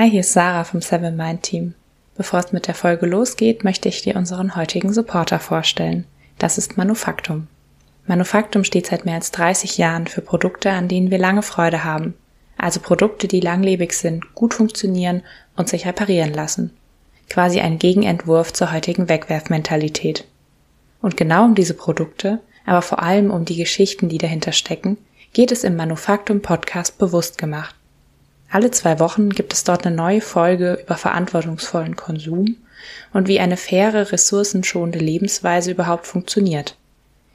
Hi, 0.00 0.08
hier 0.08 0.20
ist 0.20 0.32
Sarah 0.32 0.62
vom 0.62 0.80
Seven 0.80 1.16
Mind 1.16 1.42
Team. 1.42 1.74
Bevor 2.16 2.38
es 2.38 2.52
mit 2.52 2.68
der 2.68 2.76
Folge 2.76 3.04
losgeht, 3.04 3.64
möchte 3.64 3.88
ich 3.88 4.00
dir 4.00 4.14
unseren 4.14 4.54
heutigen 4.54 4.92
Supporter 4.92 5.40
vorstellen. 5.40 6.04
Das 6.38 6.56
ist 6.56 6.76
Manufaktum. 6.76 7.48
Manufaktum 8.06 8.62
steht 8.62 8.86
seit 8.86 9.04
mehr 9.04 9.16
als 9.16 9.32
30 9.32 9.76
Jahren 9.76 10.06
für 10.06 10.20
Produkte, 10.20 10.70
an 10.70 10.86
denen 10.86 11.10
wir 11.10 11.18
lange 11.18 11.42
Freude 11.42 11.82
haben. 11.82 12.14
Also 12.56 12.78
Produkte, 12.78 13.26
die 13.26 13.40
langlebig 13.40 13.92
sind, 13.92 14.36
gut 14.36 14.54
funktionieren 14.54 15.24
und 15.56 15.68
sich 15.68 15.84
reparieren 15.84 16.32
lassen. 16.32 16.70
Quasi 17.28 17.58
ein 17.58 17.80
Gegenentwurf 17.80 18.52
zur 18.52 18.70
heutigen 18.70 19.08
Wegwerfmentalität. 19.08 20.26
Und 21.02 21.16
genau 21.16 21.44
um 21.44 21.56
diese 21.56 21.74
Produkte, 21.74 22.38
aber 22.66 22.82
vor 22.82 23.02
allem 23.02 23.32
um 23.32 23.44
die 23.44 23.56
Geschichten, 23.56 24.08
die 24.08 24.18
dahinter 24.18 24.52
stecken, 24.52 24.96
geht 25.32 25.50
es 25.50 25.64
im 25.64 25.74
Manufaktum 25.74 26.40
Podcast 26.40 26.98
bewusst 26.98 27.36
gemacht. 27.36 27.74
Alle 28.50 28.70
zwei 28.70 28.98
Wochen 28.98 29.30
gibt 29.30 29.52
es 29.52 29.64
dort 29.64 29.86
eine 29.86 29.94
neue 29.94 30.20
Folge 30.20 30.78
über 30.82 30.96
verantwortungsvollen 30.96 31.96
Konsum 31.96 32.56
und 33.12 33.28
wie 33.28 33.40
eine 33.40 33.56
faire, 33.56 34.10
ressourcenschonende 34.10 34.98
Lebensweise 34.98 35.70
überhaupt 35.70 36.06
funktioniert. 36.06 36.76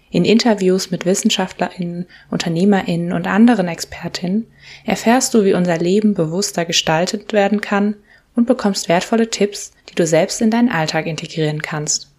In 0.09 0.25
Interviews 0.25 0.91
mit 0.91 1.05
WissenschaftlerInnen, 1.05 2.05
UnternehmerInnen 2.29 3.13
und 3.13 3.27
anderen 3.27 3.67
ExpertInnen 3.67 4.47
erfährst 4.85 5.33
du, 5.33 5.43
wie 5.43 5.53
unser 5.53 5.77
Leben 5.77 6.13
bewusster 6.13 6.65
gestaltet 6.65 7.33
werden 7.33 7.61
kann 7.61 7.95
und 8.35 8.45
bekommst 8.45 8.89
wertvolle 8.89 9.29
Tipps, 9.29 9.71
die 9.89 9.95
du 9.95 10.05
selbst 10.05 10.41
in 10.41 10.51
deinen 10.51 10.69
Alltag 10.69 11.05
integrieren 11.07 11.61
kannst. 11.61 12.11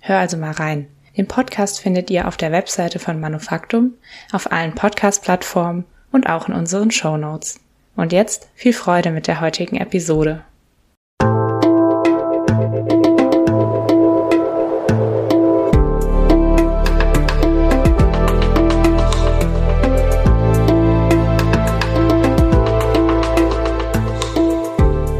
Hör 0.00 0.18
also 0.18 0.36
mal 0.36 0.52
rein. 0.52 0.88
Den 1.16 1.26
Podcast 1.26 1.80
findet 1.80 2.10
ihr 2.10 2.28
auf 2.28 2.36
der 2.36 2.52
Webseite 2.52 2.98
von 2.98 3.20
Manufaktum, 3.20 3.94
auf 4.32 4.52
allen 4.52 4.74
Podcast-Plattformen 4.74 5.84
und 6.12 6.28
auch 6.28 6.48
in 6.48 6.54
unseren 6.54 6.90
Show 6.90 7.16
Notes. 7.16 7.60
Und 7.96 8.12
jetzt 8.12 8.48
viel 8.54 8.74
Freude 8.74 9.10
mit 9.10 9.26
der 9.26 9.40
heutigen 9.40 9.76
Episode. 9.76 10.44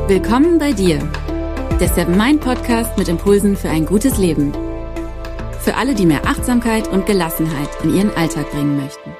Willkommen 0.08 0.58
bei 0.58 0.72
dir, 0.72 1.00
der 1.80 1.88
Seven 1.88 2.16
Mind 2.16 2.40
Podcast 2.40 2.96
mit 2.96 3.08
Impulsen 3.08 3.56
für 3.56 3.68
ein 3.68 3.86
gutes 3.86 4.18
Leben. 4.18 4.52
Für 5.60 5.74
alle, 5.74 5.94
die 5.94 6.06
mehr 6.06 6.24
Achtsamkeit 6.26 6.86
und 6.88 7.06
Gelassenheit 7.06 7.68
in 7.82 7.92
ihren 7.94 8.16
Alltag 8.16 8.48
bringen 8.52 8.76
möchten. 8.76 9.10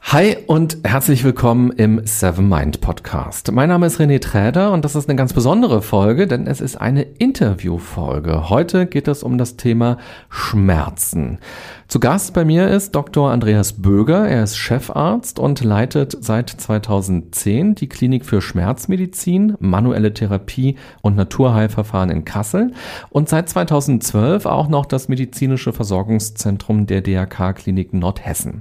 Hi 0.00 0.38
und 0.46 0.78
herzlich 0.84 1.22
willkommen 1.22 1.70
im 1.70 2.06
Seven 2.06 2.48
Mind 2.48 2.80
Podcast. 2.80 3.52
Mein 3.52 3.68
Name 3.68 3.86
ist 3.86 4.00
René 4.00 4.20
Träder 4.20 4.72
und 4.72 4.84
das 4.84 4.96
ist 4.96 5.06
eine 5.06 5.16
ganz 5.16 5.34
besondere 5.34 5.82
Folge, 5.82 6.26
denn 6.26 6.46
es 6.46 6.62
ist 6.62 6.76
eine 6.76 7.02
Interviewfolge. 7.02 8.48
Heute 8.48 8.86
geht 8.86 9.06
es 9.06 9.22
um 9.22 9.36
das 9.36 9.56
Thema 9.56 9.98
Schmerzen. 10.30 11.40
Zu 11.88 12.00
Gast 12.00 12.34
bei 12.34 12.44
mir 12.44 12.68
ist 12.68 12.94
Dr. 12.94 13.30
Andreas 13.30 13.72
Böger. 13.72 14.28
Er 14.28 14.42
ist 14.42 14.58
Chefarzt 14.58 15.38
und 15.38 15.64
leitet 15.64 16.18
seit 16.20 16.50
2010 16.50 17.76
die 17.76 17.88
Klinik 17.88 18.26
für 18.26 18.42
Schmerzmedizin, 18.42 19.54
manuelle 19.58 20.12
Therapie 20.12 20.76
und 21.00 21.16
Naturheilverfahren 21.16 22.10
in 22.10 22.26
Kassel 22.26 22.74
und 23.08 23.30
seit 23.30 23.48
2012 23.48 24.44
auch 24.44 24.68
noch 24.68 24.84
das 24.84 25.08
medizinische 25.08 25.72
Versorgungszentrum 25.72 26.86
der 26.86 27.00
DRK 27.00 27.54
Klinik 27.54 27.94
Nordhessen. 27.94 28.60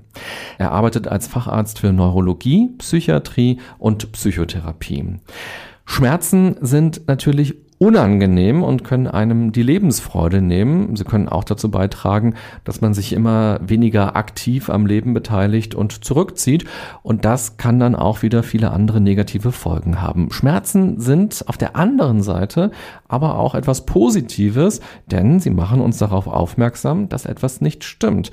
Er 0.58 0.72
arbeitet 0.72 1.10
als 1.10 1.28
Facharzt 1.28 1.80
für 1.80 1.92
Neurologie, 1.92 2.70
Psychiatrie 2.78 3.60
und 3.78 4.14
Psychotherapie. 4.14 5.18
Schmerzen 5.84 6.56
sind 6.62 7.08
natürlich 7.08 7.56
unangenehm 7.80 8.64
und 8.64 8.84
können 8.84 9.08
einem 9.08 9.52
die 9.52 9.62
Lebensfreude 9.62 10.42
nehmen. 10.42 10.96
Sie 10.96 11.04
können 11.04 11.30
auch 11.30 11.44
dazu 11.44 11.70
beitragen, 11.70 12.34
dass 12.64 12.82
man 12.82 12.94
sich 12.94 13.14
immer 13.14 13.60
weniger 13.62 14.16
aktiv 14.16 14.70
am 14.70 14.86
Leben 14.86 15.14
beteiligt 15.14 15.76
und 15.76 16.04
zurückzieht. 16.04 16.66
Und 17.04 17.24
das 17.24 17.58
kann 17.58 17.80
dann 17.80 17.96
auch 17.96 18.24
wieder 18.24 18.42
viele 18.42 18.72
andere 18.72 19.00
negative 19.00 19.52
Folgen 19.52 20.02
haben. 20.02 20.32
Schmerzen 20.32 21.00
sind 21.00 21.44
auf 21.48 21.58
der 21.58 21.76
anderen 21.76 22.24
Seite 22.24 22.72
aber 23.08 23.38
auch 23.38 23.56
etwas 23.56 23.86
Positives, 23.86 24.82
denn 25.06 25.40
sie 25.40 25.50
machen 25.50 25.82
uns 25.82 25.98
darauf 25.98 26.28
aufmerksam, 26.28 27.10
dass 27.10 27.26
etwas 27.26 27.62
nicht 27.62 27.84
stimmt. 27.84 28.32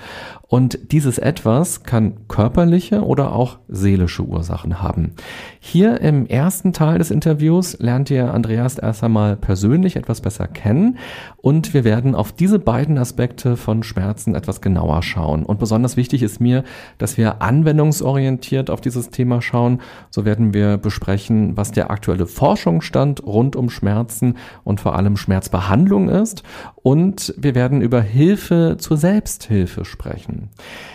Und 0.55 0.93
dieses 0.93 1.19
etwas 1.19 1.83
kann 1.83 2.29
körperliche 2.29 3.05
oder 3.05 3.33
auch 3.33 3.59
seelische 3.67 4.23
Ursachen 4.23 4.81
haben. 4.81 5.11
Hier 5.59 6.01
im 6.01 6.27
ersten 6.27 6.73
Teil 6.73 6.99
des 6.99 7.11
Interviews 7.11 7.77
lernt 7.81 8.09
ihr 8.09 8.33
Andreas 8.33 8.79
erst 8.79 9.03
einmal 9.03 9.35
persönlich 9.35 9.97
etwas 9.97 10.21
besser 10.21 10.47
kennen 10.47 10.99
und 11.39 11.75
wir 11.75 11.83
werden 11.83 12.15
auf 12.15 12.31
diese 12.31 12.61
beiden 12.61 12.99
Aspekte 12.99 13.57
von 13.57 13.83
Schmerzen 13.83 14.37
etwas 14.37 14.61
genauer 14.61 15.03
schauen. 15.03 15.43
Und 15.43 15.59
besonders 15.59 15.97
wichtig 15.97 16.23
ist 16.23 16.41
mir, 16.41 16.63
dass 16.99 17.19
wir 17.19 17.43
anwendungsorientiert 17.43 18.71
auf 18.71 18.81
dieses 18.81 19.11
Thema 19.11 19.43
schauen. 19.43 19.81
So 20.11 20.25
werden 20.25 20.55
wir 20.55 20.77
besprechen, 20.77 21.57
was 21.57 21.73
der 21.73 21.91
aktuelle 21.91 22.29
Forschungsstand 22.29 23.27
rund 23.27 23.57
um 23.57 23.71
Schmerzen 23.71 24.37
und 24.63 24.81
vor 24.81 24.95
allem 24.95 25.17
Schmerzbehandlung 25.17 26.09
ist. 26.09 26.45
Und 26.77 27.35
wir 27.37 27.57
werden 27.57 27.81
über 27.81 28.01
Hilfe 28.01 28.77
zur 28.79 28.97
Selbsthilfe 28.99 29.85
sprechen. 29.85 30.44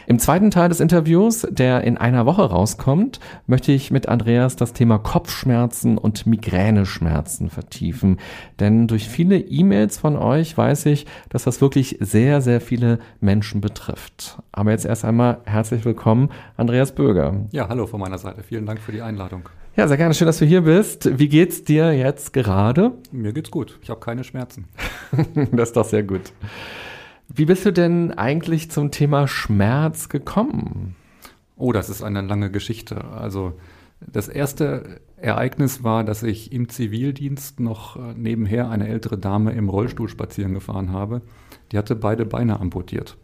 Im 0.07 0.19
zweiten 0.19 0.51
Teil 0.51 0.69
des 0.69 0.79
Interviews, 0.79 1.47
der 1.49 1.83
in 1.83 1.97
einer 1.97 2.25
Woche 2.25 2.43
rauskommt, 2.43 3.19
möchte 3.47 3.71
ich 3.71 3.91
mit 3.91 4.07
Andreas 4.07 4.55
das 4.55 4.73
Thema 4.73 4.97
Kopfschmerzen 4.97 5.97
und 5.97 6.25
Migräneschmerzen 6.25 7.49
vertiefen. 7.49 8.17
Denn 8.59 8.87
durch 8.87 9.07
viele 9.07 9.37
E-Mails 9.37 9.97
von 9.97 10.15
euch 10.17 10.57
weiß 10.57 10.87
ich, 10.87 11.05
dass 11.29 11.43
das 11.43 11.61
wirklich 11.61 11.97
sehr, 11.99 12.41
sehr 12.41 12.61
viele 12.61 12.99
Menschen 13.19 13.61
betrifft. 13.61 14.39
Aber 14.51 14.71
jetzt 14.71 14.85
erst 14.85 15.05
einmal 15.05 15.39
herzlich 15.45 15.85
willkommen, 15.85 16.29
Andreas 16.57 16.93
Böger. 16.93 17.47
Ja, 17.51 17.69
hallo 17.69 17.87
von 17.87 17.99
meiner 17.99 18.17
Seite. 18.17 18.43
Vielen 18.43 18.65
Dank 18.65 18.79
für 18.79 18.91
die 18.91 19.01
Einladung. 19.01 19.49
Ja, 19.79 19.87
sehr 19.87 19.95
gerne. 19.95 20.13
Schön, 20.13 20.27
dass 20.27 20.39
du 20.39 20.45
hier 20.45 20.61
bist. 20.61 21.19
Wie 21.19 21.29
geht's 21.29 21.63
dir 21.63 21.93
jetzt 21.93 22.33
gerade? 22.33 22.91
Mir 23.11 23.31
geht's 23.31 23.49
gut. 23.49 23.79
Ich 23.81 23.89
habe 23.89 24.01
keine 24.01 24.25
Schmerzen. 24.25 24.67
das 25.53 25.69
ist 25.69 25.77
doch 25.77 25.85
sehr 25.85 26.03
gut. 26.03 26.33
Wie 27.31 27.45
bist 27.45 27.63
du 27.63 27.71
denn 27.71 28.11
eigentlich 28.11 28.71
zum 28.71 28.89
Thema 28.89 29.27
Schmerz 29.27 30.09
gekommen? 30.09 30.95
Oh, 31.55 31.71
das 31.71 31.89
ist 31.89 32.01
eine 32.01 32.21
lange 32.21 32.49
Geschichte. 32.49 33.03
Also 33.05 33.53
das 33.99 34.27
erste 34.27 34.99
Ereignis 35.17 35.83
war, 35.83 36.03
dass 36.03 36.23
ich 36.23 36.51
im 36.51 36.69
Zivildienst 36.69 37.59
noch 37.59 37.97
äh, 37.97 38.13
nebenher 38.15 38.69
eine 38.69 38.87
ältere 38.87 39.17
Dame 39.17 39.51
im 39.51 39.69
Rollstuhl 39.69 40.09
spazieren 40.09 40.55
gefahren 40.55 40.91
habe. 40.91 41.21
Die 41.71 41.77
hatte 41.77 41.95
beide 41.95 42.25
Beine 42.25 42.59
amputiert. 42.59 43.15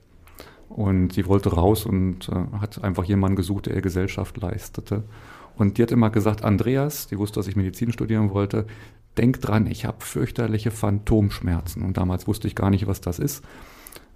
Und 0.69 1.13
sie 1.13 1.25
wollte 1.25 1.53
raus 1.53 1.85
und 1.85 2.29
äh, 2.29 2.59
hat 2.59 2.83
einfach 2.83 3.05
jemanden 3.05 3.37
gesucht, 3.37 3.65
der 3.65 3.75
ihr 3.75 3.81
Gesellschaft 3.81 4.37
leistete. 4.37 5.03
Und 5.55 5.77
die 5.77 5.83
hat 5.83 5.91
immer 5.91 6.11
gesagt, 6.11 6.43
Andreas, 6.43 7.07
die 7.07 7.17
wusste, 7.17 7.39
dass 7.39 7.47
ich 7.47 7.55
Medizin 7.55 7.91
studieren 7.91 8.31
wollte, 8.31 8.67
denk 9.17 9.41
dran, 9.41 9.65
ich 9.65 9.85
habe 9.85 10.03
fürchterliche 10.03 10.69
Phantomschmerzen. 10.69 11.81
Und 11.83 11.97
damals 11.97 12.27
wusste 12.27 12.47
ich 12.47 12.55
gar 12.55 12.69
nicht, 12.69 12.85
was 12.85 13.01
das 13.01 13.17
ist. 13.17 13.43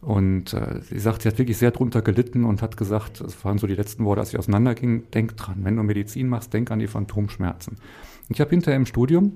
Und 0.02 0.54
äh, 0.54 0.82
sie 0.82 1.00
sagt, 1.00 1.22
sie 1.22 1.30
hat 1.30 1.38
wirklich 1.38 1.58
sehr 1.58 1.72
drunter 1.72 2.02
gelitten 2.02 2.46
und 2.46 2.62
hat 2.62 2.78
gesagt, 2.78 3.22
das 3.22 3.44
waren 3.44 3.58
so 3.58 3.68
die 3.68 3.76
letzten 3.76 4.06
Worte, 4.06 4.22
als 4.22 4.30
sie 4.32 4.38
auseinanderging, 4.38 5.12
denk 5.12 5.36
dran, 5.36 5.58
wenn 5.64 5.76
du 5.76 5.84
Medizin 5.84 6.30
machst, 6.30 6.54
denk 6.54 6.72
an 6.72 6.80
die 6.80 6.88
Phantomschmerzen. 6.88 7.74
Und 7.74 8.36
ich 8.36 8.40
habe 8.40 8.52
hinterher 8.52 8.78
im 8.78 8.86
Studium 8.86 9.34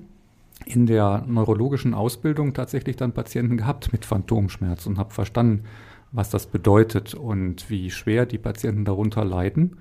in 0.64 0.86
der 0.86 1.24
neurologischen 1.26 1.92
Ausbildung 1.92 2.54
tatsächlich 2.54 2.96
dann 2.96 3.12
Patienten 3.12 3.58
gehabt 3.58 3.92
mit 3.92 4.04
Phantomschmerzen 4.04 4.92
und 4.92 4.98
habe 4.98 5.12
verstanden, 5.12 5.64
was 6.12 6.30
das 6.30 6.46
bedeutet 6.46 7.12
und 7.12 7.68
wie 7.68 7.90
schwer 7.90 8.24
die 8.24 8.38
Patienten 8.38 8.84
darunter 8.84 9.24
leiden. 9.24 9.76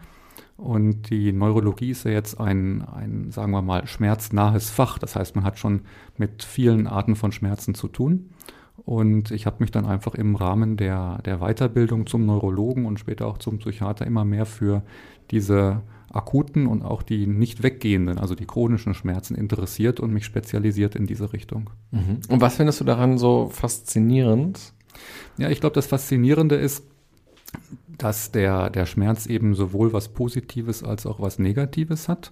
Und 0.58 1.10
die 1.10 1.32
Neurologie 1.32 1.92
ist 1.92 2.06
ja 2.06 2.12
jetzt 2.12 2.40
ein, 2.40 2.82
ein, 2.82 3.32
sagen 3.32 3.52
wir 3.52 3.62
mal, 3.62 3.88
schmerznahes 3.88 4.70
Fach. 4.70 4.98
Das 4.98 5.16
heißt, 5.16 5.36
man 5.36 5.46
hat 5.46 5.60
schon 5.60 5.82
mit 6.18 6.44
vielen 6.44 6.88
Arten 6.88 7.16
von 7.16 7.32
Schmerzen 7.32 7.76
zu 7.76 7.88
tun. 7.88 8.30
Und 8.86 9.32
ich 9.32 9.46
habe 9.46 9.58
mich 9.60 9.72
dann 9.72 9.86
einfach 9.86 10.14
im 10.14 10.36
Rahmen 10.36 10.76
der, 10.76 11.20
der 11.26 11.40
Weiterbildung 11.40 12.06
zum 12.06 12.26
Neurologen 12.26 12.86
und 12.86 13.00
später 13.00 13.28
auch 13.28 13.38
zum 13.38 13.60
Psychiater 13.60 14.06
immer 14.06 14.26
mehr 14.26 14.46
für 14.46 14.84
diese 15.32 15.82
akuten 16.12 16.68
und 16.68 16.84
auch 16.84 17.02
die 17.02 17.26
nicht 17.26 17.64
weggehenden, 17.64 18.20
also 18.20 18.36
die 18.36 18.46
chronischen 18.46 18.94
Schmerzen 18.94 19.36
interessiert 19.36 20.00
und 20.00 20.14
mich 20.14 20.26
spezialisiert 20.26 20.96
in 20.96 21.08
diese 21.08 21.34
Richtung. 21.34 21.70
Mhm. 21.92 22.20
Und 22.28 22.42
was 22.42 22.58
findest 22.58 22.82
du 22.82 22.84
daran 22.84 23.18
so 23.18 23.50
faszinierend? 23.52 24.74
Ja, 25.38 25.50
ich 25.50 25.60
glaube, 25.60 25.74
das 25.74 25.88
Faszinierende 25.88 26.56
ist, 26.56 26.84
dass 27.98 28.32
der, 28.32 28.70
der 28.70 28.86
Schmerz 28.86 29.26
eben 29.26 29.56
sowohl 29.56 29.94
was 29.94 30.10
Positives 30.10 30.84
als 30.84 31.06
auch 31.06 31.20
was 31.20 31.40
Negatives 31.40 32.10
hat 32.10 32.32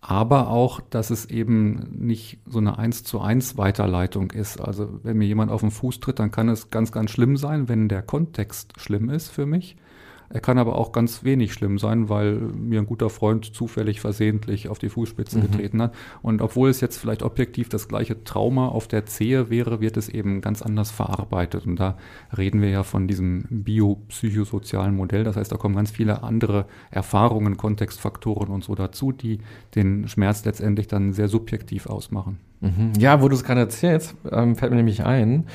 aber 0.00 0.48
auch, 0.48 0.80
dass 0.80 1.10
es 1.10 1.26
eben 1.26 1.90
nicht 1.98 2.38
so 2.46 2.58
eine 2.58 2.78
eins 2.78 3.04
zu 3.04 3.20
eins 3.20 3.58
Weiterleitung 3.58 4.30
ist. 4.30 4.60
Also 4.60 5.00
wenn 5.02 5.18
mir 5.18 5.26
jemand 5.26 5.50
auf 5.50 5.60
den 5.60 5.70
Fuß 5.70 6.00
tritt, 6.00 6.18
dann 6.18 6.30
kann 6.30 6.48
es 6.48 6.70
ganz, 6.70 6.90
ganz 6.90 7.10
schlimm 7.10 7.36
sein, 7.36 7.68
wenn 7.68 7.88
der 7.88 8.02
Kontext 8.02 8.80
schlimm 8.80 9.10
ist 9.10 9.28
für 9.28 9.46
mich. 9.46 9.76
Er 10.32 10.40
kann 10.40 10.58
aber 10.58 10.76
auch 10.76 10.92
ganz 10.92 11.24
wenig 11.24 11.52
schlimm 11.52 11.78
sein, 11.78 12.08
weil 12.08 12.34
mir 12.34 12.80
ein 12.80 12.86
guter 12.86 13.10
Freund 13.10 13.52
zufällig 13.52 14.00
versehentlich 14.00 14.68
auf 14.68 14.78
die 14.78 14.88
Fußspitze 14.88 15.38
mhm. 15.38 15.42
getreten 15.42 15.82
hat. 15.82 15.94
Und 16.22 16.40
obwohl 16.40 16.70
es 16.70 16.80
jetzt 16.80 16.98
vielleicht 16.98 17.24
objektiv 17.24 17.68
das 17.68 17.88
gleiche 17.88 18.22
Trauma 18.22 18.68
auf 18.68 18.86
der 18.86 19.06
Zehe 19.06 19.50
wäre, 19.50 19.80
wird 19.80 19.96
es 19.96 20.08
eben 20.08 20.40
ganz 20.40 20.62
anders 20.62 20.92
verarbeitet. 20.92 21.66
Und 21.66 21.80
da 21.80 21.98
reden 22.36 22.62
wir 22.62 22.70
ja 22.70 22.84
von 22.84 23.08
diesem 23.08 23.44
biopsychosozialen 23.50 24.94
Modell. 24.94 25.24
Das 25.24 25.34
heißt, 25.34 25.50
da 25.50 25.56
kommen 25.56 25.74
ganz 25.74 25.90
viele 25.90 26.22
andere 26.22 26.66
Erfahrungen, 26.92 27.56
Kontextfaktoren 27.56 28.50
und 28.50 28.62
so 28.62 28.76
dazu, 28.76 29.10
die 29.10 29.40
den 29.74 30.06
Schmerz 30.06 30.44
letztendlich 30.44 30.86
dann 30.86 31.12
sehr 31.12 31.26
subjektiv 31.26 31.86
ausmachen. 31.86 32.38
Mhm. 32.60 32.92
Ja, 32.98 33.22
wo 33.22 33.28
du 33.28 33.34
es 33.34 33.42
gerade 33.42 33.60
erzählst, 33.60 34.14
ähm, 34.30 34.54
fällt 34.54 34.70
mir 34.70 34.76
nämlich 34.76 35.04
ein, 35.04 35.46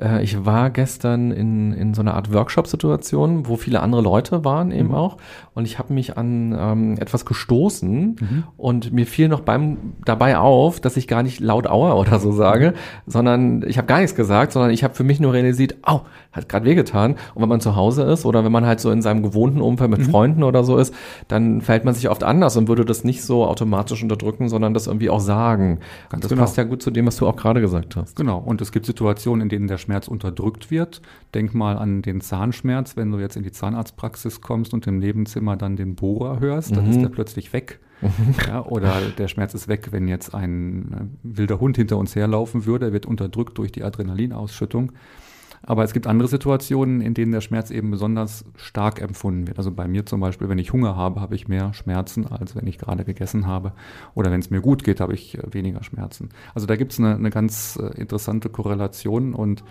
äh, 0.00 0.22
ich 0.24 0.44
war 0.44 0.70
gestern 0.70 1.30
in, 1.30 1.72
in 1.72 1.94
so 1.94 2.00
einer 2.00 2.14
Art 2.14 2.32
Workshop-Situation, 2.32 3.46
wo 3.46 3.56
viele 3.56 3.80
andere 3.80 4.02
Leute 4.02 4.44
waren 4.44 4.72
eben 4.72 4.88
mhm. 4.88 4.94
auch 4.94 5.16
und 5.54 5.66
ich 5.66 5.78
habe 5.78 5.92
mich 5.92 6.16
an 6.16 6.56
ähm, 6.58 6.96
etwas 6.98 7.24
gestoßen 7.24 8.16
mhm. 8.20 8.44
und 8.56 8.92
mir 8.92 9.06
fiel 9.06 9.28
noch 9.28 9.40
beim 9.40 9.94
dabei 10.04 10.38
auf, 10.38 10.80
dass 10.80 10.96
ich 10.96 11.06
gar 11.06 11.22
nicht 11.22 11.38
laut 11.38 11.68
Aua 11.68 11.94
oder 11.94 12.18
so 12.18 12.32
sage, 12.32 12.74
sondern 13.06 13.62
ich 13.66 13.78
habe 13.78 13.86
gar 13.86 14.00
nichts 14.00 14.16
gesagt, 14.16 14.52
sondern 14.52 14.72
ich 14.72 14.82
habe 14.82 14.94
für 14.94 15.04
mich 15.04 15.20
nur 15.20 15.32
realisiert, 15.32 15.76
au, 15.82 16.02
hat 16.38 16.48
gerade 16.48 16.66
wehgetan 16.66 17.16
und 17.34 17.42
wenn 17.42 17.48
man 17.48 17.60
zu 17.60 17.76
Hause 17.76 18.02
ist 18.04 18.24
oder 18.24 18.44
wenn 18.44 18.52
man 18.52 18.66
halt 18.66 18.80
so 18.80 18.90
in 18.90 19.02
seinem 19.02 19.22
gewohnten 19.22 19.60
Umfeld 19.60 19.90
mit 19.90 20.00
mhm. 20.00 20.10
Freunden 20.10 20.42
oder 20.42 20.64
so 20.64 20.76
ist, 20.76 20.94
dann 21.28 21.60
fällt 21.60 21.84
man 21.84 21.94
sich 21.94 22.08
oft 22.08 22.24
anders 22.24 22.56
und 22.56 22.68
würde 22.68 22.84
das 22.84 23.04
nicht 23.04 23.22
so 23.22 23.44
automatisch 23.44 24.02
unterdrücken, 24.02 24.48
sondern 24.48 24.74
das 24.74 24.86
irgendwie 24.86 25.10
auch 25.10 25.20
sagen. 25.20 25.80
Ganz 26.10 26.22
das 26.22 26.30
genau 26.30 26.42
passt 26.42 26.56
ja 26.56 26.64
gut 26.64 26.82
zu 26.82 26.90
dem, 26.90 27.06
was 27.06 27.16
du 27.16 27.26
auch 27.26 27.36
gerade 27.36 27.60
gesagt 27.60 27.96
hast. 27.96 28.16
Genau. 28.16 28.38
Und 28.38 28.60
es 28.60 28.72
gibt 28.72 28.86
Situationen, 28.86 29.42
in 29.42 29.48
denen 29.48 29.68
der 29.68 29.78
Schmerz 29.78 30.08
unterdrückt 30.08 30.70
wird. 30.70 31.02
Denk 31.34 31.54
mal 31.54 31.76
an 31.76 32.02
den 32.02 32.20
Zahnschmerz, 32.20 32.96
wenn 32.96 33.10
du 33.10 33.18
jetzt 33.18 33.36
in 33.36 33.42
die 33.42 33.52
Zahnarztpraxis 33.52 34.40
kommst 34.40 34.74
und 34.74 34.86
im 34.86 34.98
Nebenzimmer 34.98 35.56
dann 35.56 35.76
den 35.76 35.94
Bohrer 35.94 36.40
hörst, 36.40 36.76
dann 36.76 36.86
mhm. 36.86 36.90
ist 36.90 37.00
der 37.02 37.08
plötzlich 37.08 37.52
weg. 37.52 37.80
ja, 38.46 38.64
oder 38.64 38.94
der 39.16 39.28
Schmerz 39.28 39.54
ist 39.54 39.68
weg, 39.68 39.88
wenn 39.90 40.06
jetzt 40.06 40.34
ein 40.34 40.92
äh, 40.92 41.36
wilder 41.36 41.60
Hund 41.60 41.76
hinter 41.76 41.96
uns 41.96 42.14
herlaufen 42.14 42.64
würde. 42.64 42.86
Er 42.86 42.92
wird 42.92 43.06
unterdrückt 43.06 43.58
durch 43.58 43.72
die 43.72 43.82
Adrenalinausschüttung. 43.82 44.92
Aber 45.62 45.84
es 45.84 45.92
gibt 45.92 46.06
andere 46.06 46.28
Situationen, 46.28 47.00
in 47.00 47.14
denen 47.14 47.32
der 47.32 47.40
Schmerz 47.40 47.70
eben 47.70 47.90
besonders 47.90 48.44
stark 48.56 49.00
empfunden 49.00 49.46
wird. 49.46 49.58
Also 49.58 49.72
bei 49.72 49.88
mir 49.88 50.06
zum 50.06 50.20
Beispiel, 50.20 50.48
wenn 50.48 50.58
ich 50.58 50.72
Hunger 50.72 50.96
habe, 50.96 51.20
habe 51.20 51.34
ich 51.34 51.48
mehr 51.48 51.74
Schmerzen, 51.74 52.26
als 52.26 52.54
wenn 52.56 52.66
ich 52.66 52.78
gerade 52.78 53.04
gegessen 53.04 53.46
habe. 53.46 53.72
Oder 54.14 54.30
wenn 54.30 54.40
es 54.40 54.50
mir 54.50 54.60
gut 54.60 54.84
geht, 54.84 55.00
habe 55.00 55.14
ich 55.14 55.36
äh, 55.38 55.42
weniger 55.52 55.82
Schmerzen. 55.82 56.30
Also 56.54 56.66
da 56.66 56.76
gibt 56.76 56.92
es 56.92 56.98
eine, 56.98 57.14
eine 57.14 57.30
ganz 57.30 57.78
äh, 57.80 58.00
interessante 58.00 58.48
Korrelation 58.48 59.34
und 59.34 59.64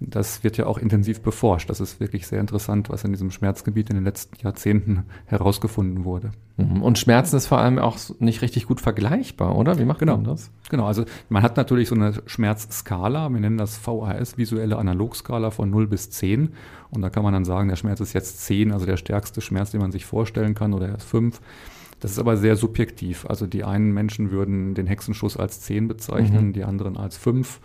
das 0.00 0.42
wird 0.42 0.56
ja 0.56 0.66
auch 0.66 0.78
intensiv 0.78 1.20
beforscht. 1.20 1.70
Das 1.70 1.80
ist 1.80 2.00
wirklich 2.00 2.26
sehr 2.26 2.40
interessant, 2.40 2.90
was 2.90 3.04
in 3.04 3.12
diesem 3.12 3.30
Schmerzgebiet 3.30 3.90
in 3.90 3.96
den 3.96 4.04
letzten 4.04 4.36
Jahrzehnten 4.42 5.04
herausgefunden 5.26 6.04
wurde. 6.04 6.32
Mhm. 6.56 6.82
Und 6.82 6.98
Schmerzen 6.98 7.36
ist 7.36 7.46
vor 7.46 7.58
allem 7.58 7.78
auch 7.78 7.98
nicht 8.18 8.42
richtig 8.42 8.66
gut 8.66 8.80
vergleichbar, 8.80 9.56
oder? 9.56 9.78
Wie 9.78 9.84
macht 9.84 10.00
genau. 10.00 10.16
man 10.16 10.24
das? 10.24 10.50
Genau, 10.68 10.86
also 10.86 11.04
man 11.28 11.42
hat 11.42 11.56
natürlich 11.56 11.88
so 11.88 11.94
eine 11.94 12.14
Schmerzskala, 12.26 13.28
wir 13.30 13.40
nennen 13.40 13.58
das 13.58 13.76
VHS, 13.76 14.36
visuelle 14.36 14.78
Analogskala 14.78 15.50
von 15.50 15.70
0 15.70 15.86
bis 15.86 16.10
10. 16.10 16.50
Und 16.90 17.02
da 17.02 17.10
kann 17.10 17.22
man 17.22 17.32
dann 17.32 17.44
sagen, 17.44 17.68
der 17.68 17.76
Schmerz 17.76 18.00
ist 18.00 18.12
jetzt 18.12 18.44
10, 18.44 18.72
also 18.72 18.86
der 18.86 18.96
stärkste 18.96 19.40
Schmerz, 19.40 19.70
den 19.70 19.80
man 19.80 19.92
sich 19.92 20.04
vorstellen 20.04 20.54
kann, 20.54 20.74
oder 20.74 20.88
er 20.88 20.96
ist 20.96 21.08
5. 21.08 21.40
Das 22.00 22.10
ist 22.10 22.18
aber 22.18 22.36
sehr 22.36 22.56
subjektiv. 22.56 23.26
Also 23.26 23.46
die 23.46 23.64
einen 23.64 23.92
Menschen 23.92 24.30
würden 24.30 24.74
den 24.74 24.86
Hexenschuss 24.86 25.36
als 25.36 25.60
10 25.60 25.88
bezeichnen, 25.88 26.48
mhm. 26.48 26.52
die 26.52 26.64
anderen 26.64 26.96
als 26.96 27.16
5 27.16 27.60
ähm, 27.60 27.62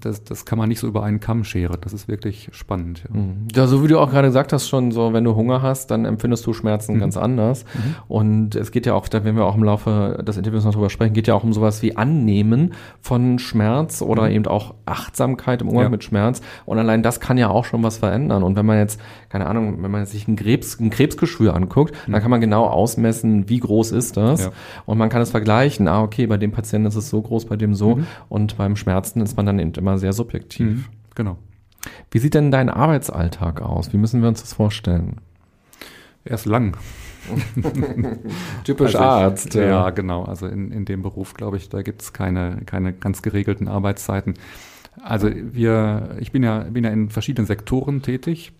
das, 0.00 0.24
das 0.24 0.44
kann 0.44 0.58
man 0.58 0.68
nicht 0.68 0.80
so 0.80 0.86
über 0.86 1.02
einen 1.02 1.20
Kamm 1.20 1.44
scheren. 1.44 1.76
Das 1.80 1.92
ist 1.92 2.08
wirklich 2.08 2.48
spannend. 2.52 3.04
Ja. 3.08 3.20
Mhm. 3.20 3.48
ja, 3.54 3.66
so 3.66 3.82
wie 3.82 3.88
du 3.88 3.98
auch 3.98 4.10
gerade 4.10 4.28
gesagt 4.28 4.52
hast, 4.52 4.68
schon 4.68 4.90
so, 4.92 5.12
wenn 5.12 5.24
du 5.24 5.34
Hunger 5.34 5.60
hast, 5.60 5.90
dann 5.90 6.04
empfindest 6.04 6.46
du 6.46 6.52
Schmerzen 6.52 6.94
mhm. 6.94 7.00
ganz 7.00 7.16
anders. 7.16 7.64
Mhm. 7.74 7.94
Und 8.08 8.54
es 8.54 8.70
geht 8.70 8.86
ja 8.86 8.94
auch, 8.94 9.08
da 9.08 9.24
werden 9.24 9.36
wir 9.36 9.44
auch 9.44 9.56
im 9.56 9.64
Laufe 9.64 10.22
des 10.26 10.36
Interviews 10.36 10.64
noch 10.64 10.74
drüber 10.74 10.90
sprechen, 10.90 11.14
geht 11.14 11.26
ja 11.26 11.34
auch 11.34 11.44
um 11.44 11.52
sowas 11.52 11.82
wie 11.82 11.96
Annehmen 11.96 12.74
von 13.00 13.38
Schmerz 13.38 14.02
oder 14.02 14.24
mhm. 14.24 14.34
eben 14.34 14.46
auch 14.46 14.74
Achtsamkeit 14.86 15.62
im 15.62 15.68
Umgang 15.68 15.86
ja. 15.86 15.90
mit 15.90 16.04
Schmerz. 16.04 16.40
Und 16.64 16.78
allein 16.78 17.02
das 17.02 17.20
kann 17.20 17.36
ja 17.36 17.48
auch 17.48 17.64
schon 17.64 17.82
was 17.82 17.98
verändern. 17.98 18.44
Und 18.44 18.56
wenn 18.56 18.66
man 18.66 18.78
jetzt, 18.78 19.00
keine 19.30 19.46
Ahnung, 19.46 19.82
wenn 19.82 19.90
man 19.90 20.06
sich 20.06 20.28
ein, 20.28 20.36
Krebs, 20.36 20.78
ein 20.78 20.90
Krebsgeschwür 20.90 21.54
anguckt, 21.54 21.94
dann 22.06 22.14
mhm. 22.14 22.22
kann 22.22 22.30
man 22.30 22.40
genau 22.40 22.66
ausmessen, 22.66 23.48
wie 23.48 23.58
groß 23.58 23.92
ist 23.92 24.16
das. 24.16 24.44
Ja. 24.44 24.52
Und 24.86 24.98
man 24.98 25.08
kann 25.08 25.22
es 25.22 25.30
vergleichen. 25.30 25.88
Ah, 25.88 26.02
okay, 26.02 26.26
bei 26.26 26.36
dem 26.36 26.52
Patienten 26.52 26.86
ist 26.86 26.96
es 26.96 27.10
so 27.10 27.20
groß, 27.20 27.46
bei 27.46 27.56
dem 27.56 27.74
so. 27.74 27.96
Mhm. 27.96 28.06
Und 28.28 28.56
beim 28.56 28.76
Schmerzen 28.76 29.23
ist 29.24 29.36
man 29.36 29.46
dann 29.46 29.58
eben 29.58 29.72
immer 29.74 29.98
sehr 29.98 30.12
subjektiv. 30.12 30.66
Mhm, 30.66 30.84
genau. 31.14 31.38
Wie 32.10 32.18
sieht 32.18 32.34
denn 32.34 32.50
dein 32.50 32.70
Arbeitsalltag 32.70 33.60
aus? 33.60 33.92
Wie 33.92 33.98
müssen 33.98 34.22
wir 34.22 34.28
uns 34.28 34.40
das 34.40 34.54
vorstellen? 34.54 35.20
Er 36.24 36.34
ist 36.34 36.46
lang. 36.46 36.76
Typisch 38.64 38.94
also 38.94 38.98
ich, 38.98 39.04
Arzt. 39.04 39.54
Ja. 39.54 39.64
ja, 39.64 39.90
genau. 39.90 40.24
Also 40.24 40.46
in, 40.46 40.70
in 40.70 40.84
dem 40.84 41.02
Beruf, 41.02 41.34
glaube 41.34 41.56
ich, 41.56 41.68
da 41.68 41.82
gibt 41.82 42.02
es 42.02 42.12
keine, 42.12 42.62
keine 42.66 42.92
ganz 42.92 43.22
geregelten 43.22 43.68
Arbeitszeiten. 43.68 44.34
Also 45.02 45.30
wir, 45.32 46.16
ich 46.20 46.32
bin 46.32 46.42
ja, 46.42 46.60
bin 46.60 46.84
ja 46.84 46.90
in 46.90 47.10
verschiedenen 47.10 47.46
Sektoren 47.46 48.02
tätig. 48.02 48.52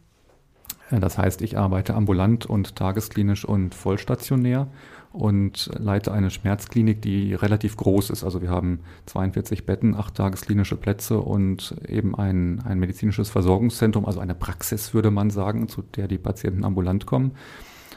Das 0.91 1.17
heißt, 1.17 1.43
ich 1.43 1.57
arbeite 1.57 1.95
ambulant 1.95 2.47
und 2.47 2.77
tagesklinisch 2.77 3.45
und 3.45 3.75
vollstationär 3.75 4.69
und 5.15 5.71
leite 5.79 6.13
eine 6.13 6.29
Schmerzklinik, 6.29 7.01
die 7.01 7.35
relativ 7.35 7.77
groß 7.77 8.11
ist. 8.11 8.25
Also 8.25 8.43
wir 8.43 8.51
haben 8.51 8.81
42 9.07 9.65
Betten, 9.65 9.95
acht 9.95 10.17
tagesklinische 10.17 10.75
Plätze 10.75 11.21
und 11.21 11.77
eben 11.87 12.17
ein, 12.17 12.61
ein 12.65 12.81
medizinisches 12.81 13.31
Versorgungszentrum, 13.31 14.07
also 14.07 14.19
eine 14.19 14.35
Praxis 14.35 14.93
würde 14.93 15.13
man 15.13 15.31
sagen, 15.31 15.69
zu 15.69 15.83
der 15.83 16.09
die 16.09 16.19
Patienten 16.19 16.65
ambulant 16.65 17.07
kommen. 17.07 17.31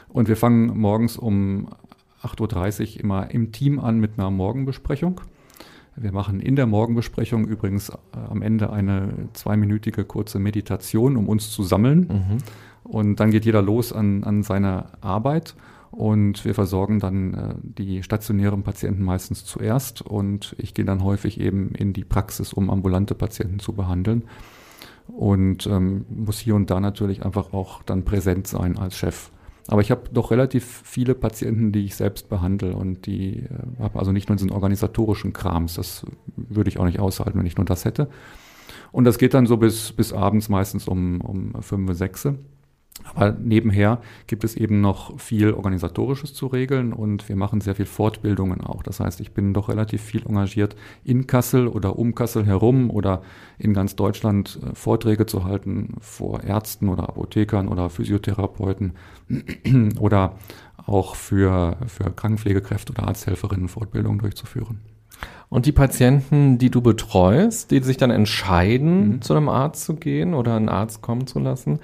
Und 0.08 0.28
wir 0.28 0.36
fangen 0.36 0.78
morgens 0.78 1.16
um 1.16 1.66
8.30 2.22 2.98
Uhr 2.98 3.00
immer 3.00 3.30
im 3.32 3.50
Team 3.50 3.80
an 3.80 3.98
mit 3.98 4.12
einer 4.16 4.30
Morgenbesprechung. 4.30 5.20
Wir 5.96 6.12
machen 6.12 6.38
in 6.38 6.54
der 6.54 6.66
Morgenbesprechung 6.66 7.48
übrigens 7.48 7.88
äh, 7.88 7.94
am 8.30 8.42
Ende 8.42 8.70
eine 8.70 9.12
zweiminütige 9.32 10.04
kurze 10.04 10.38
Meditation, 10.38 11.16
um 11.16 11.28
uns 11.28 11.50
zu 11.50 11.64
sammeln. 11.64 11.98
Mhm. 11.98 12.38
Und 12.84 13.16
dann 13.16 13.32
geht 13.32 13.44
jeder 13.44 13.60
los 13.60 13.92
an, 13.92 14.22
an 14.22 14.44
seine 14.44 14.84
Arbeit. 15.00 15.56
Und 15.90 16.44
wir 16.44 16.54
versorgen 16.54 17.00
dann 17.00 17.34
äh, 17.34 17.54
die 17.62 18.02
stationären 18.02 18.62
Patienten 18.62 19.02
meistens 19.02 19.44
zuerst 19.44 20.02
und 20.02 20.54
ich 20.58 20.74
gehe 20.74 20.84
dann 20.84 21.02
häufig 21.02 21.40
eben 21.40 21.70
in 21.70 21.92
die 21.92 22.04
Praxis, 22.04 22.52
um 22.52 22.70
ambulante 22.70 23.14
Patienten 23.14 23.58
zu 23.58 23.72
behandeln. 23.72 24.24
Und 25.06 25.66
ähm, 25.66 26.04
muss 26.10 26.38
hier 26.38 26.54
und 26.54 26.70
da 26.70 26.80
natürlich 26.80 27.24
einfach 27.24 27.54
auch 27.54 27.82
dann 27.82 28.04
präsent 28.04 28.46
sein 28.46 28.76
als 28.76 28.96
Chef. 28.96 29.30
Aber 29.66 29.82
ich 29.82 29.90
habe 29.90 30.02
doch 30.12 30.30
relativ 30.30 30.82
viele 30.84 31.14
Patienten, 31.14 31.72
die 31.72 31.84
ich 31.84 31.94
selbst 31.94 32.28
behandle 32.28 32.74
und 32.74 33.06
die 33.06 33.40
äh, 33.40 33.82
habe 33.82 33.98
also 33.98 34.12
nicht 34.12 34.28
nur 34.28 34.36
diesen 34.36 34.50
organisatorischen 34.50 35.32
Krams, 35.32 35.74
das 35.74 36.06
würde 36.36 36.68
ich 36.68 36.78
auch 36.78 36.86
nicht 36.86 37.00
aushalten, 37.00 37.38
wenn 37.38 37.46
ich 37.46 37.56
nur 37.56 37.66
das 37.66 37.84
hätte. 37.84 38.08
Und 38.92 39.04
das 39.04 39.18
geht 39.18 39.34
dann 39.34 39.46
so 39.46 39.56
bis, 39.56 39.92
bis 39.92 40.12
abends 40.12 40.48
meistens 40.48 40.88
um, 40.88 41.20
um 41.20 41.62
5, 41.62 41.94
6. 41.94 42.28
Aber 43.04 43.32
nebenher 43.32 44.00
gibt 44.26 44.44
es 44.44 44.54
eben 44.54 44.80
noch 44.80 45.18
viel 45.18 45.52
Organisatorisches 45.52 46.34
zu 46.34 46.46
regeln 46.46 46.92
und 46.92 47.28
wir 47.28 47.36
machen 47.36 47.60
sehr 47.60 47.74
viel 47.74 47.86
Fortbildungen 47.86 48.60
auch. 48.60 48.82
Das 48.82 49.00
heißt, 49.00 49.20
ich 49.20 49.32
bin 49.32 49.54
doch 49.54 49.68
relativ 49.68 50.02
viel 50.02 50.24
engagiert 50.26 50.76
in 51.04 51.26
Kassel 51.26 51.68
oder 51.68 51.98
um 51.98 52.14
Kassel 52.14 52.44
herum 52.44 52.90
oder 52.90 53.22
in 53.58 53.72
ganz 53.72 53.96
Deutschland 53.96 54.58
äh, 54.62 54.74
Vorträge 54.74 55.26
zu 55.26 55.44
halten 55.44 55.94
vor 56.00 56.44
Ärzten 56.44 56.88
oder 56.88 57.08
Apothekern 57.08 57.68
oder 57.68 57.88
Physiotherapeuten 57.90 58.92
oder 59.98 60.36
auch 60.86 61.14
für, 61.14 61.76
für 61.86 62.10
Krankenpflegekräfte 62.10 62.92
oder 62.92 63.08
Arzthelferinnen 63.08 63.68
Fortbildungen 63.68 64.18
durchzuführen. 64.18 64.80
Und 65.50 65.64
die 65.64 65.72
Patienten, 65.72 66.58
die 66.58 66.70
du 66.70 66.82
betreust, 66.82 67.70
die 67.70 67.80
sich 67.80 67.96
dann 67.96 68.10
entscheiden, 68.10 69.08
mhm. 69.08 69.22
zu 69.22 69.34
einem 69.34 69.48
Arzt 69.48 69.84
zu 69.84 69.96
gehen 69.96 70.34
oder 70.34 70.54
einen 70.54 70.68
Arzt 70.68 71.00
kommen 71.00 71.26
zu 71.26 71.38
lassen, 71.38 71.80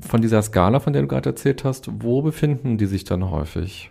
von 0.00 0.22
dieser 0.22 0.42
Skala, 0.42 0.80
von 0.80 0.92
der 0.92 1.02
du 1.02 1.08
gerade 1.08 1.30
erzählt 1.30 1.64
hast, 1.64 1.88
wo 2.02 2.22
befinden 2.22 2.78
die 2.78 2.86
sich 2.86 3.04
dann 3.04 3.30
häufig? 3.30 3.90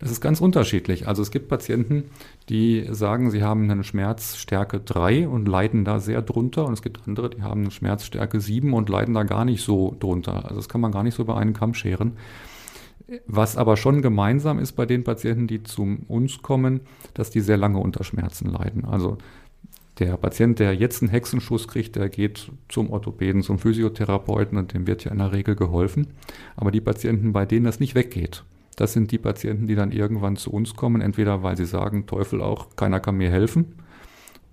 Das 0.00 0.10
ist 0.10 0.20
ganz 0.20 0.40
unterschiedlich. 0.40 1.08
Also 1.08 1.22
es 1.22 1.30
gibt 1.30 1.48
Patienten, 1.48 2.04
die 2.48 2.86
sagen, 2.90 3.30
sie 3.30 3.42
haben 3.42 3.70
eine 3.70 3.84
Schmerzstärke 3.84 4.80
3 4.80 5.28
und 5.28 5.48
leiden 5.48 5.84
da 5.84 5.98
sehr 5.98 6.22
drunter. 6.22 6.66
Und 6.66 6.74
es 6.74 6.82
gibt 6.82 7.00
andere, 7.06 7.30
die 7.30 7.42
haben 7.42 7.62
eine 7.62 7.70
Schmerzstärke 7.70 8.40
7 8.40 8.74
und 8.74 8.88
leiden 8.88 9.14
da 9.14 9.22
gar 9.22 9.44
nicht 9.44 9.62
so 9.62 9.96
drunter. 9.98 10.44
Also 10.44 10.56
das 10.56 10.68
kann 10.68 10.80
man 10.80 10.92
gar 10.92 11.02
nicht 11.02 11.14
so 11.14 11.22
über 11.22 11.36
einen 11.36 11.54
Kamm 11.54 11.74
scheren. 11.74 12.12
Was 13.26 13.56
aber 13.56 13.76
schon 13.76 14.00
gemeinsam 14.00 14.58
ist 14.58 14.72
bei 14.72 14.86
den 14.86 15.04
Patienten, 15.04 15.46
die 15.46 15.62
zu 15.62 15.98
uns 16.08 16.42
kommen, 16.42 16.80
dass 17.14 17.30
die 17.30 17.40
sehr 17.40 17.56
lange 17.56 17.78
unter 17.78 18.04
Schmerzen 18.04 18.48
leiden. 18.48 18.84
Also 18.84 19.18
der 19.98 20.16
Patient, 20.16 20.58
der 20.58 20.74
jetzt 20.74 21.02
einen 21.02 21.10
Hexenschuss 21.10 21.68
kriegt, 21.68 21.96
der 21.96 22.08
geht 22.08 22.50
zum 22.68 22.90
Orthopäden, 22.90 23.42
zum 23.42 23.58
Physiotherapeuten 23.58 24.56
und 24.58 24.72
dem 24.72 24.86
wird 24.86 25.04
ja 25.04 25.12
in 25.12 25.18
der 25.18 25.32
Regel 25.32 25.54
geholfen. 25.54 26.08
Aber 26.56 26.70
die 26.70 26.80
Patienten, 26.80 27.32
bei 27.32 27.44
denen 27.44 27.64
das 27.64 27.80
nicht 27.80 27.94
weggeht, 27.94 28.44
das 28.76 28.94
sind 28.94 29.12
die 29.12 29.18
Patienten, 29.18 29.66
die 29.66 29.74
dann 29.74 29.92
irgendwann 29.92 30.36
zu 30.36 30.50
uns 30.50 30.74
kommen, 30.74 31.02
entweder 31.02 31.42
weil 31.42 31.56
sie 31.56 31.66
sagen, 31.66 32.06
Teufel 32.06 32.40
auch, 32.40 32.74
keiner 32.76 33.00
kann 33.00 33.16
mir 33.16 33.30
helfen. 33.30 33.74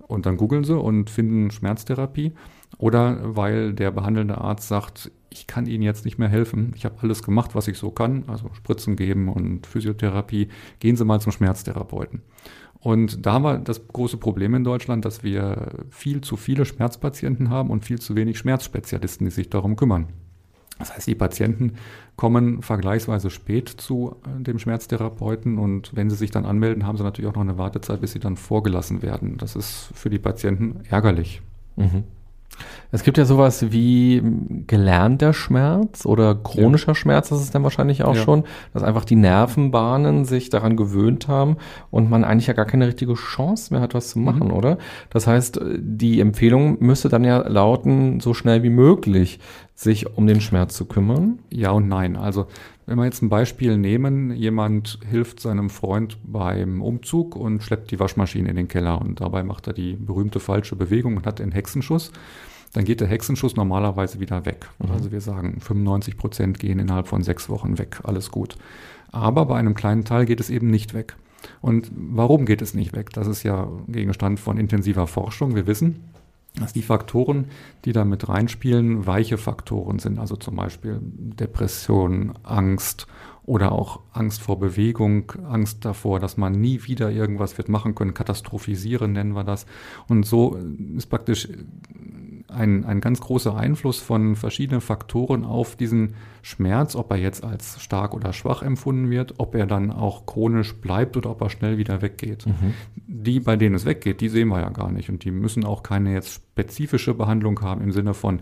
Und 0.06 0.26
dann 0.26 0.36
googeln 0.36 0.64
sie 0.64 0.78
und 0.78 1.08
finden 1.08 1.50
Schmerztherapie. 1.50 2.32
Oder 2.78 3.36
weil 3.36 3.72
der 3.72 3.90
behandelnde 3.90 4.38
Arzt 4.38 4.68
sagt, 4.68 5.10
ich 5.30 5.46
kann 5.46 5.66
Ihnen 5.66 5.82
jetzt 5.82 6.04
nicht 6.04 6.18
mehr 6.18 6.28
helfen. 6.28 6.72
Ich 6.76 6.84
habe 6.84 6.96
alles 7.02 7.22
gemacht, 7.22 7.54
was 7.54 7.68
ich 7.68 7.78
so 7.78 7.90
kann, 7.90 8.24
also 8.26 8.50
Spritzen 8.52 8.96
geben 8.96 9.28
und 9.28 9.66
Physiotherapie. 9.66 10.48
Gehen 10.80 10.96
Sie 10.96 11.04
mal 11.04 11.20
zum 11.20 11.32
Schmerztherapeuten. 11.32 12.22
Und 12.80 13.26
da 13.26 13.42
war 13.42 13.58
das 13.58 13.86
große 13.88 14.16
Problem 14.16 14.54
in 14.54 14.64
Deutschland, 14.64 15.04
dass 15.04 15.22
wir 15.22 15.68
viel 15.90 16.22
zu 16.22 16.36
viele 16.36 16.64
Schmerzpatienten 16.64 17.50
haben 17.50 17.70
und 17.70 17.84
viel 17.84 18.00
zu 18.00 18.16
wenig 18.16 18.38
Schmerzspezialisten, 18.38 19.26
die 19.26 19.30
sich 19.30 19.50
darum 19.50 19.76
kümmern. 19.76 20.06
Das 20.78 20.94
heißt, 20.94 21.06
die 21.06 21.14
Patienten 21.14 21.74
kommen 22.16 22.62
vergleichsweise 22.62 23.28
spät 23.28 23.68
zu 23.68 24.16
äh, 24.24 24.42
dem 24.42 24.58
Schmerztherapeuten 24.58 25.58
und 25.58 25.94
wenn 25.94 26.08
sie 26.08 26.16
sich 26.16 26.30
dann 26.30 26.46
anmelden, 26.46 26.86
haben 26.86 26.96
sie 26.96 27.04
natürlich 27.04 27.30
auch 27.30 27.34
noch 27.34 27.42
eine 27.42 27.58
Wartezeit, 27.58 28.00
bis 28.00 28.12
sie 28.12 28.18
dann 28.18 28.36
vorgelassen 28.36 29.02
werden. 29.02 29.36
Das 29.36 29.56
ist 29.56 29.90
für 29.94 30.08
die 30.08 30.18
Patienten 30.18 30.80
ärgerlich. 30.88 31.42
Mhm. 31.76 32.04
Es 32.92 33.04
gibt 33.04 33.18
ja 33.18 33.24
sowas 33.24 33.70
wie 33.70 34.22
gelernter 34.66 35.32
Schmerz 35.32 36.04
oder 36.04 36.34
chronischer 36.34 36.88
ja. 36.88 36.94
Schmerz, 36.94 37.28
das 37.28 37.40
ist 37.40 37.54
dann 37.54 37.62
wahrscheinlich 37.62 38.02
auch 38.02 38.16
ja. 38.16 38.22
schon, 38.22 38.44
dass 38.72 38.82
einfach 38.82 39.04
die 39.04 39.16
Nervenbahnen 39.16 40.24
sich 40.24 40.50
daran 40.50 40.76
gewöhnt 40.76 41.28
haben 41.28 41.56
und 41.90 42.10
man 42.10 42.24
eigentlich 42.24 42.48
ja 42.48 42.54
gar 42.54 42.64
keine 42.64 42.86
richtige 42.86 43.14
Chance 43.14 43.72
mehr 43.72 43.80
hat, 43.80 43.94
was 43.94 44.10
zu 44.10 44.18
machen, 44.18 44.48
mhm. 44.48 44.54
oder? 44.54 44.78
Das 45.10 45.26
heißt, 45.26 45.60
die 45.78 46.20
Empfehlung 46.20 46.78
müsste 46.80 47.08
dann 47.08 47.24
ja 47.24 47.46
lauten, 47.46 48.20
so 48.20 48.34
schnell 48.34 48.62
wie 48.62 48.70
möglich 48.70 49.38
sich 49.74 50.16
um 50.16 50.26
den 50.26 50.40
Schmerz 50.40 50.76
zu 50.76 50.84
kümmern. 50.84 51.38
Ja 51.50 51.70
und 51.70 51.88
nein. 51.88 52.16
Also 52.16 52.46
wenn 52.90 52.98
wir 52.98 53.04
jetzt 53.04 53.22
ein 53.22 53.28
Beispiel 53.28 53.78
nehmen, 53.78 54.32
jemand 54.32 54.98
hilft 55.08 55.38
seinem 55.38 55.70
Freund 55.70 56.18
beim 56.24 56.82
Umzug 56.82 57.36
und 57.36 57.62
schleppt 57.62 57.92
die 57.92 58.00
Waschmaschine 58.00 58.50
in 58.50 58.56
den 58.56 58.66
Keller 58.66 59.00
und 59.00 59.20
dabei 59.20 59.44
macht 59.44 59.68
er 59.68 59.72
die 59.72 59.94
berühmte 59.94 60.40
falsche 60.40 60.74
Bewegung 60.74 61.16
und 61.16 61.24
hat 61.24 61.40
einen 61.40 61.52
Hexenschuss 61.52 62.10
dann 62.72 62.84
geht 62.84 63.00
der 63.00 63.08
Hexenschuss 63.08 63.56
normalerweise 63.56 64.20
wieder 64.20 64.46
weg. 64.46 64.68
Mhm. 64.78 64.92
Also 64.92 65.10
wir 65.10 65.20
sagen, 65.20 65.60
95 65.60 66.16
Prozent 66.16 66.58
gehen 66.60 66.78
innerhalb 66.78 67.08
von 67.08 67.22
sechs 67.22 67.48
Wochen 67.48 67.78
weg, 67.78 67.98
alles 68.04 68.30
gut. 68.30 68.56
Aber 69.10 69.46
bei 69.46 69.56
einem 69.56 69.74
kleinen 69.74 70.04
Teil 70.04 70.24
geht 70.24 70.38
es 70.38 70.50
eben 70.50 70.70
nicht 70.70 70.94
weg. 70.94 71.16
Und 71.60 71.90
warum 71.92 72.44
geht 72.44 72.62
es 72.62 72.74
nicht 72.74 72.94
weg? 72.94 73.10
Das 73.12 73.26
ist 73.26 73.42
ja 73.42 73.68
Gegenstand 73.88 74.38
von 74.38 74.56
intensiver 74.56 75.08
Forschung. 75.08 75.56
Wir 75.56 75.66
wissen, 75.66 76.04
dass 76.58 76.72
die 76.72 76.82
Faktoren, 76.82 77.46
die 77.84 77.92
da 77.92 78.04
mit 78.04 78.28
reinspielen, 78.28 79.06
weiche 79.06 79.38
Faktoren 79.38 79.98
sind. 79.98 80.18
Also 80.18 80.36
zum 80.36 80.56
Beispiel 80.56 80.98
Depression, 81.00 82.34
Angst 82.42 83.06
oder 83.44 83.72
auch 83.72 84.00
Angst 84.12 84.42
vor 84.42 84.58
Bewegung, 84.58 85.32
Angst 85.48 85.84
davor, 85.84 86.20
dass 86.20 86.36
man 86.36 86.52
nie 86.52 86.84
wieder 86.84 87.10
irgendwas 87.10 87.56
wird 87.56 87.68
machen 87.68 87.94
können, 87.94 88.14
katastrophisieren 88.14 89.12
nennen 89.12 89.34
wir 89.34 89.44
das. 89.44 89.66
Und 90.08 90.26
so 90.26 90.58
ist 90.96 91.06
praktisch 91.06 91.48
ein, 92.50 92.84
ein 92.84 93.00
ganz 93.00 93.20
großer 93.20 93.56
Einfluss 93.56 93.98
von 93.98 94.36
verschiedenen 94.36 94.80
Faktoren 94.80 95.44
auf 95.44 95.76
diesen 95.76 96.14
Schmerz, 96.42 96.94
ob 96.94 97.10
er 97.10 97.18
jetzt 97.18 97.44
als 97.44 97.80
stark 97.80 98.14
oder 98.14 98.32
schwach 98.32 98.62
empfunden 98.62 99.10
wird, 99.10 99.34
ob 99.38 99.54
er 99.54 99.66
dann 99.66 99.90
auch 99.90 100.26
chronisch 100.26 100.74
bleibt 100.76 101.16
oder 101.16 101.30
ob 101.30 101.40
er 101.40 101.50
schnell 101.50 101.78
wieder 101.78 102.02
weggeht. 102.02 102.46
Mhm. 102.46 102.74
Die, 103.06 103.40
bei 103.40 103.56
denen 103.56 103.74
es 103.74 103.84
weggeht, 103.84 104.20
die 104.20 104.28
sehen 104.28 104.48
wir 104.48 104.60
ja 104.60 104.70
gar 104.70 104.90
nicht 104.90 105.08
und 105.08 105.24
die 105.24 105.30
müssen 105.30 105.64
auch 105.64 105.82
keine 105.82 106.12
jetzt 106.12 106.34
spezifische 106.34 107.14
Behandlung 107.14 107.60
haben 107.60 107.82
im 107.82 107.92
Sinne 107.92 108.14
von 108.14 108.40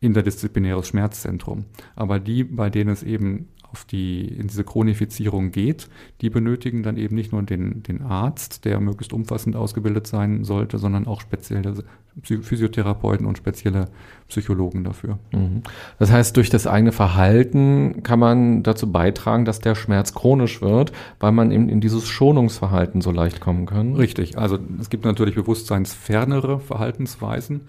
interdisziplinäres 0.00 0.88
Schmerzzentrum. 0.88 1.64
Aber 1.96 2.20
die, 2.20 2.44
bei 2.44 2.70
denen 2.70 2.90
es 2.90 3.02
eben 3.02 3.48
auf 3.74 3.84
die, 3.84 4.28
in 4.28 4.46
diese 4.46 4.62
Chronifizierung 4.62 5.50
geht, 5.50 5.88
die 6.20 6.30
benötigen 6.30 6.84
dann 6.84 6.96
eben 6.96 7.16
nicht 7.16 7.32
nur 7.32 7.42
den, 7.42 7.82
den 7.82 8.02
Arzt, 8.02 8.64
der 8.64 8.78
möglichst 8.78 9.12
umfassend 9.12 9.56
ausgebildet 9.56 10.06
sein 10.06 10.44
sollte, 10.44 10.78
sondern 10.78 11.08
auch 11.08 11.20
spezielle 11.20 11.74
Physiotherapeuten 12.22 13.26
und 13.26 13.36
spezielle 13.36 13.86
Psychologen 14.28 14.84
dafür. 14.84 15.18
Mhm. 15.32 15.62
Das 15.98 16.12
heißt, 16.12 16.36
durch 16.36 16.50
das 16.50 16.68
eigene 16.68 16.92
Verhalten 16.92 18.04
kann 18.04 18.20
man 18.20 18.62
dazu 18.62 18.92
beitragen, 18.92 19.44
dass 19.44 19.58
der 19.58 19.74
Schmerz 19.74 20.14
chronisch 20.14 20.62
wird, 20.62 20.92
weil 21.18 21.32
man 21.32 21.50
eben 21.50 21.68
in 21.68 21.80
dieses 21.80 22.06
Schonungsverhalten 22.06 23.00
so 23.00 23.10
leicht 23.10 23.40
kommen 23.40 23.66
kann. 23.66 23.96
Richtig. 23.96 24.38
Also 24.38 24.56
es 24.80 24.88
gibt 24.88 25.04
natürlich 25.04 25.34
bewusstseinsfernere 25.34 26.60
Verhaltensweisen 26.60 27.62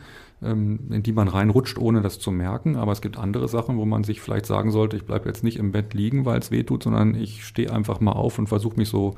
in 0.52 1.04
die 1.04 1.14
man 1.14 1.28
reinrutscht, 1.28 1.78
ohne 1.78 2.02
das 2.02 2.20
zu 2.20 2.32
merken. 2.32 2.76
Aber 2.76 2.92
es 2.92 3.02
gibt 3.02 3.18
andere 3.18 3.48
Sachen, 3.48 3.78
wo 3.78 3.86
man 3.86 4.04
sich 4.04 4.22
vielleicht 4.22 4.46
sagen 4.46 4.72
sollte, 4.72 4.98
ich 4.98 5.06
bleibe 5.06 5.28
jetzt 5.28 5.44
nicht 5.44 5.58
im 5.58 5.72
Bett 5.72 5.94
liegen, 5.94 6.26
weil 6.26 6.40
es 6.40 6.52
weh 6.52 6.64
tut, 6.64 6.84
sondern 6.84 7.16
ich 7.16 7.46
stehe 7.46 7.72
einfach 7.72 8.00
mal 8.00 8.14
auf 8.14 8.40
und 8.40 8.48
versuche 8.48 8.78
mich 8.78 8.90
so 8.90 9.16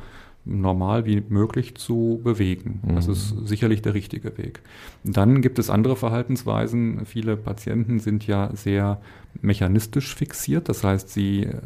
normal 0.47 1.05
wie 1.05 1.21
möglich 1.27 1.75
zu 1.75 2.21
bewegen. 2.23 2.81
Das 2.95 3.07
mhm. 3.07 3.13
ist 3.13 3.47
sicherlich 3.47 3.81
der 3.81 3.93
richtige 3.93 4.37
Weg. 4.37 4.61
Dann 5.03 5.41
gibt 5.41 5.59
es 5.59 5.69
andere 5.69 5.95
Verhaltensweisen. 5.95 7.05
Viele 7.05 7.35
Patienten 7.35 7.99
sind 7.99 8.25
ja 8.25 8.49
sehr 8.53 9.01
mechanistisch 9.41 10.15
fixiert. 10.15 10.69
Das 10.69 10.83
heißt, 10.83 11.09
sie 11.09 11.43
äh, 11.43 11.57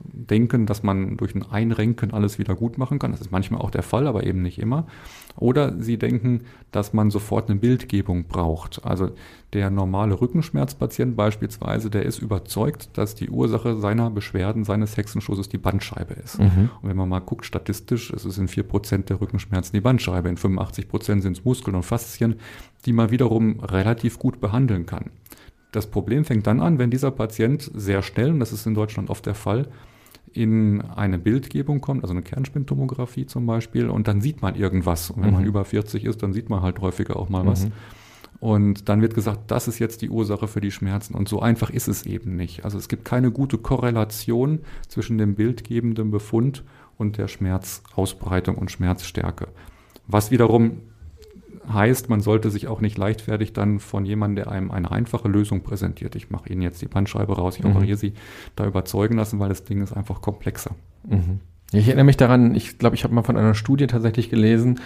denken, 0.00 0.66
dass 0.66 0.82
man 0.82 1.16
durch 1.16 1.34
ein 1.34 1.42
Einrenken 1.42 2.12
alles 2.12 2.38
wieder 2.38 2.54
gut 2.54 2.78
machen 2.78 2.98
kann. 2.98 3.10
Das 3.10 3.20
ist 3.20 3.32
manchmal 3.32 3.60
auch 3.60 3.70
der 3.70 3.82
Fall, 3.82 4.06
aber 4.06 4.24
eben 4.24 4.42
nicht 4.42 4.58
immer. 4.58 4.86
Oder 5.38 5.80
sie 5.80 5.98
denken, 5.98 6.42
dass 6.72 6.92
man 6.92 7.10
sofort 7.10 7.48
eine 7.48 7.58
Bildgebung 7.58 8.24
braucht. 8.24 8.84
Also 8.84 9.10
der 9.52 9.70
normale 9.70 10.20
Rückenschmerzpatient 10.20 11.16
beispielsweise, 11.16 11.90
der 11.90 12.04
ist 12.04 12.18
überzeugt, 12.18 12.90
dass 12.98 13.14
die 13.14 13.30
Ursache 13.30 13.76
seiner 13.76 14.10
Beschwerden, 14.10 14.64
seines 14.64 14.96
Hexenschusses 14.96 15.48
die 15.48 15.58
Bandscheibe 15.58 16.14
ist. 16.14 16.38
Mhm. 16.38 16.70
Und 16.82 16.88
wenn 16.88 16.96
man 16.96 17.08
mal 17.08 17.20
guckt, 17.20 17.46
statistisch, 17.46 18.10
ist 18.10 18.24
es 18.24 18.36
in 18.38 18.48
4% 18.48 19.04
der 19.04 19.20
Rückenschmerzen 19.20 19.72
die 19.72 19.80
Bandscheibe, 19.80 20.28
in 20.28 20.36
85% 20.36 21.22
sind 21.22 21.38
es 21.38 21.44
Muskeln 21.44 21.76
und 21.76 21.84
Faszien, 21.84 22.36
die 22.84 22.92
man 22.92 23.10
wiederum 23.10 23.60
relativ 23.60 24.18
gut 24.18 24.40
behandeln 24.40 24.86
kann. 24.86 25.10
Das 25.72 25.86
Problem 25.86 26.24
fängt 26.24 26.46
dann 26.46 26.60
an, 26.60 26.78
wenn 26.78 26.90
dieser 26.90 27.10
Patient 27.10 27.70
sehr 27.74 28.02
schnell, 28.02 28.30
und 28.30 28.40
das 28.40 28.52
ist 28.52 28.66
in 28.66 28.74
Deutschland 28.74 29.10
oft 29.10 29.26
der 29.26 29.34
Fall, 29.34 29.68
in 30.38 30.80
eine 30.82 31.18
Bildgebung 31.18 31.80
kommt, 31.80 32.02
also 32.02 32.12
eine 32.12 32.22
Kernspintomographie 32.22 33.26
zum 33.26 33.46
Beispiel, 33.46 33.90
und 33.90 34.06
dann 34.06 34.20
sieht 34.20 34.40
man 34.40 34.54
irgendwas. 34.54 35.10
Und 35.10 35.22
wenn 35.22 35.30
mhm. 35.30 35.36
man 35.36 35.44
über 35.44 35.64
40 35.64 36.04
ist, 36.04 36.22
dann 36.22 36.32
sieht 36.32 36.48
man 36.48 36.62
halt 36.62 36.80
häufiger 36.80 37.16
auch 37.16 37.28
mal 37.28 37.42
mhm. 37.42 37.48
was. 37.48 37.66
Und 38.40 38.88
dann 38.88 39.02
wird 39.02 39.14
gesagt, 39.14 39.50
das 39.50 39.66
ist 39.66 39.80
jetzt 39.80 40.00
die 40.00 40.10
Ursache 40.10 40.46
für 40.46 40.60
die 40.60 40.70
Schmerzen. 40.70 41.14
Und 41.14 41.28
so 41.28 41.40
einfach 41.40 41.70
ist 41.70 41.88
es 41.88 42.06
eben 42.06 42.36
nicht. 42.36 42.64
Also 42.64 42.78
es 42.78 42.88
gibt 42.88 43.04
keine 43.04 43.32
gute 43.32 43.58
Korrelation 43.58 44.60
zwischen 44.86 45.18
dem 45.18 45.34
bildgebenden 45.34 46.12
Befund 46.12 46.62
und 46.96 47.18
der 47.18 47.26
Schmerzausbreitung 47.26 48.56
und 48.56 48.70
Schmerzstärke. 48.70 49.48
Was 50.06 50.30
wiederum 50.30 50.82
heißt, 51.72 52.08
man 52.08 52.20
sollte 52.20 52.50
sich 52.50 52.68
auch 52.68 52.80
nicht 52.80 52.98
leichtfertig 52.98 53.52
dann 53.52 53.80
von 53.80 54.04
jemandem, 54.04 54.44
der 54.44 54.52
einem 54.52 54.70
eine 54.70 54.90
einfache 54.90 55.28
Lösung 55.28 55.62
präsentiert, 55.62 56.14
ich 56.16 56.30
mache 56.30 56.48
Ihnen 56.50 56.62
jetzt 56.62 56.82
die 56.82 56.86
Bandscheibe 56.86 57.36
raus, 57.36 57.56
ich 57.58 57.64
mhm. 57.64 57.72
operiere 57.72 57.96
Sie, 57.96 58.14
da 58.56 58.66
überzeugen 58.66 59.16
lassen, 59.16 59.38
weil 59.38 59.48
das 59.48 59.64
Ding 59.64 59.82
ist 59.82 59.92
einfach 59.92 60.20
komplexer. 60.20 60.72
Mhm. 61.08 61.40
Ich 61.72 61.86
erinnere 61.86 62.04
mich 62.04 62.16
daran, 62.16 62.54
ich 62.54 62.78
glaube, 62.78 62.96
ich 62.96 63.04
habe 63.04 63.14
mal 63.14 63.22
von 63.22 63.36
einer 63.36 63.54
Studie 63.54 63.86
tatsächlich 63.86 64.30
gelesen, 64.30 64.80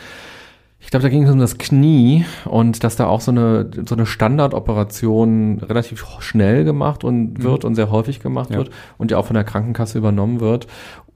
ich 0.82 0.90
glaube, 0.90 1.04
da 1.04 1.08
ging 1.08 1.22
es 1.22 1.30
um 1.30 1.38
das 1.38 1.58
Knie 1.58 2.26
und 2.44 2.82
dass 2.82 2.96
da 2.96 3.06
auch 3.06 3.20
so 3.20 3.30
eine, 3.30 3.70
so 3.86 3.94
eine 3.94 4.04
Standardoperation 4.04 5.60
relativ 5.60 6.04
schnell 6.18 6.64
gemacht 6.64 7.04
und 7.04 7.38
mhm. 7.38 7.42
wird 7.44 7.64
und 7.64 7.76
sehr 7.76 7.90
häufig 7.90 8.20
gemacht 8.20 8.50
ja. 8.50 8.56
wird 8.56 8.70
und 8.98 9.10
ja 9.10 9.16
auch 9.16 9.26
von 9.26 9.34
der 9.34 9.44
Krankenkasse 9.44 9.96
übernommen 9.96 10.40
wird 10.40 10.66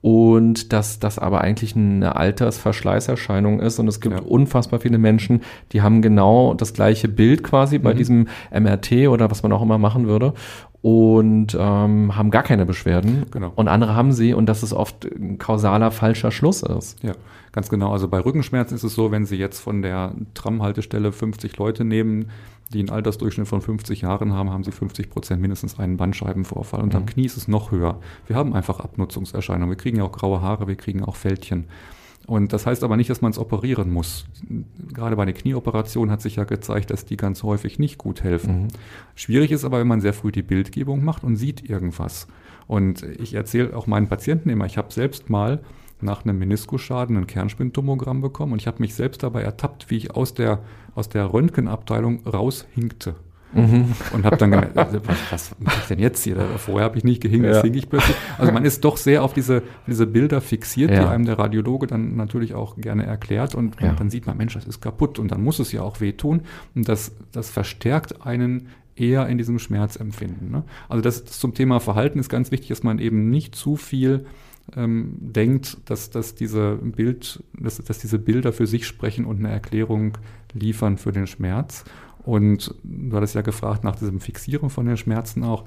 und 0.02 0.72
dass 0.72 1.00
das 1.00 1.18
aber 1.18 1.40
eigentlich 1.40 1.74
eine 1.74 2.14
Altersverschleißerscheinung 2.14 3.58
ist 3.58 3.80
und 3.80 3.88
es 3.88 4.00
gibt 4.00 4.14
ja. 4.14 4.22
unfassbar 4.22 4.78
viele 4.78 4.98
Menschen, 4.98 5.42
die 5.72 5.82
haben 5.82 6.00
genau 6.00 6.54
das 6.54 6.72
gleiche 6.72 7.08
Bild 7.08 7.42
quasi 7.42 7.78
bei 7.78 7.92
mhm. 7.92 7.98
diesem 7.98 8.28
MRT 8.52 9.08
oder 9.08 9.32
was 9.32 9.42
man 9.42 9.52
auch 9.52 9.62
immer 9.62 9.78
machen 9.78 10.06
würde 10.06 10.32
und 10.80 11.56
ähm, 11.58 12.14
haben 12.14 12.30
gar 12.30 12.44
keine 12.44 12.66
Beschwerden 12.66 13.26
genau. 13.32 13.50
und 13.56 13.66
andere 13.66 13.96
haben 13.96 14.12
sie 14.12 14.32
und 14.32 14.46
dass 14.46 14.62
es 14.62 14.72
oft 14.72 15.04
ein 15.04 15.38
kausaler 15.38 15.90
falscher 15.90 16.30
Schluss 16.30 16.62
ist. 16.62 17.02
Ja, 17.02 17.14
ganz 17.56 17.70
genau. 17.70 17.90
Also 17.90 18.06
bei 18.06 18.20
Rückenschmerzen 18.20 18.76
ist 18.76 18.84
es 18.84 18.94
so, 18.94 19.10
wenn 19.10 19.24
Sie 19.24 19.36
jetzt 19.36 19.60
von 19.60 19.80
der 19.80 20.14
Tramhaltestelle 20.34 21.10
50 21.10 21.56
Leute 21.56 21.84
nehmen, 21.84 22.26
die 22.72 22.80
einen 22.80 22.90
Altersdurchschnitt 22.90 23.48
von 23.48 23.62
50 23.62 24.02
Jahren 24.02 24.34
haben, 24.34 24.50
haben 24.50 24.62
sie 24.62 24.72
50 24.72 25.08
Prozent 25.08 25.40
mindestens 25.40 25.78
einen 25.78 25.96
Bandscheibenvorfall. 25.96 26.82
Und 26.82 26.92
mhm. 26.92 27.00
am 27.00 27.06
Knie 27.06 27.24
ist 27.24 27.36
es 27.36 27.48
noch 27.48 27.70
höher. 27.70 27.98
Wir 28.26 28.36
haben 28.36 28.52
einfach 28.52 28.80
Abnutzungserscheinungen. 28.80 29.70
Wir 29.70 29.76
kriegen 29.76 29.96
ja 29.96 30.04
auch 30.04 30.12
graue 30.12 30.42
Haare, 30.42 30.68
wir 30.68 30.76
kriegen 30.76 31.02
auch 31.02 31.16
Fältchen. 31.16 31.64
Und 32.26 32.52
das 32.52 32.66
heißt 32.66 32.84
aber 32.84 32.96
nicht, 32.96 33.08
dass 33.08 33.22
man 33.22 33.30
es 33.30 33.38
operieren 33.38 33.90
muss. 33.90 34.26
Gerade 34.92 35.16
bei 35.16 35.24
der 35.24 35.34
Knieoperation 35.34 36.10
hat 36.10 36.20
sich 36.20 36.36
ja 36.36 36.44
gezeigt, 36.44 36.90
dass 36.90 37.06
die 37.06 37.16
ganz 37.16 37.42
häufig 37.42 37.78
nicht 37.78 37.96
gut 37.96 38.22
helfen. 38.22 38.64
Mhm. 38.64 38.68
Schwierig 39.14 39.50
ist 39.50 39.64
aber, 39.64 39.78
wenn 39.78 39.86
man 39.86 40.02
sehr 40.02 40.12
früh 40.12 40.32
die 40.32 40.42
Bildgebung 40.42 41.04
macht 41.04 41.24
und 41.24 41.36
sieht 41.36 41.70
irgendwas. 41.70 42.26
Und 42.66 43.02
ich 43.02 43.32
erzähle 43.32 43.74
auch 43.74 43.86
meinen 43.86 44.08
Patienten 44.08 44.50
immer, 44.50 44.66
ich 44.66 44.76
habe 44.76 44.92
selbst 44.92 45.30
mal 45.30 45.60
nach 46.00 46.24
einem 46.24 46.38
Meniskusschaden 46.38 47.16
ein 47.16 47.26
Kernspintomogramm 47.26 48.20
bekommen 48.20 48.52
und 48.52 48.60
ich 48.60 48.66
habe 48.66 48.80
mich 48.80 48.94
selbst 48.94 49.22
dabei 49.22 49.42
ertappt, 49.42 49.90
wie 49.90 49.96
ich 49.96 50.14
aus 50.14 50.34
der, 50.34 50.60
aus 50.94 51.08
der 51.08 51.32
Röntgenabteilung 51.32 52.26
raushinkte. 52.26 53.16
Mhm. 53.52 53.94
Und 54.12 54.24
habe 54.24 54.36
dann 54.36 54.50
gemerkt, 54.50 54.76
also, 54.76 55.00
was, 55.06 55.16
was 55.30 55.56
mache 55.58 55.78
ich 55.80 55.86
denn 55.86 55.98
jetzt 55.98 56.22
hier? 56.24 56.36
Vorher 56.58 56.84
habe 56.84 56.98
ich 56.98 57.04
nicht 57.04 57.22
gehinkt, 57.22 57.46
jetzt 57.46 57.56
ja. 57.56 57.62
hing 57.62 57.74
ich 57.74 57.88
plötzlich. 57.88 58.16
Also 58.38 58.52
man 58.52 58.64
ist 58.64 58.84
doch 58.84 58.96
sehr 58.96 59.22
auf 59.22 59.32
diese, 59.32 59.62
diese 59.86 60.06
Bilder 60.06 60.40
fixiert, 60.40 60.90
ja. 60.90 61.00
die 61.00 61.06
einem 61.06 61.24
der 61.24 61.38
Radiologe 61.38 61.86
dann 61.86 62.16
natürlich 62.16 62.54
auch 62.54 62.76
gerne 62.76 63.06
erklärt. 63.06 63.54
Und 63.54 63.80
ja. 63.80 63.92
dann 63.92 64.10
sieht 64.10 64.26
man, 64.26 64.36
Mensch, 64.36 64.54
das 64.54 64.66
ist 64.66 64.80
kaputt 64.80 65.18
und 65.18 65.30
dann 65.30 65.42
muss 65.42 65.58
es 65.58 65.72
ja 65.72 65.80
auch 65.82 66.00
wehtun. 66.00 66.42
Und 66.74 66.88
das, 66.88 67.12
das 67.32 67.48
verstärkt 67.48 68.26
einen 68.26 68.68
eher 68.96 69.26
in 69.28 69.38
diesem 69.38 69.58
Schmerzempfinden. 69.58 70.50
Ne? 70.50 70.64
Also 70.88 71.02
das, 71.02 71.24
das, 71.24 71.38
zum 71.38 71.54
Thema 71.54 71.80
Verhalten 71.80 72.18
ist 72.18 72.28
ganz 72.28 72.50
wichtig, 72.50 72.68
dass 72.68 72.82
man 72.82 72.98
eben 72.98 73.30
nicht 73.30 73.54
zu 73.54 73.76
viel 73.76 74.26
ähm, 74.74 75.16
denkt, 75.20 75.78
dass, 75.86 76.10
dass, 76.10 76.34
diese 76.34 76.76
Bild, 76.76 77.42
dass, 77.58 77.76
dass 77.78 77.98
diese 77.98 78.18
Bilder 78.18 78.52
für 78.52 78.66
sich 78.66 78.86
sprechen 78.86 79.24
und 79.24 79.38
eine 79.38 79.50
Erklärung 79.50 80.18
liefern 80.52 80.98
für 80.98 81.12
den 81.12 81.26
Schmerz. 81.26 81.84
Und 82.24 82.74
du 82.82 83.16
hattest 83.16 83.36
ja 83.36 83.42
gefragt 83.42 83.84
nach 83.84 83.94
diesem 83.94 84.18
Fixieren 84.18 84.68
von 84.68 84.86
den 84.86 84.96
Schmerzen 84.96 85.44
auch. 85.44 85.64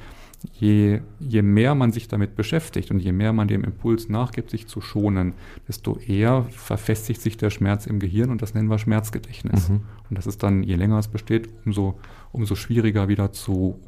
Je, 0.53 1.01
je 1.19 1.41
mehr 1.41 1.73
man 1.75 1.91
sich 1.91 2.07
damit 2.09 2.35
beschäftigt 2.35 2.91
und 2.91 2.99
je 2.99 3.11
mehr 3.13 3.31
man 3.33 3.47
dem 3.47 3.63
Impuls 3.63 4.09
nachgibt, 4.09 4.49
sich 4.49 4.67
zu 4.67 4.81
schonen, 4.81 5.33
desto 5.67 5.97
eher 5.97 6.45
verfestigt 6.49 7.21
sich 7.21 7.37
der 7.37 7.49
Schmerz 7.49 7.85
im 7.85 7.99
Gehirn 7.99 8.29
und 8.29 8.41
das 8.41 8.53
nennen 8.53 8.69
wir 8.69 8.77
Schmerzgedächtnis. 8.77 9.69
Mhm. 9.69 9.81
Und 10.09 10.17
das 10.17 10.27
ist 10.27 10.43
dann, 10.43 10.63
je 10.63 10.75
länger 10.75 10.97
es 10.97 11.07
besteht, 11.07 11.49
umso, 11.65 11.99
umso 12.31 12.55
schwieriger 12.55 13.07
wieder 13.07 13.31
zu, 13.31 13.79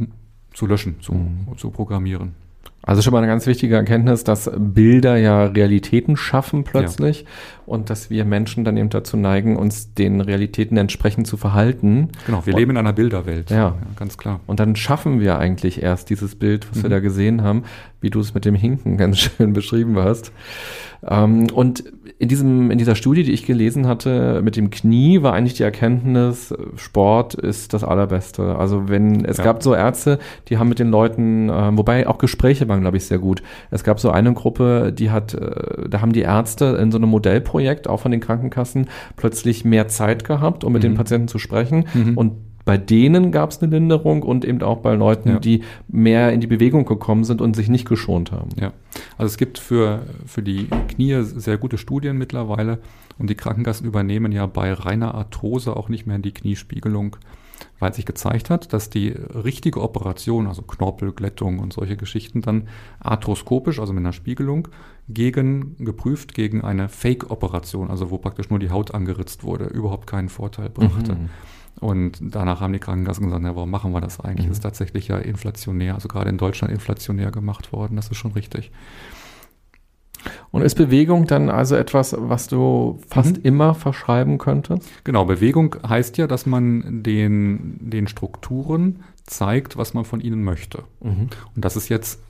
zu 0.53 0.65
löschen, 0.65 0.99
zu, 1.01 1.13
mhm. 1.13 1.57
zu 1.57 1.71
programmieren. 1.71 2.35
Also 2.83 3.03
schon 3.03 3.13
mal 3.13 3.19
eine 3.19 3.27
ganz 3.27 3.45
wichtige 3.45 3.75
Erkenntnis, 3.75 4.23
dass 4.23 4.49
Bilder 4.57 5.15
ja 5.17 5.45
Realitäten 5.45 6.17
schaffen 6.17 6.63
plötzlich 6.63 7.21
ja. 7.21 7.27
und 7.67 7.91
dass 7.91 8.09
wir 8.09 8.25
Menschen 8.25 8.63
dann 8.63 8.75
eben 8.75 8.89
dazu 8.89 9.17
neigen, 9.17 9.55
uns 9.55 9.93
den 9.93 10.19
Realitäten 10.19 10.77
entsprechend 10.77 11.27
zu 11.27 11.37
verhalten. 11.37 12.09
Genau, 12.25 12.43
wir 12.45 12.53
und, 12.53 12.59
leben 12.59 12.71
in 12.71 12.77
einer 12.77 12.93
Bilderwelt. 12.93 13.51
Ja. 13.51 13.57
ja. 13.57 13.75
ganz 13.97 14.17
klar. 14.17 14.39
Und 14.47 14.59
dann 14.59 14.75
schaffen 14.75 15.19
wir 15.19 15.37
eigentlich 15.37 15.83
erst 15.83 16.09
dieses 16.09 16.35
Bild, 16.35 16.67
was 16.71 16.79
mhm. 16.79 16.83
wir 16.83 16.89
da 16.89 16.99
gesehen 17.01 17.43
haben, 17.43 17.63
wie 17.99 18.09
du 18.09 18.19
es 18.19 18.33
mit 18.33 18.45
dem 18.45 18.55
Hinken 18.55 18.97
ganz 18.97 19.19
schön 19.19 19.53
beschrieben 19.53 19.97
hast. 19.99 20.31
Ähm, 21.07 21.47
und 21.53 21.83
in, 22.21 22.27
diesem, 22.27 22.69
in 22.69 22.77
dieser 22.77 22.93
Studie, 22.93 23.23
die 23.23 23.31
ich 23.31 23.47
gelesen 23.47 23.87
hatte, 23.87 24.41
mit 24.43 24.55
dem 24.55 24.69
Knie, 24.69 25.23
war 25.23 25.33
eigentlich 25.33 25.55
die 25.55 25.63
Erkenntnis, 25.63 26.53
Sport 26.75 27.33
ist 27.33 27.73
das 27.73 27.83
Allerbeste. 27.83 28.55
Also 28.57 28.87
wenn, 28.87 29.25
es 29.25 29.37
ja. 29.37 29.43
gab 29.43 29.63
so 29.63 29.73
Ärzte, 29.73 30.19
die 30.47 30.59
haben 30.59 30.69
mit 30.69 30.77
den 30.77 30.91
Leuten, 30.91 31.49
äh, 31.49 31.75
wobei 31.75 32.05
auch 32.05 32.19
Gespräche 32.19 32.67
waren, 32.67 32.81
glaube 32.81 32.97
ich, 32.97 33.05
sehr 33.05 33.17
gut. 33.17 33.41
Es 33.71 33.83
gab 33.83 33.99
so 33.99 34.11
eine 34.11 34.35
Gruppe, 34.35 34.93
die 34.93 35.09
hat, 35.09 35.33
äh, 35.33 35.89
da 35.89 36.01
haben 36.01 36.13
die 36.13 36.21
Ärzte 36.21 36.77
in 36.79 36.91
so 36.91 36.99
einem 36.99 37.09
Modellprojekt, 37.09 37.87
auch 37.87 38.01
von 38.01 38.11
den 38.11 38.19
Krankenkassen, 38.19 38.87
plötzlich 39.15 39.65
mehr 39.65 39.87
Zeit 39.87 40.23
gehabt, 40.23 40.63
um 40.63 40.73
mit 40.73 40.83
mhm. 40.83 40.89
den 40.89 40.93
Patienten 40.93 41.27
zu 41.27 41.39
sprechen. 41.39 41.85
Mhm. 41.95 42.19
Und 42.19 42.33
bei 42.65 42.77
denen 42.77 43.31
gab 43.31 43.51
es 43.51 43.61
eine 43.61 43.71
Linderung 43.71 44.23
und 44.23 44.45
eben 44.45 44.61
auch 44.61 44.79
bei 44.79 44.93
Leuten, 44.93 45.29
ja. 45.29 45.39
die 45.39 45.63
mehr 45.87 46.31
in 46.31 46.41
die 46.41 46.47
Bewegung 46.47 46.85
gekommen 46.85 47.23
sind 47.23 47.41
und 47.41 47.55
sich 47.55 47.69
nicht 47.69 47.87
geschont 47.87 48.31
haben. 48.31 48.49
Ja, 48.59 48.73
also 49.17 49.31
es 49.31 49.37
gibt 49.37 49.59
für, 49.59 50.03
für 50.25 50.43
die 50.43 50.67
Knie 50.89 51.23
sehr 51.23 51.57
gute 51.57 51.77
Studien 51.77 52.17
mittlerweile 52.17 52.79
und 53.17 53.29
die 53.29 53.35
Krankenkassen 53.35 53.87
übernehmen 53.87 54.31
ja 54.31 54.45
bei 54.45 54.73
reiner 54.73 55.15
Arthrose 55.15 55.75
auch 55.75 55.89
nicht 55.89 56.05
mehr 56.07 56.19
die 56.19 56.33
Kniespiegelung, 56.33 57.17
weil 57.79 57.93
sich 57.93 58.05
gezeigt 58.05 58.49
hat, 58.49 58.73
dass 58.73 58.89
die 58.89 59.09
richtige 59.09 59.81
Operation, 59.81 60.47
also 60.47 60.61
Knorpelglättung 60.61 61.59
und 61.59 61.73
solche 61.73 61.97
Geschichten 61.97 62.41
dann 62.41 62.67
arthroskopisch, 62.99 63.79
also 63.79 63.93
mit 63.93 64.01
einer 64.01 64.13
Spiegelung, 64.13 64.67
gegen, 65.09 65.75
geprüft 65.77 66.33
gegen 66.33 66.61
eine 66.61 66.89
Fake-Operation, 66.89 67.89
also 67.89 68.11
wo 68.11 68.17
praktisch 68.17 68.49
nur 68.49 68.59
die 68.59 68.69
Haut 68.69 68.93
angeritzt 68.93 69.43
wurde, 69.43 69.65
überhaupt 69.65 70.07
keinen 70.07 70.29
Vorteil 70.29 70.69
brachte. 70.69 71.13
Mhm. 71.13 71.29
Und 71.79 72.19
danach 72.21 72.61
haben 72.61 72.73
die 72.73 72.79
Krankenkassen 72.79 73.25
gesagt, 73.25 73.41
na, 73.41 73.55
warum 73.55 73.71
machen 73.71 73.91
wir 73.91 74.01
das 74.01 74.19
eigentlich? 74.19 74.45
Mhm. 74.45 74.49
Das 74.49 74.57
ist 74.57 74.63
tatsächlich 74.63 75.07
ja 75.07 75.17
inflationär, 75.17 75.95
also 75.95 76.07
gerade 76.07 76.29
in 76.29 76.37
Deutschland 76.37 76.73
inflationär 76.73 77.31
gemacht 77.31 77.71
worden, 77.73 77.95
das 77.95 78.09
ist 78.09 78.17
schon 78.17 78.33
richtig. 78.33 78.71
Und 80.51 80.61
ist 80.61 80.75
Bewegung 80.75 81.25
dann 81.25 81.49
also 81.49 81.75
etwas, 81.75 82.15
was 82.17 82.47
du 82.47 82.99
fast 83.07 83.37
mhm. 83.37 83.43
immer 83.43 83.73
verschreiben 83.75 84.37
könntest? 84.37 84.87
Genau, 85.03 85.25
Bewegung 85.25 85.75
heißt 85.87 86.17
ja, 86.17 86.27
dass 86.27 86.45
man 86.45 87.03
den, 87.03 87.77
den 87.79 88.07
Strukturen 88.07 89.03
zeigt, 89.25 89.77
was 89.77 89.93
man 89.93 90.05
von 90.05 90.19
ihnen 90.19 90.43
möchte. 90.43 90.83
Mhm. 91.01 91.29
Und 91.55 91.65
das 91.65 91.75
ist 91.75 91.89
jetzt, 91.89 92.21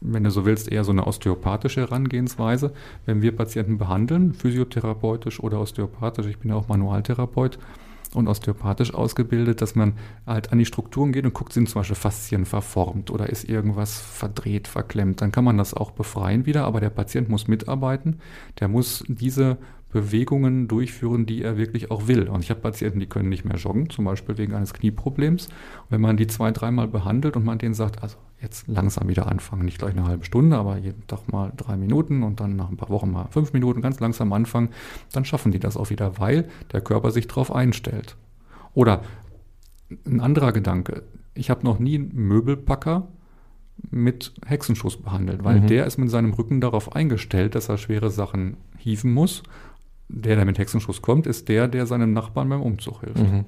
wenn 0.00 0.24
du 0.24 0.30
so 0.30 0.44
willst, 0.44 0.70
eher 0.70 0.84
so 0.84 0.92
eine 0.92 1.06
osteopathische 1.06 1.80
Herangehensweise. 1.80 2.72
Wenn 3.06 3.22
wir 3.22 3.34
Patienten 3.34 3.78
behandeln, 3.78 4.34
physiotherapeutisch 4.34 5.40
oder 5.40 5.60
osteopathisch, 5.60 6.26
ich 6.26 6.38
bin 6.38 6.50
ja 6.50 6.56
auch 6.56 6.68
Manualtherapeut, 6.68 7.58
und 8.14 8.28
osteopathisch 8.28 8.94
ausgebildet, 8.94 9.60
dass 9.62 9.74
man 9.74 9.94
halt 10.26 10.52
an 10.52 10.58
die 10.58 10.64
Strukturen 10.64 11.12
geht 11.12 11.24
und 11.24 11.34
guckt, 11.34 11.52
sind 11.52 11.68
zum 11.68 11.80
Beispiel 11.80 11.96
Faszien 11.96 12.44
verformt 12.44 13.10
oder 13.10 13.28
ist 13.28 13.44
irgendwas 13.44 14.00
verdreht, 14.00 14.68
verklemmt. 14.68 15.20
Dann 15.20 15.32
kann 15.32 15.44
man 15.44 15.58
das 15.58 15.74
auch 15.74 15.90
befreien 15.92 16.46
wieder, 16.46 16.64
aber 16.64 16.80
der 16.80 16.90
Patient 16.90 17.28
muss 17.28 17.48
mitarbeiten. 17.48 18.18
Der 18.60 18.68
muss 18.68 19.04
diese 19.08 19.58
Bewegungen 19.92 20.68
durchführen, 20.68 21.26
die 21.26 21.42
er 21.42 21.56
wirklich 21.56 21.90
auch 21.90 22.08
will. 22.08 22.28
Und 22.28 22.42
ich 22.42 22.50
habe 22.50 22.60
Patienten, 22.60 22.98
die 22.98 23.06
können 23.06 23.28
nicht 23.28 23.44
mehr 23.44 23.56
joggen, 23.56 23.90
zum 23.90 24.06
Beispiel 24.06 24.38
wegen 24.38 24.54
eines 24.54 24.72
Knieproblems. 24.72 25.46
Und 25.46 25.90
wenn 25.90 26.00
man 26.00 26.16
die 26.16 26.26
zwei, 26.26 26.50
dreimal 26.50 26.88
behandelt 26.88 27.36
und 27.36 27.44
man 27.44 27.58
denen 27.58 27.74
sagt, 27.74 28.02
also 28.02 28.16
jetzt 28.42 28.66
langsam 28.68 29.08
wieder 29.08 29.26
anfangen, 29.26 29.64
nicht 29.64 29.78
gleich 29.78 29.92
eine 29.92 30.04
halbe 30.04 30.24
Stunde, 30.24 30.56
aber 30.56 30.76
jeden 30.76 31.06
Tag 31.06 31.30
mal 31.30 31.52
drei 31.56 31.76
Minuten 31.76 32.22
und 32.22 32.40
dann 32.40 32.56
nach 32.56 32.68
ein 32.68 32.76
paar 32.76 32.90
Wochen 32.90 33.10
mal 33.10 33.28
fünf 33.30 33.52
Minuten, 33.52 33.80
ganz 33.80 34.00
langsam 34.00 34.32
anfangen, 34.32 34.70
dann 35.12 35.24
schaffen 35.24 35.52
die 35.52 35.60
das 35.60 35.76
auch 35.76 35.90
wieder, 35.90 36.18
weil 36.18 36.48
der 36.72 36.80
Körper 36.80 37.10
sich 37.10 37.28
darauf 37.28 37.54
einstellt. 37.54 38.16
Oder 38.74 39.02
ein 40.06 40.20
anderer 40.20 40.52
Gedanke, 40.52 41.04
ich 41.34 41.50
habe 41.50 41.64
noch 41.64 41.78
nie 41.78 41.94
einen 41.94 42.14
Möbelpacker 42.14 43.08
mit 43.90 44.32
Hexenschuss 44.44 45.00
behandelt, 45.00 45.44
weil 45.44 45.60
mhm. 45.60 45.66
der 45.66 45.86
ist 45.86 45.98
mit 45.98 46.10
seinem 46.10 46.32
Rücken 46.34 46.60
darauf 46.60 46.94
eingestellt, 46.94 47.54
dass 47.54 47.68
er 47.68 47.78
schwere 47.78 48.10
Sachen 48.10 48.56
hieven 48.76 49.12
muss 49.12 49.42
der, 50.12 50.36
der 50.36 50.44
mit 50.44 50.58
Hexenschuss 50.58 51.02
kommt, 51.02 51.26
ist 51.26 51.48
der, 51.48 51.68
der 51.68 51.86
seinem 51.86 52.12
Nachbarn 52.12 52.48
beim 52.48 52.62
Umzug 52.62 53.00
hilft. 53.00 53.18
Mhm. 53.18 53.44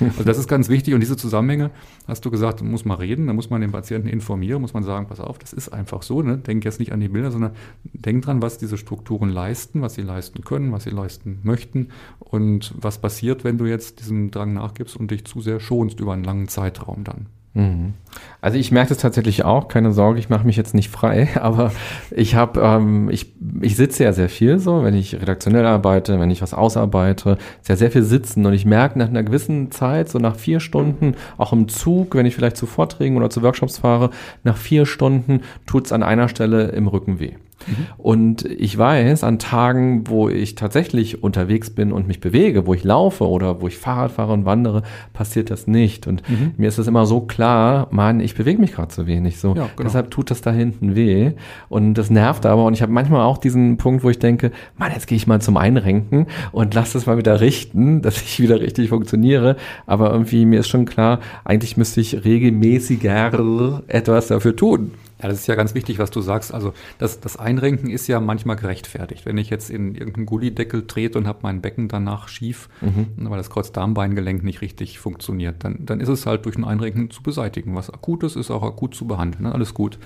Also 0.00 0.24
das 0.24 0.38
ist 0.38 0.48
ganz 0.48 0.68
wichtig 0.68 0.94
und 0.94 1.00
diese 1.00 1.16
Zusammenhänge, 1.16 1.70
hast 2.06 2.24
du 2.24 2.30
gesagt, 2.30 2.62
muss 2.62 2.84
man 2.84 2.98
reden, 2.98 3.26
da 3.26 3.32
muss 3.32 3.50
man 3.50 3.60
den 3.60 3.72
Patienten 3.72 4.08
informieren, 4.08 4.60
muss 4.60 4.74
man 4.74 4.82
sagen, 4.82 5.06
pass 5.06 5.20
auf, 5.20 5.38
das 5.38 5.52
ist 5.52 5.68
einfach 5.68 6.02
so, 6.02 6.22
ne? 6.22 6.38
denk 6.38 6.64
jetzt 6.64 6.80
nicht 6.80 6.92
an 6.92 7.00
die 7.00 7.08
Bilder, 7.08 7.30
sondern 7.30 7.52
denk 7.84 8.24
dran, 8.24 8.42
was 8.42 8.58
diese 8.58 8.78
Strukturen 8.78 9.28
leisten, 9.28 9.82
was 9.82 9.94
sie 9.94 10.02
leisten 10.02 10.42
können, 10.42 10.72
was 10.72 10.84
sie 10.84 10.90
leisten 10.90 11.40
möchten 11.42 11.88
und 12.18 12.74
was 12.76 12.98
passiert, 12.98 13.44
wenn 13.44 13.58
du 13.58 13.66
jetzt 13.66 14.00
diesem 14.00 14.30
Drang 14.30 14.54
nachgibst 14.54 14.96
und 14.96 15.10
dich 15.10 15.24
zu 15.24 15.40
sehr 15.40 15.60
schonst 15.60 16.00
über 16.00 16.12
einen 16.12 16.24
langen 16.24 16.48
Zeitraum 16.48 17.04
dann. 17.04 17.26
Mhm. 17.56 17.94
Also 18.42 18.58
ich 18.58 18.70
merke 18.70 18.90
das 18.90 18.98
tatsächlich 18.98 19.44
auch, 19.44 19.68
keine 19.68 19.92
Sorge, 19.92 20.18
ich 20.18 20.28
mache 20.28 20.46
mich 20.46 20.56
jetzt 20.56 20.74
nicht 20.74 20.90
frei, 20.90 21.30
aber 21.40 21.72
ich 22.10 22.34
habe, 22.34 22.60
ähm, 22.60 23.08
ich, 23.10 23.32
ich 23.62 23.76
sitze 23.76 24.04
ja 24.04 24.12
sehr 24.12 24.28
viel 24.28 24.58
so, 24.58 24.84
wenn 24.84 24.94
ich 24.94 25.14
redaktionell 25.14 25.64
arbeite, 25.64 26.20
wenn 26.20 26.30
ich 26.30 26.42
was 26.42 26.52
ausarbeite, 26.52 27.38
sehr, 27.62 27.78
sehr 27.78 27.90
viel 27.90 28.02
sitzen 28.02 28.44
und 28.44 28.52
ich 28.52 28.66
merke 28.66 28.98
nach 28.98 29.08
einer 29.08 29.22
gewissen 29.22 29.70
Zeit, 29.70 30.10
so 30.10 30.18
nach 30.18 30.36
vier 30.36 30.60
Stunden, 30.60 31.14
auch 31.38 31.54
im 31.54 31.68
Zug, 31.68 32.14
wenn 32.14 32.26
ich 32.26 32.34
vielleicht 32.34 32.58
zu 32.58 32.66
Vorträgen 32.66 33.16
oder 33.16 33.30
zu 33.30 33.42
Workshops 33.42 33.78
fahre, 33.78 34.10
nach 34.44 34.58
vier 34.58 34.84
Stunden 34.84 35.40
tut's 35.64 35.92
an 35.92 36.02
einer 36.02 36.28
Stelle 36.28 36.68
im 36.68 36.88
Rücken 36.88 37.20
weh. 37.20 37.36
Mhm. 37.66 37.86
Und 37.96 38.44
ich 38.44 38.76
weiß, 38.76 39.24
an 39.24 39.38
Tagen, 39.38 40.08
wo 40.08 40.28
ich 40.28 40.54
tatsächlich 40.54 41.22
unterwegs 41.22 41.70
bin 41.70 41.92
und 41.92 42.06
mich 42.06 42.20
bewege, 42.20 42.66
wo 42.66 42.74
ich 42.74 42.84
laufe 42.84 43.28
oder 43.28 43.60
wo 43.60 43.68
ich 43.68 43.78
Fahrrad 43.78 44.12
fahre 44.12 44.32
und 44.32 44.44
wandere, 44.44 44.82
passiert 45.12 45.50
das 45.50 45.66
nicht. 45.66 46.06
Und 46.06 46.28
mhm. 46.28 46.54
mir 46.56 46.68
ist 46.68 46.78
es 46.78 46.86
immer 46.86 47.06
so 47.06 47.20
klar, 47.20 47.88
man, 47.90 48.20
ich 48.20 48.34
bewege 48.34 48.60
mich 48.60 48.72
gerade 48.72 48.88
zu 48.88 49.06
wenig. 49.06 49.38
So, 49.38 49.48
ja, 49.48 49.68
genau. 49.76 49.84
deshalb 49.84 50.10
tut 50.10 50.30
das 50.30 50.42
da 50.42 50.52
hinten 50.52 50.94
weh. 50.94 51.32
Und 51.68 51.94
das 51.94 52.10
nervt 52.10 52.46
aber. 52.46 52.64
Und 52.64 52.74
ich 52.74 52.82
habe 52.82 52.92
manchmal 52.92 53.22
auch 53.22 53.38
diesen 53.38 53.76
Punkt, 53.76 54.04
wo 54.04 54.10
ich 54.10 54.18
denke, 54.18 54.52
Mann, 54.76 54.92
jetzt 54.92 55.06
gehe 55.06 55.16
ich 55.16 55.26
mal 55.26 55.40
zum 55.40 55.56
Einrenken 55.56 56.26
und 56.52 56.74
lass 56.74 56.92
das 56.92 57.06
mal 57.06 57.18
wieder 57.18 57.40
richten, 57.40 58.02
dass 58.06 58.20
ich 58.20 58.40
wieder 58.40 58.60
richtig 58.60 58.90
funktioniere. 58.90 59.56
Aber 59.86 60.10
irgendwie 60.10 60.44
mir 60.44 60.60
ist 60.60 60.68
schon 60.68 60.84
klar, 60.84 61.20
eigentlich 61.44 61.76
müsste 61.76 62.00
ich 62.00 62.24
regelmäßiger 62.24 63.82
etwas 63.88 64.28
dafür 64.28 64.54
tun. 64.54 64.92
Ja, 65.22 65.28
das 65.28 65.40
ist 65.40 65.46
ja 65.46 65.54
ganz 65.54 65.74
wichtig, 65.74 65.98
was 65.98 66.10
du 66.10 66.20
sagst. 66.20 66.52
Also 66.52 66.74
das, 66.98 67.20
das 67.20 67.38
Einrenken 67.38 67.88
ist 67.88 68.06
ja 68.06 68.20
manchmal 68.20 68.56
gerechtfertigt. 68.56 69.24
Wenn 69.24 69.38
ich 69.38 69.48
jetzt 69.48 69.70
in 69.70 69.94
irgendeinen 69.94 70.26
Gullideckel 70.26 70.86
trete 70.86 71.16
und 71.18 71.26
habe 71.26 71.38
mein 71.42 71.62
Becken 71.62 71.88
danach 71.88 72.28
schief, 72.28 72.68
mhm. 72.82 73.08
weil 73.16 73.38
das 73.38 73.48
Kreuzdarmbeingelenk 73.48 74.44
nicht 74.44 74.60
richtig 74.60 74.98
funktioniert, 74.98 75.64
dann, 75.64 75.86
dann 75.86 76.00
ist 76.00 76.08
es 76.08 76.26
halt 76.26 76.44
durch 76.44 76.56
ein 76.56 76.64
Einrenken 76.64 77.10
zu 77.10 77.22
beseitigen. 77.22 77.74
Was 77.74 77.88
akut 77.88 78.24
ist, 78.24 78.36
ist 78.36 78.50
auch 78.50 78.62
akut 78.62 78.94
zu 78.94 79.06
behandeln. 79.06 79.44
Ne? 79.44 79.52
Alles 79.52 79.72
gut. 79.72 79.98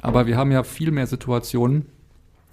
Aber 0.00 0.26
wir 0.26 0.36
haben 0.36 0.50
ja 0.50 0.64
viel 0.64 0.90
mehr 0.90 1.06
Situationen, 1.06 1.86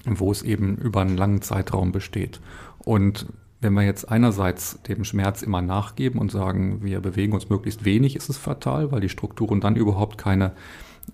wo 0.06 0.32
es 0.32 0.44
eben 0.44 0.78
über 0.78 1.02
einen 1.02 1.18
langen 1.18 1.42
Zeitraum 1.42 1.92
besteht. 1.92 2.40
Und 2.80 3.26
wenn 3.62 3.74
wir 3.74 3.82
jetzt 3.82 4.12
einerseits 4.12 4.80
dem 4.84 5.04
Schmerz 5.04 5.42
immer 5.42 5.64
nachgeben 5.64 6.20
und 6.20 6.32
sagen, 6.32 6.84
wir 6.84 7.00
bewegen 7.00 7.34
uns 7.34 7.50
möglichst 7.50 7.84
wenig, 7.84 8.16
ist 8.16 8.30
es 8.30 8.38
fatal, 8.38 8.92
weil 8.92 9.02
die 9.02 9.10
Strukturen 9.10 9.60
dann 9.60 9.76
überhaupt 9.76 10.20
keine 10.20 10.52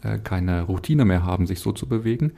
äh, 0.03 0.17
keine 0.17 0.63
Routine 0.63 1.05
mehr 1.05 1.25
haben, 1.25 1.47
sich 1.47 1.59
so 1.59 1.71
zu 1.71 1.87
bewegen. 1.87 2.33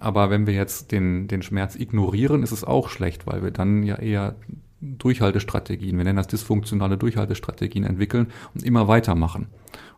Aber 0.00 0.30
wenn 0.30 0.46
wir 0.46 0.54
jetzt 0.54 0.92
den, 0.92 1.28
den 1.28 1.42
Schmerz 1.42 1.74
ignorieren, 1.74 2.42
ist 2.42 2.52
es 2.52 2.64
auch 2.64 2.88
schlecht, 2.88 3.26
weil 3.26 3.42
wir 3.42 3.50
dann 3.50 3.82
ja 3.82 3.96
eher 3.96 4.36
Durchhaltestrategien, 4.80 5.96
wir 5.96 6.04
nennen 6.04 6.16
das 6.16 6.28
dysfunktionale 6.28 6.96
Durchhaltestrategien 6.96 7.84
entwickeln 7.84 8.28
und 8.54 8.62
immer 8.62 8.86
weitermachen. 8.86 9.48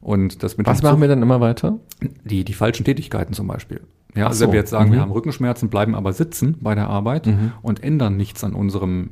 Und 0.01 0.43
das 0.43 0.57
mit 0.57 0.67
Was 0.67 0.83
machen 0.83 1.03
wir 1.03 1.09
dann 1.09 1.21
immer 1.21 1.41
weiter? 1.41 1.79
Die, 2.25 2.45
die 2.45 2.55
falschen 2.55 2.85
Tätigkeiten 2.85 3.35
zum 3.35 3.47
Beispiel. 3.47 3.83
Ja, 4.15 4.27
also 4.27 4.39
so. 4.39 4.45
wenn 4.47 4.53
wir 4.53 4.61
jetzt 4.61 4.71
sagen, 4.71 4.89
mhm. 4.89 4.95
wir 4.95 5.01
haben 5.03 5.13
Rückenschmerzen, 5.13 5.69
bleiben 5.69 5.95
aber 5.95 6.15
sitzen 6.15 6.57
bei 6.61 6.75
der 6.75 6.89
Arbeit 6.89 7.27
mhm. 7.27 7.53
und 7.61 7.83
ändern 7.83 8.17
nichts 8.17 8.43
an 8.43 8.55
unserem 8.55 9.11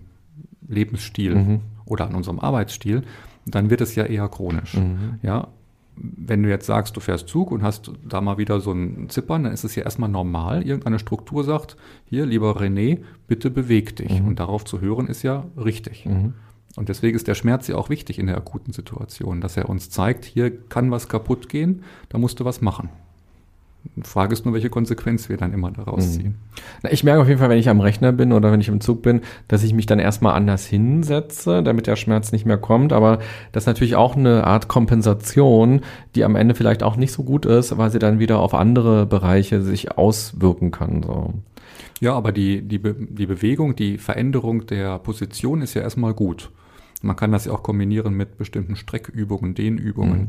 Lebensstil 0.66 1.34
mhm. 1.34 1.60
oder 1.84 2.06
an 2.06 2.14
unserem 2.14 2.40
Arbeitsstil, 2.40 3.02
dann 3.44 3.68
wird 3.68 3.82
es 3.82 3.94
ja 3.94 4.04
eher 4.04 4.28
chronisch. 4.28 4.74
Mhm. 4.74 5.18
Ja, 5.22 5.48
wenn 6.00 6.42
du 6.42 6.48
jetzt 6.48 6.66
sagst, 6.66 6.96
du 6.96 7.00
fährst 7.00 7.28
Zug 7.28 7.50
und 7.50 7.62
hast 7.62 7.90
da 8.06 8.20
mal 8.20 8.38
wieder 8.38 8.60
so 8.60 8.72
ein 8.72 9.08
Zippern, 9.08 9.44
dann 9.44 9.52
ist 9.52 9.64
es 9.64 9.74
ja 9.74 9.82
erstmal 9.82 10.08
normal. 10.08 10.62
Irgendeine 10.62 10.98
Struktur 10.98 11.44
sagt, 11.44 11.76
hier, 12.04 12.26
lieber 12.26 12.60
René, 12.60 13.00
bitte 13.26 13.50
beweg 13.50 13.96
dich. 13.96 14.20
Mhm. 14.20 14.28
Und 14.28 14.40
darauf 14.40 14.64
zu 14.64 14.80
hören 14.80 15.06
ist 15.06 15.22
ja 15.22 15.46
richtig. 15.56 16.06
Mhm. 16.06 16.34
Und 16.76 16.88
deswegen 16.88 17.16
ist 17.16 17.26
der 17.26 17.34
Schmerz 17.34 17.66
ja 17.66 17.76
auch 17.76 17.90
wichtig 17.90 18.18
in 18.18 18.26
der 18.26 18.36
akuten 18.36 18.72
Situation, 18.72 19.40
dass 19.40 19.56
er 19.56 19.68
uns 19.68 19.90
zeigt, 19.90 20.24
hier 20.24 20.56
kann 20.68 20.90
was 20.90 21.08
kaputt 21.08 21.48
gehen, 21.48 21.82
da 22.08 22.18
musst 22.18 22.38
du 22.40 22.44
was 22.44 22.60
machen. 22.60 22.90
Die 23.96 24.02
Frage 24.02 24.32
ist 24.32 24.44
nur, 24.44 24.54
welche 24.54 24.70
Konsequenz 24.70 25.28
wir 25.28 25.36
dann 25.36 25.52
immer 25.52 25.70
daraus 25.70 26.06
mhm. 26.06 26.12
ziehen. 26.12 26.34
Na, 26.82 26.92
ich 26.92 27.04
merke 27.04 27.22
auf 27.22 27.28
jeden 27.28 27.40
Fall, 27.40 27.48
wenn 27.48 27.58
ich 27.58 27.68
am 27.68 27.80
Rechner 27.80 28.12
bin 28.12 28.32
oder 28.32 28.52
wenn 28.52 28.60
ich 28.60 28.68
im 28.68 28.80
Zug 28.80 29.02
bin, 29.02 29.22
dass 29.48 29.62
ich 29.62 29.72
mich 29.72 29.86
dann 29.86 29.98
erstmal 29.98 30.34
anders 30.34 30.66
hinsetze, 30.66 31.62
damit 31.62 31.86
der 31.86 31.96
Schmerz 31.96 32.32
nicht 32.32 32.46
mehr 32.46 32.58
kommt. 32.58 32.92
Aber 32.92 33.18
das 33.52 33.64
ist 33.64 33.66
natürlich 33.66 33.96
auch 33.96 34.16
eine 34.16 34.44
Art 34.44 34.68
Kompensation, 34.68 35.80
die 36.14 36.24
am 36.24 36.36
Ende 36.36 36.54
vielleicht 36.54 36.82
auch 36.82 36.96
nicht 36.96 37.12
so 37.12 37.24
gut 37.24 37.46
ist, 37.46 37.76
weil 37.78 37.90
sie 37.90 37.98
dann 37.98 38.18
wieder 38.18 38.38
auf 38.40 38.54
andere 38.54 39.06
Bereiche 39.06 39.62
sich 39.62 39.96
auswirken 39.96 40.70
kann. 40.70 41.02
So. 41.02 41.34
Ja, 42.00 42.14
aber 42.14 42.32
die, 42.32 42.62
die, 42.62 42.78
Be 42.78 42.94
die 42.98 43.26
Bewegung, 43.26 43.74
die 43.74 43.98
Veränderung 43.98 44.66
der 44.66 44.98
Position 44.98 45.62
ist 45.62 45.74
ja 45.74 45.82
erstmal 45.82 46.14
gut. 46.14 46.50
Man 47.02 47.16
kann 47.16 47.32
das 47.32 47.44
ja 47.44 47.52
auch 47.52 47.62
kombinieren 47.62 48.14
mit 48.14 48.38
bestimmten 48.38 48.76
Streckübungen, 48.76 49.54
Dehnübungen. 49.54 50.20
Mhm. 50.20 50.28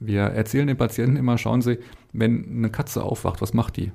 Wir 0.00 0.22
erzählen 0.22 0.66
den 0.66 0.76
Patienten 0.76 1.16
immer, 1.16 1.38
schauen 1.38 1.62
Sie, 1.62 1.78
wenn 2.14 2.46
eine 2.48 2.70
Katze 2.70 3.02
aufwacht, 3.02 3.42
was 3.42 3.52
macht 3.52 3.76
die? 3.76 3.92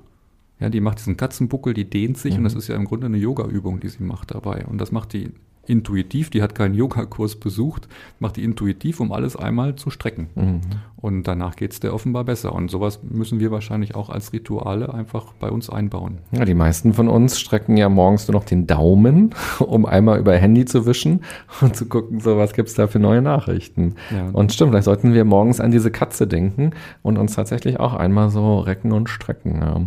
Ja, 0.59 0.69
die 0.69 0.81
macht 0.81 0.99
diesen 0.99 1.17
Katzenbuckel, 1.17 1.73
die 1.73 1.89
dehnt 1.89 2.17
sich 2.17 2.33
mhm. 2.33 2.39
und 2.39 2.43
das 2.43 2.53
ist 2.53 2.67
ja 2.67 2.75
im 2.75 2.85
Grunde 2.85 3.07
eine 3.07 3.17
Yoga-Übung, 3.17 3.79
die 3.79 3.87
sie 3.87 4.03
macht 4.03 4.31
dabei. 4.31 4.65
Und 4.65 4.77
das 4.77 4.91
macht 4.91 5.13
die 5.13 5.31
intuitiv, 5.69 6.29
die 6.29 6.41
hat 6.41 6.55
keinen 6.55 6.73
Yogakurs 6.73 7.35
besucht, 7.35 7.87
macht 8.19 8.37
die 8.37 8.43
intuitiv, 8.43 8.99
um 8.99 9.11
alles 9.11 9.35
einmal 9.35 9.75
zu 9.75 9.89
strecken. 9.89 10.29
Mhm. 10.35 10.61
Und 10.97 11.23
danach 11.23 11.55
geht 11.55 11.71
es 11.71 11.79
der 11.79 11.93
offenbar 11.93 12.25
besser. 12.25 12.53
Und 12.53 12.69
sowas 12.69 12.99
müssen 13.03 13.39
wir 13.39 13.51
wahrscheinlich 13.51 13.95
auch 13.95 14.09
als 14.09 14.33
Rituale 14.33 14.93
einfach 14.93 15.33
bei 15.39 15.49
uns 15.49 15.69
einbauen. 15.69 16.17
Ja, 16.31 16.43
die 16.43 16.55
meisten 16.55 16.93
von 16.93 17.07
uns 17.07 17.39
strecken 17.39 17.77
ja 17.77 17.87
morgens 17.87 18.27
nur 18.27 18.33
noch 18.33 18.43
den 18.43 18.67
Daumen, 18.67 19.33
um 19.59 19.85
einmal 19.85 20.19
über 20.19 20.35
Handy 20.35 20.65
zu 20.65 20.85
wischen 20.85 21.21
und 21.61 21.75
zu 21.75 21.85
gucken, 21.85 22.19
so 22.19 22.37
was 22.37 22.53
gibt 22.53 22.67
es 22.67 22.75
da 22.75 22.87
für 22.87 22.99
neue 22.99 23.21
Nachrichten. 23.21 23.95
Ja. 24.11 24.29
Und 24.33 24.51
stimmt, 24.51 24.71
vielleicht 24.71 24.85
sollten 24.85 25.13
wir 25.13 25.23
morgens 25.23 25.61
an 25.61 25.71
diese 25.71 25.91
Katze 25.91 26.27
denken 26.27 26.71
und 27.01 27.17
uns 27.17 27.35
tatsächlich 27.35 27.79
auch 27.79 27.93
einmal 27.93 28.29
so 28.29 28.59
recken 28.59 28.91
und 28.91 29.07
strecken. 29.07 29.59
Ja. 29.61 29.81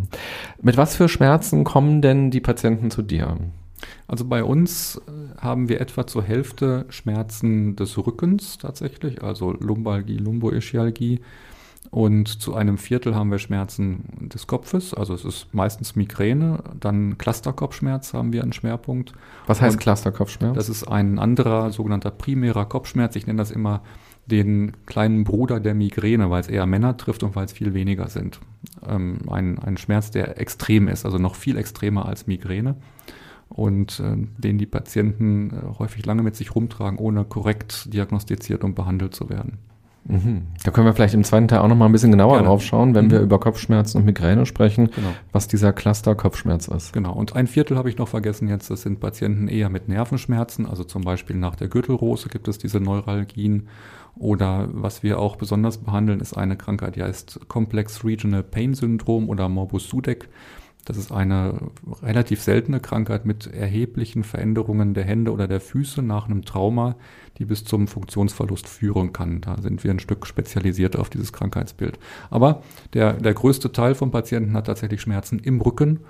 Mit 0.62 0.76
was 0.76 0.96
für 0.96 1.08
Schmerzen 1.08 1.64
kommen 1.64 2.00
denn 2.00 2.30
die 2.30 2.40
Patienten 2.40 2.90
zu 2.90 3.02
dir? 3.02 3.36
Also 4.06 4.24
bei 4.24 4.44
uns 4.44 4.96
äh, 4.96 5.40
haben 5.40 5.68
wir 5.68 5.80
etwa 5.80 6.06
zur 6.06 6.22
Hälfte 6.22 6.86
Schmerzen 6.88 7.76
des 7.76 7.96
Rückens 7.98 8.58
tatsächlich, 8.58 9.22
also 9.22 9.52
Lumbalgie, 9.52 10.16
Lumboischialgie. 10.16 11.20
Und 11.90 12.40
zu 12.40 12.54
einem 12.54 12.78
Viertel 12.78 13.14
haben 13.14 13.30
wir 13.30 13.38
Schmerzen 13.38 14.28
des 14.32 14.46
Kopfes, 14.46 14.94
also 14.94 15.14
es 15.14 15.24
ist 15.24 15.52
meistens 15.52 15.96
Migräne. 15.96 16.62
Dann 16.78 17.18
Clusterkopfschmerz 17.18 18.14
haben 18.14 18.32
wir 18.32 18.42
einen 18.42 18.52
Schwerpunkt. 18.52 19.12
Was 19.46 19.60
heißt 19.60 19.78
Clusterkopfschmerz? 19.78 20.54
Das 20.54 20.68
ist 20.68 20.84
ein 20.84 21.18
anderer 21.18 21.70
sogenannter 21.70 22.10
primärer 22.10 22.64
Kopfschmerz. 22.66 23.16
Ich 23.16 23.26
nenne 23.26 23.38
das 23.38 23.50
immer 23.50 23.82
den 24.26 24.72
kleinen 24.86 25.24
Bruder 25.24 25.58
der 25.58 25.74
Migräne, 25.74 26.30
weil 26.30 26.40
es 26.40 26.48
eher 26.48 26.64
Männer 26.66 26.96
trifft 26.96 27.24
und 27.24 27.34
weil 27.34 27.44
es 27.44 27.52
viel 27.52 27.74
weniger 27.74 28.08
sind. 28.08 28.40
Ähm, 28.86 29.18
ein, 29.28 29.58
ein 29.58 29.76
Schmerz, 29.76 30.10
der 30.10 30.40
extrem 30.40 30.88
ist, 30.88 31.04
also 31.04 31.18
noch 31.18 31.34
viel 31.34 31.56
extremer 31.56 32.06
als 32.06 32.26
Migräne 32.26 32.76
und 33.52 34.00
äh, 34.00 34.16
den 34.38 34.58
die 34.58 34.66
Patienten 34.66 35.50
äh, 35.50 35.78
häufig 35.78 36.04
lange 36.06 36.22
mit 36.22 36.36
sich 36.36 36.54
rumtragen, 36.54 36.98
ohne 36.98 37.24
korrekt 37.24 37.92
diagnostiziert 37.92 38.64
und 38.64 38.74
behandelt 38.74 39.14
zu 39.14 39.28
werden. 39.28 39.58
Mhm. 40.04 40.42
Da 40.64 40.72
können 40.72 40.86
wir 40.86 40.94
vielleicht 40.94 41.14
im 41.14 41.22
zweiten 41.22 41.46
Teil 41.46 41.60
auch 41.60 41.68
noch 41.68 41.76
mal 41.76 41.86
ein 41.86 41.92
bisschen 41.92 42.10
genauer 42.10 42.34
Gerne. 42.34 42.48
drauf 42.48 42.62
schauen, 42.62 42.94
wenn 42.94 43.06
mhm. 43.06 43.10
wir 43.12 43.20
über 43.20 43.38
Kopfschmerzen 43.38 43.98
und 43.98 44.04
Migräne 44.04 44.46
sprechen, 44.46 44.90
genau. 44.90 45.10
was 45.30 45.46
dieser 45.46 45.72
Cluster-Kopfschmerz 45.72 46.68
ist. 46.68 46.92
Genau. 46.92 47.12
Und 47.12 47.36
ein 47.36 47.46
Viertel 47.46 47.76
habe 47.76 47.88
ich 47.88 47.98
noch 47.98 48.08
vergessen 48.08 48.48
jetzt, 48.48 48.70
das 48.70 48.82
sind 48.82 48.98
Patienten 48.98 49.46
eher 49.46 49.68
mit 49.68 49.88
Nervenschmerzen, 49.88 50.66
also 50.66 50.82
zum 50.82 51.02
Beispiel 51.02 51.36
nach 51.36 51.54
der 51.54 51.68
Gürtelrose 51.68 52.28
gibt 52.28 52.48
es 52.48 52.58
diese 52.58 52.80
Neuralgien. 52.80 53.68
Oder 54.16 54.68
was 54.72 55.02
wir 55.02 55.18
auch 55.18 55.36
besonders 55.36 55.78
behandeln, 55.78 56.20
ist 56.20 56.36
eine 56.36 56.56
Krankheit, 56.56 56.96
die 56.96 57.02
heißt 57.02 57.48
Complex 57.48 58.04
Regional 58.04 58.42
Pain 58.42 58.74
Syndrom 58.74 59.28
oder 59.28 59.48
Morbus 59.48 59.88
Sudeck. 59.88 60.28
Das 60.84 60.96
ist 60.96 61.12
eine 61.12 61.70
relativ 62.02 62.42
seltene 62.42 62.80
Krankheit 62.80 63.24
mit 63.24 63.46
erheblichen 63.46 64.24
Veränderungen 64.24 64.94
der 64.94 65.04
Hände 65.04 65.32
oder 65.32 65.46
der 65.46 65.60
Füße 65.60 66.02
nach 66.02 66.26
einem 66.26 66.44
Trauma, 66.44 66.96
die 67.38 67.44
bis 67.44 67.64
zum 67.64 67.86
Funktionsverlust 67.86 68.68
führen 68.68 69.12
kann. 69.12 69.40
Da 69.40 69.60
sind 69.60 69.84
wir 69.84 69.92
ein 69.92 70.00
Stück 70.00 70.26
spezialisiert 70.26 70.96
auf 70.96 71.08
dieses 71.08 71.32
Krankheitsbild. 71.32 71.98
Aber 72.30 72.62
der, 72.94 73.12
der 73.12 73.34
größte 73.34 73.70
Teil 73.70 73.94
von 73.94 74.10
Patienten 74.10 74.54
hat 74.54 74.66
tatsächlich 74.66 75.00
Schmerzen 75.00 75.38
im 75.38 75.60
Rücken 75.60 76.00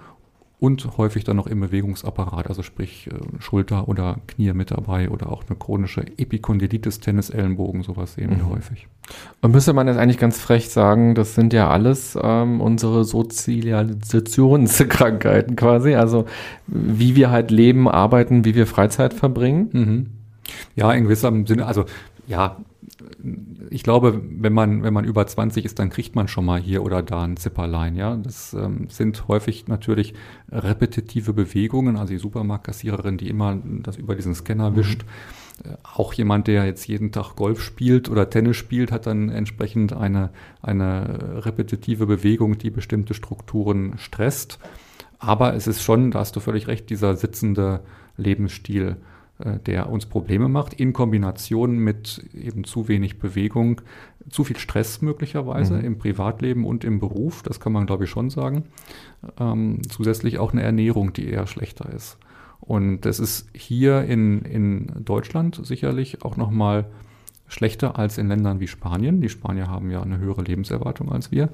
und 0.62 0.96
häufig 0.96 1.24
dann 1.24 1.34
noch 1.34 1.48
im 1.48 1.58
Bewegungsapparat, 1.58 2.46
also 2.46 2.62
sprich 2.62 3.08
äh, 3.08 3.14
Schulter 3.40 3.88
oder 3.88 4.18
Knie 4.28 4.52
mit 4.52 4.70
dabei 4.70 5.10
oder 5.10 5.32
auch 5.32 5.42
eine 5.48 5.58
chronische 5.58 6.02
Epikondylitis, 6.18 7.00
Tennisellenbogen, 7.00 7.82
sowas 7.82 8.14
sehen 8.14 8.30
wir 8.30 8.44
mhm. 8.44 8.50
häufig. 8.50 8.86
Und 9.40 9.50
müsste 9.50 9.72
man 9.72 9.88
jetzt 9.88 9.96
eigentlich 9.96 10.18
ganz 10.18 10.38
frech 10.38 10.68
sagen, 10.68 11.16
das 11.16 11.34
sind 11.34 11.52
ja 11.52 11.68
alles 11.68 12.16
ähm, 12.22 12.60
unsere 12.60 13.04
Sozialisationskrankheiten 13.04 15.56
quasi, 15.56 15.96
also 15.96 16.26
wie 16.68 17.16
wir 17.16 17.32
halt 17.32 17.50
leben, 17.50 17.88
arbeiten, 17.88 18.44
wie 18.44 18.54
wir 18.54 18.68
Freizeit 18.68 19.14
verbringen. 19.14 19.68
Mhm. 19.72 20.10
Ja, 20.76 20.92
in 20.92 21.02
gewissem 21.02 21.44
Sinne, 21.44 21.66
also 21.66 21.86
ja, 22.28 22.58
ich 23.70 23.82
glaube, 23.82 24.20
wenn 24.22 24.52
man, 24.52 24.82
wenn 24.82 24.94
man 24.94 25.04
über 25.04 25.26
20 25.26 25.64
ist, 25.64 25.78
dann 25.78 25.90
kriegt 25.90 26.14
man 26.14 26.28
schon 26.28 26.44
mal 26.44 26.60
hier 26.60 26.82
oder 26.82 27.02
da 27.02 27.22
ein 27.22 27.36
Zipperlein. 27.36 27.96
Ja? 27.96 28.16
Das 28.16 28.54
ähm, 28.54 28.88
sind 28.88 29.28
häufig 29.28 29.68
natürlich 29.68 30.14
repetitive 30.50 31.32
Bewegungen, 31.32 31.96
also 31.96 32.12
die 32.12 32.18
Supermarktkassiererin, 32.18 33.16
die 33.16 33.28
immer 33.28 33.58
das 33.64 33.96
über 33.96 34.14
diesen 34.14 34.34
Scanner 34.34 34.70
mhm. 34.70 34.76
wischt. 34.76 35.04
Äh, 35.64 35.76
auch 35.82 36.12
jemand, 36.12 36.46
der 36.46 36.64
jetzt 36.66 36.86
jeden 36.86 37.12
Tag 37.12 37.36
Golf 37.36 37.62
spielt 37.62 38.08
oder 38.08 38.28
Tennis 38.28 38.56
spielt, 38.56 38.92
hat 38.92 39.06
dann 39.06 39.28
entsprechend 39.28 39.92
eine, 39.92 40.30
eine 40.60 41.44
repetitive 41.44 42.06
Bewegung, 42.06 42.58
die 42.58 42.70
bestimmte 42.70 43.14
Strukturen 43.14 43.94
stresst. 43.98 44.58
Aber 45.18 45.54
es 45.54 45.66
ist 45.66 45.82
schon, 45.82 46.10
da 46.10 46.20
hast 46.20 46.34
du 46.34 46.40
völlig 46.40 46.66
recht, 46.66 46.90
dieser 46.90 47.14
sitzende 47.16 47.80
Lebensstil 48.16 48.96
der 49.66 49.90
uns 49.90 50.06
Probleme 50.06 50.48
macht, 50.48 50.74
in 50.74 50.92
Kombination 50.92 51.78
mit 51.78 52.24
eben 52.34 52.64
zu 52.64 52.88
wenig 52.88 53.18
Bewegung, 53.18 53.80
zu 54.28 54.44
viel 54.44 54.58
Stress 54.58 55.02
möglicherweise 55.02 55.74
mhm. 55.74 55.84
im 55.84 55.98
Privatleben 55.98 56.64
und 56.64 56.84
im 56.84 57.00
Beruf, 57.00 57.42
das 57.42 57.60
kann 57.60 57.72
man 57.72 57.86
glaube 57.86 58.04
ich 58.04 58.10
schon 58.10 58.30
sagen. 58.30 58.64
Ähm, 59.38 59.80
zusätzlich 59.88 60.38
auch 60.38 60.52
eine 60.52 60.62
Ernährung, 60.62 61.12
die 61.12 61.28
eher 61.28 61.46
schlechter 61.46 61.92
ist. 61.92 62.18
Und 62.60 63.00
das 63.00 63.18
ist 63.18 63.48
hier 63.54 64.04
in, 64.04 64.42
in 64.42 64.92
Deutschland 65.04 65.60
sicherlich 65.66 66.24
auch 66.24 66.36
nochmal 66.36 66.86
schlechter 67.48 67.98
als 67.98 68.18
in 68.18 68.28
Ländern 68.28 68.60
wie 68.60 68.68
Spanien. 68.68 69.20
Die 69.20 69.28
Spanier 69.28 69.68
haben 69.68 69.90
ja 69.90 70.02
eine 70.02 70.18
höhere 70.18 70.42
Lebenserwartung 70.42 71.10
als 71.10 71.32
wir. 71.32 71.48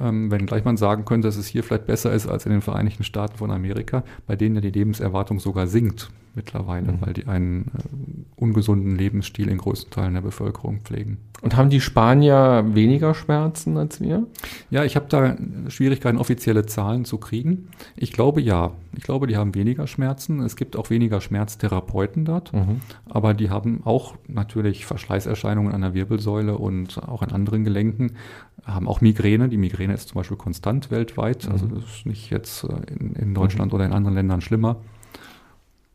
Ähm, 0.00 0.30
wenngleich 0.30 0.64
man 0.64 0.76
sagen 0.76 1.04
könnte, 1.04 1.28
dass 1.28 1.36
es 1.36 1.46
hier 1.46 1.62
vielleicht 1.62 1.86
besser 1.86 2.12
ist 2.12 2.26
als 2.26 2.46
in 2.46 2.52
den 2.52 2.62
Vereinigten 2.62 3.04
Staaten 3.04 3.36
von 3.36 3.50
Amerika, 3.50 4.02
bei 4.26 4.36
denen 4.36 4.56
ja 4.56 4.60
die 4.60 4.70
Lebenserwartung 4.70 5.38
sogar 5.40 5.66
sinkt 5.66 6.10
mittlerweile, 6.34 6.92
mhm. 6.92 7.00
weil 7.00 7.12
die 7.12 7.26
einen 7.26 7.66
äh, 7.76 8.40
ungesunden 8.40 8.96
Lebensstil 8.96 9.48
in 9.48 9.58
größten 9.58 9.90
Teilen 9.90 10.14
der 10.14 10.20
Bevölkerung 10.20 10.80
pflegen. 10.80 11.18
Und 11.42 11.56
haben 11.56 11.68
die 11.68 11.80
Spanier 11.80 12.64
weniger 12.68 13.14
Schmerzen 13.14 13.76
als 13.76 14.00
wir? 14.00 14.26
Ja, 14.70 14.84
ich 14.84 14.96
habe 14.96 15.06
da 15.08 15.36
Schwierigkeiten, 15.68 16.16
offizielle 16.16 16.64
Zahlen 16.64 17.04
zu 17.04 17.18
kriegen. 17.18 17.68
Ich 17.96 18.12
glaube 18.12 18.40
ja. 18.40 18.72
Ich 18.96 19.02
glaube, 19.02 19.26
die 19.26 19.36
haben 19.36 19.54
weniger 19.54 19.86
Schmerzen. 19.86 20.40
Es 20.40 20.56
gibt 20.56 20.76
auch 20.76 20.88
weniger 20.88 21.20
Schmerztherapeuten 21.20 22.24
dort, 22.24 22.52
mhm. 22.52 22.80
aber 23.08 23.34
die 23.34 23.50
haben 23.50 23.82
auch 23.84 24.14
natürlich 24.26 24.86
Verschleißerscheinungen 24.86 25.72
an 25.72 25.82
der 25.82 25.94
Wirbelsäule 25.94 26.56
und 26.56 27.02
auch 27.06 27.22
an 27.22 27.30
anderen 27.30 27.64
Gelenken, 27.64 28.12
haben 28.64 28.88
auch 28.88 29.00
Migräne. 29.00 29.48
Die 29.48 29.56
Migräne 29.56 29.94
ist 29.94 30.08
zum 30.08 30.16
Beispiel 30.16 30.36
konstant 30.36 30.90
weltweit, 30.90 31.48
also 31.48 31.66
mhm. 31.66 31.74
das 31.74 31.84
ist 31.84 32.06
nicht 32.06 32.30
jetzt 32.30 32.64
äh, 32.64 32.92
in, 32.92 33.14
in 33.14 33.34
Deutschland 33.34 33.72
mhm. 33.72 33.76
oder 33.76 33.86
in 33.86 33.92
anderen 33.92 34.14
Ländern 34.14 34.40
schlimmer 34.40 34.76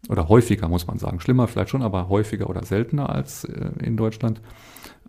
oder 0.07 0.29
häufiger, 0.29 0.67
muss 0.67 0.87
man 0.87 0.97
sagen. 0.97 1.19
Schlimmer 1.19 1.47
vielleicht 1.47 1.69
schon, 1.69 1.81
aber 1.81 2.09
häufiger 2.09 2.49
oder 2.49 2.63
seltener 2.63 3.09
als 3.09 3.43
äh, 3.43 3.71
in 3.83 3.97
Deutschland. 3.97 4.41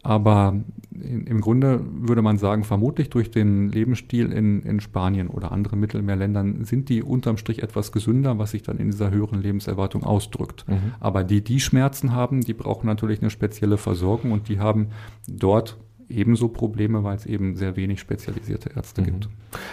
Aber 0.03 0.59
in, 0.93 1.27
im 1.27 1.41
Grunde 1.43 1.81
würde 1.85 2.23
man 2.23 2.39
sagen, 2.39 2.65
vermutlich 2.65 3.11
durch 3.11 3.31
den 3.31 3.69
Lebensstil 3.69 4.33
in, 4.33 4.63
in 4.63 4.81
Spanien 4.81 5.29
oder 5.29 5.53
anderen 5.53 5.79
Mittelmeerländern 5.79 6.65
sind 6.65 6.89
die 6.89 7.03
unterm 7.03 7.37
Strich 7.37 7.63
etwas 7.63 7.93
gesünder, 7.93 8.39
was 8.39 8.53
sich 8.53 8.63
dann 8.63 8.79
in 8.79 8.91
dieser 8.91 9.11
höheren 9.11 9.43
Lebenserwartung 9.43 10.03
ausdrückt. 10.03 10.65
Mhm. 10.67 10.95
Aber 11.01 11.23
die, 11.23 11.45
die 11.45 11.61
Schmerzen 11.61 12.13
haben, 12.13 12.41
die 12.41 12.55
brauchen 12.55 12.87
natürlich 12.87 13.21
eine 13.21 13.31
spezielle 13.31 13.77
Versorgung 13.77 14.33
und 14.33 14.49
die 14.49 14.59
haben 14.59 14.89
dort 15.29 15.79
ebenso 16.11 16.49
Probleme, 16.49 17.05
weil 17.05 17.17
es 17.17 17.27
eben 17.27 17.57
sehr 17.57 17.77
wenig 17.77 18.01
spezialisierte 18.01 18.71
Ärzte 18.75 19.01
mhm. 19.01 19.07
gibt. 19.07 19.29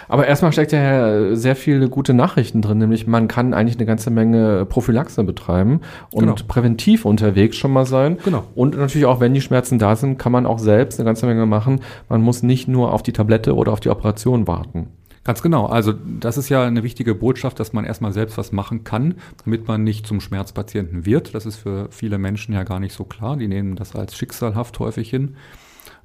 Aber 0.08 0.26
erstmal 0.26 0.52
steckt 0.52 0.72
ja 0.72 1.34
sehr 1.34 1.56
viele 1.56 1.88
gute 1.88 2.14
Nachrichten 2.14 2.62
drin, 2.62 2.78
nämlich 2.78 3.06
man 3.06 3.28
kann 3.28 3.54
eigentlich 3.54 3.76
eine 3.76 3.86
ganze 3.86 4.10
Menge 4.10 4.64
Prophylaxe 4.66 5.24
betreiben 5.24 5.80
und 6.10 6.20
genau. 6.20 6.34
präventiv 6.46 7.04
unterwegs 7.04 7.56
schon 7.56 7.72
mal 7.72 7.86
sein. 7.86 8.18
Genau. 8.24 8.44
Und 8.54 8.76
natürlich 8.76 9.06
auch, 9.06 9.20
wenn 9.20 9.34
die 9.34 9.40
Schmerzen 9.40 9.78
da 9.78 9.96
sind, 9.96 10.18
kann 10.18 10.32
man 10.32 10.46
auch 10.46 10.58
selbst 10.58 10.98
eine 10.98 11.06
ganze 11.06 11.26
Menge 11.26 11.46
machen. 11.46 11.80
Man 12.08 12.22
muss 12.22 12.42
nicht 12.42 12.68
nur 12.68 12.92
auf 12.92 13.02
die 13.02 13.12
Tablette 13.12 13.54
oder 13.54 13.72
auf 13.72 13.80
die 13.80 13.90
Operation 13.90 14.46
warten. 14.46 14.88
Ganz 15.28 15.42
genau. 15.42 15.66
Also 15.66 15.92
das 15.92 16.38
ist 16.38 16.48
ja 16.48 16.64
eine 16.64 16.82
wichtige 16.82 17.14
Botschaft, 17.14 17.60
dass 17.60 17.74
man 17.74 17.84
erstmal 17.84 18.14
selbst 18.14 18.38
was 18.38 18.50
machen 18.50 18.84
kann, 18.84 19.16
damit 19.44 19.68
man 19.68 19.84
nicht 19.84 20.06
zum 20.06 20.22
Schmerzpatienten 20.22 21.04
wird. 21.04 21.34
Das 21.34 21.44
ist 21.44 21.56
für 21.56 21.88
viele 21.90 22.16
Menschen 22.16 22.54
ja 22.54 22.62
gar 22.62 22.80
nicht 22.80 22.94
so 22.94 23.04
klar. 23.04 23.36
Die 23.36 23.46
nehmen 23.46 23.76
das 23.76 23.94
als 23.94 24.16
schicksalhaft 24.16 24.78
häufig 24.78 25.10
hin. 25.10 25.36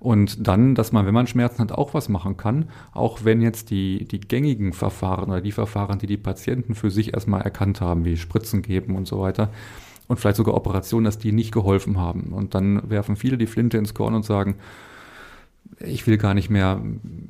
Und 0.03 0.45
dann, 0.45 0.75
dass 0.75 0.91
man, 0.91 1.05
wenn 1.05 1.13
man 1.13 1.27
Schmerzen 1.27 1.59
hat, 1.59 1.71
auch 1.71 1.93
was 1.93 2.09
machen 2.09 2.35
kann, 2.35 2.65
auch 2.91 3.23
wenn 3.23 3.41
jetzt 3.41 3.69
die, 3.69 4.05
die 4.05 4.19
gängigen 4.19 4.73
Verfahren 4.73 5.29
oder 5.29 5.39
die 5.39 5.53
Verfahren, 5.53 5.97
die 5.97 6.07
die 6.07 6.17
Patienten 6.17 6.75
für 6.75 6.91
sich 6.91 7.13
erstmal 7.13 7.39
erkannt 7.39 7.79
haben, 7.79 8.03
wie 8.03 8.17
Spritzen 8.17 8.61
geben 8.61 8.97
und 8.97 9.07
so 9.07 9.21
weiter, 9.21 9.49
und 10.09 10.19
vielleicht 10.19 10.35
sogar 10.35 10.55
Operationen, 10.55 11.05
dass 11.05 11.19
die 11.19 11.31
nicht 11.31 11.53
geholfen 11.53 11.97
haben. 11.97 12.33
Und 12.33 12.53
dann 12.53 12.89
werfen 12.89 13.15
viele 13.15 13.37
die 13.37 13.47
Flinte 13.47 13.77
ins 13.77 13.93
Korn 13.93 14.13
und 14.13 14.25
sagen, 14.25 14.55
ich 15.79 16.05
will 16.05 16.17
gar 16.17 16.33
nicht 16.33 16.49
mehr 16.49 16.81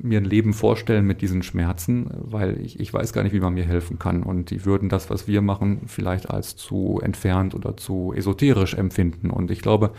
mir 0.02 0.18
ein 0.18 0.24
Leben 0.24 0.52
vorstellen 0.52 1.06
mit 1.06 1.22
diesen 1.22 1.44
Schmerzen, 1.44 2.10
weil 2.22 2.60
ich, 2.60 2.80
ich 2.80 2.92
weiß 2.92 3.12
gar 3.12 3.22
nicht, 3.22 3.32
wie 3.32 3.40
man 3.40 3.54
mir 3.54 3.64
helfen 3.64 4.00
kann. 4.00 4.24
Und 4.24 4.50
die 4.50 4.64
würden 4.64 4.88
das, 4.88 5.10
was 5.10 5.28
wir 5.28 5.42
machen, 5.42 5.82
vielleicht 5.86 6.28
als 6.28 6.56
zu 6.56 7.00
entfernt 7.00 7.54
oder 7.54 7.76
zu 7.76 8.12
esoterisch 8.16 8.74
empfinden. 8.74 9.30
Und 9.30 9.52
ich 9.52 9.60
glaube, 9.60 9.92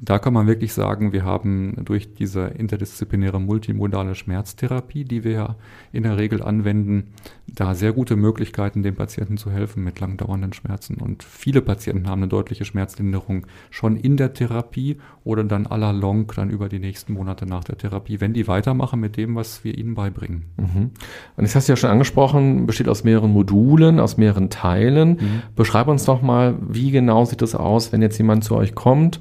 da 0.00 0.18
kann 0.18 0.32
man 0.32 0.46
wirklich 0.46 0.72
sagen, 0.72 1.12
wir 1.12 1.24
haben 1.24 1.76
durch 1.84 2.14
diese 2.14 2.46
interdisziplinäre 2.46 3.40
multimodale 3.40 4.14
Schmerztherapie, 4.14 5.04
die 5.04 5.24
wir 5.24 5.32
ja 5.32 5.56
in 5.92 6.02
der 6.02 6.16
Regel 6.16 6.42
anwenden, 6.42 7.14
da 7.46 7.74
sehr 7.74 7.92
gute 7.92 8.16
Möglichkeiten, 8.16 8.82
den 8.82 8.94
Patienten 8.94 9.36
zu 9.36 9.50
helfen 9.50 9.84
mit 9.84 10.00
langdauernden 10.00 10.52
Schmerzen. 10.52 10.96
Und 10.96 11.24
viele 11.24 11.62
Patienten 11.62 12.08
haben 12.08 12.22
eine 12.22 12.28
deutliche 12.28 12.64
Schmerzlinderung 12.64 13.46
schon 13.70 13.96
in 13.96 14.16
der 14.16 14.34
Therapie 14.34 14.98
oder 15.24 15.44
dann 15.44 15.66
à 15.66 15.76
la 15.76 15.90
long 15.90 16.30
dann 16.34 16.50
über 16.50 16.68
die 16.68 16.78
nächsten 16.78 17.12
Monate 17.12 17.46
nach 17.46 17.64
der 17.64 17.78
Therapie, 17.78 18.20
wenn 18.20 18.32
die 18.32 18.48
weitermachen 18.48 19.00
mit 19.00 19.16
dem, 19.16 19.34
was 19.34 19.64
wir 19.64 19.76
ihnen 19.76 19.94
beibringen. 19.94 20.44
Mhm. 20.56 20.90
Und 21.36 21.44
das 21.44 21.54
hast 21.54 21.68
du 21.68 21.72
ja 21.72 21.76
schon 21.76 21.90
angesprochen, 21.90 22.66
besteht 22.66 22.88
aus 22.88 23.04
mehreren 23.04 23.32
Modulen, 23.32 24.00
aus 24.00 24.16
mehreren 24.16 24.50
Teilen. 24.50 25.10
Mhm. 25.10 25.42
Beschreib 25.54 25.88
uns 25.88 26.04
doch 26.04 26.22
mal, 26.22 26.56
wie 26.68 26.90
genau 26.90 27.24
sieht 27.24 27.42
es 27.42 27.54
aus, 27.54 27.92
wenn 27.92 28.02
jetzt 28.02 28.18
jemand 28.18 28.44
zu 28.44 28.56
euch 28.56 28.74
kommt? 28.74 29.18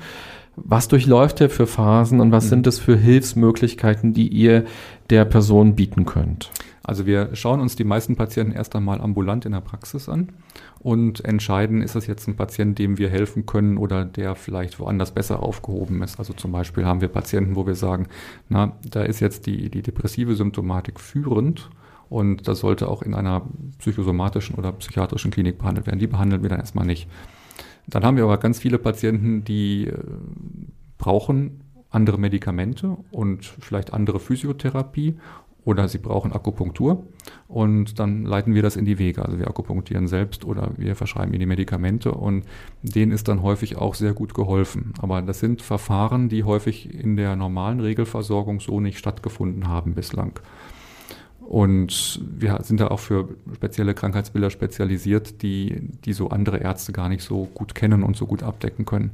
Was 0.55 0.87
durchläuft 0.87 1.41
er 1.41 1.49
für 1.49 1.67
Phasen 1.67 2.21
und 2.21 2.31
was 2.31 2.45
mhm. 2.45 2.49
sind 2.49 2.67
es 2.67 2.79
für 2.79 2.95
Hilfsmöglichkeiten, 2.95 4.13
die 4.13 4.27
ihr 4.27 4.65
der 5.09 5.25
Person 5.25 5.75
bieten 5.75 6.05
könnt? 6.05 6.51
Also 6.81 7.07
wir 7.07 7.35
schauen 7.35 7.61
uns 7.61 7.75
die 7.75 7.83
meisten 7.83 8.15
Patienten 8.15 8.53
erst 8.53 8.75
einmal 8.75 9.01
ambulant 9.01 9.45
in 9.45 9.53
der 9.53 9.61
Praxis 9.61 10.07
an 10.07 10.29
und 10.79 11.25
entscheiden, 11.25 11.81
ist 11.81 11.95
das 11.95 12.05
jetzt 12.05 12.27
ein 12.27 12.35
Patient, 12.35 12.77
dem 12.77 12.99
wir 12.99 13.09
helfen 13.09 13.47
können 13.47 13.77
oder 13.77 14.05
der 14.05 14.35
vielleicht 14.35 14.79
woanders 14.79 15.11
besser 15.11 15.41
aufgehoben 15.41 16.03
ist. 16.03 16.19
Also 16.19 16.33
zum 16.33 16.51
Beispiel 16.51 16.85
haben 16.85 17.01
wir 17.01 17.07
Patienten, 17.07 17.55
wo 17.55 17.65
wir 17.65 17.73
sagen, 17.73 18.07
na, 18.49 18.73
da 18.87 19.01
ist 19.01 19.19
jetzt 19.19 19.47
die, 19.47 19.71
die 19.71 19.81
depressive 19.81 20.35
Symptomatik 20.35 20.99
führend 20.99 21.71
und 22.07 22.47
das 22.47 22.59
sollte 22.59 22.87
auch 22.87 23.01
in 23.01 23.15
einer 23.15 23.41
psychosomatischen 23.79 24.55
oder 24.55 24.71
psychiatrischen 24.73 25.31
Klinik 25.31 25.57
behandelt 25.57 25.87
werden. 25.87 25.99
Die 25.99 26.07
behandeln 26.07 26.43
wir 26.43 26.49
dann 26.49 26.59
erstmal 26.59 26.85
nicht. 26.85 27.07
Dann 27.87 28.03
haben 28.03 28.17
wir 28.17 28.23
aber 28.23 28.37
ganz 28.37 28.59
viele 28.59 28.77
Patienten, 28.77 29.43
die 29.43 29.87
äh, 29.87 29.93
brauchen 30.97 31.61
andere 31.89 32.17
Medikamente 32.17 32.97
und 33.11 33.45
vielleicht 33.45 33.93
andere 33.93 34.19
Physiotherapie 34.19 35.15
oder 35.65 35.87
sie 35.87 35.97
brauchen 35.97 36.31
Akupunktur 36.31 37.07
und 37.47 37.99
dann 37.99 38.23
leiten 38.23 38.53
wir 38.53 38.61
das 38.61 38.75
in 38.75 38.85
die 38.85 38.99
Wege. 38.99 39.25
Also 39.25 39.39
wir 39.39 39.47
akupunktieren 39.47 40.07
selbst 40.07 40.45
oder 40.45 40.71
wir 40.77 40.95
verschreiben 40.95 41.33
ihnen 41.33 41.39
die 41.39 41.45
Medikamente 41.47 42.11
und 42.11 42.45
denen 42.83 43.11
ist 43.11 43.27
dann 43.27 43.41
häufig 43.41 43.77
auch 43.77 43.95
sehr 43.95 44.13
gut 44.13 44.33
geholfen. 44.33 44.93
Aber 44.99 45.21
das 45.23 45.39
sind 45.39 45.63
Verfahren, 45.63 46.29
die 46.29 46.43
häufig 46.43 46.93
in 46.93 47.15
der 47.15 47.35
normalen 47.35 47.79
Regelversorgung 47.79 48.59
so 48.59 48.79
nicht 48.79 48.99
stattgefunden 48.99 49.67
haben 49.67 49.95
bislang. 49.95 50.39
Und 51.45 52.21
wir 52.39 52.59
sind 52.63 52.79
da 52.79 52.87
auch 52.87 52.99
für 52.99 53.29
spezielle 53.53 53.93
Krankheitsbilder 53.93 54.49
spezialisiert, 54.49 55.43
die, 55.43 55.89
die 56.03 56.13
so 56.13 56.29
andere 56.29 56.57
Ärzte 56.57 56.91
gar 56.91 57.07
nicht 57.07 57.23
so 57.23 57.47
gut 57.53 57.75
kennen 57.75 58.01
und 58.01 58.17
so 58.17 58.25
gut 58.25 58.41
abdecken 58.41 58.85
können. 58.85 59.11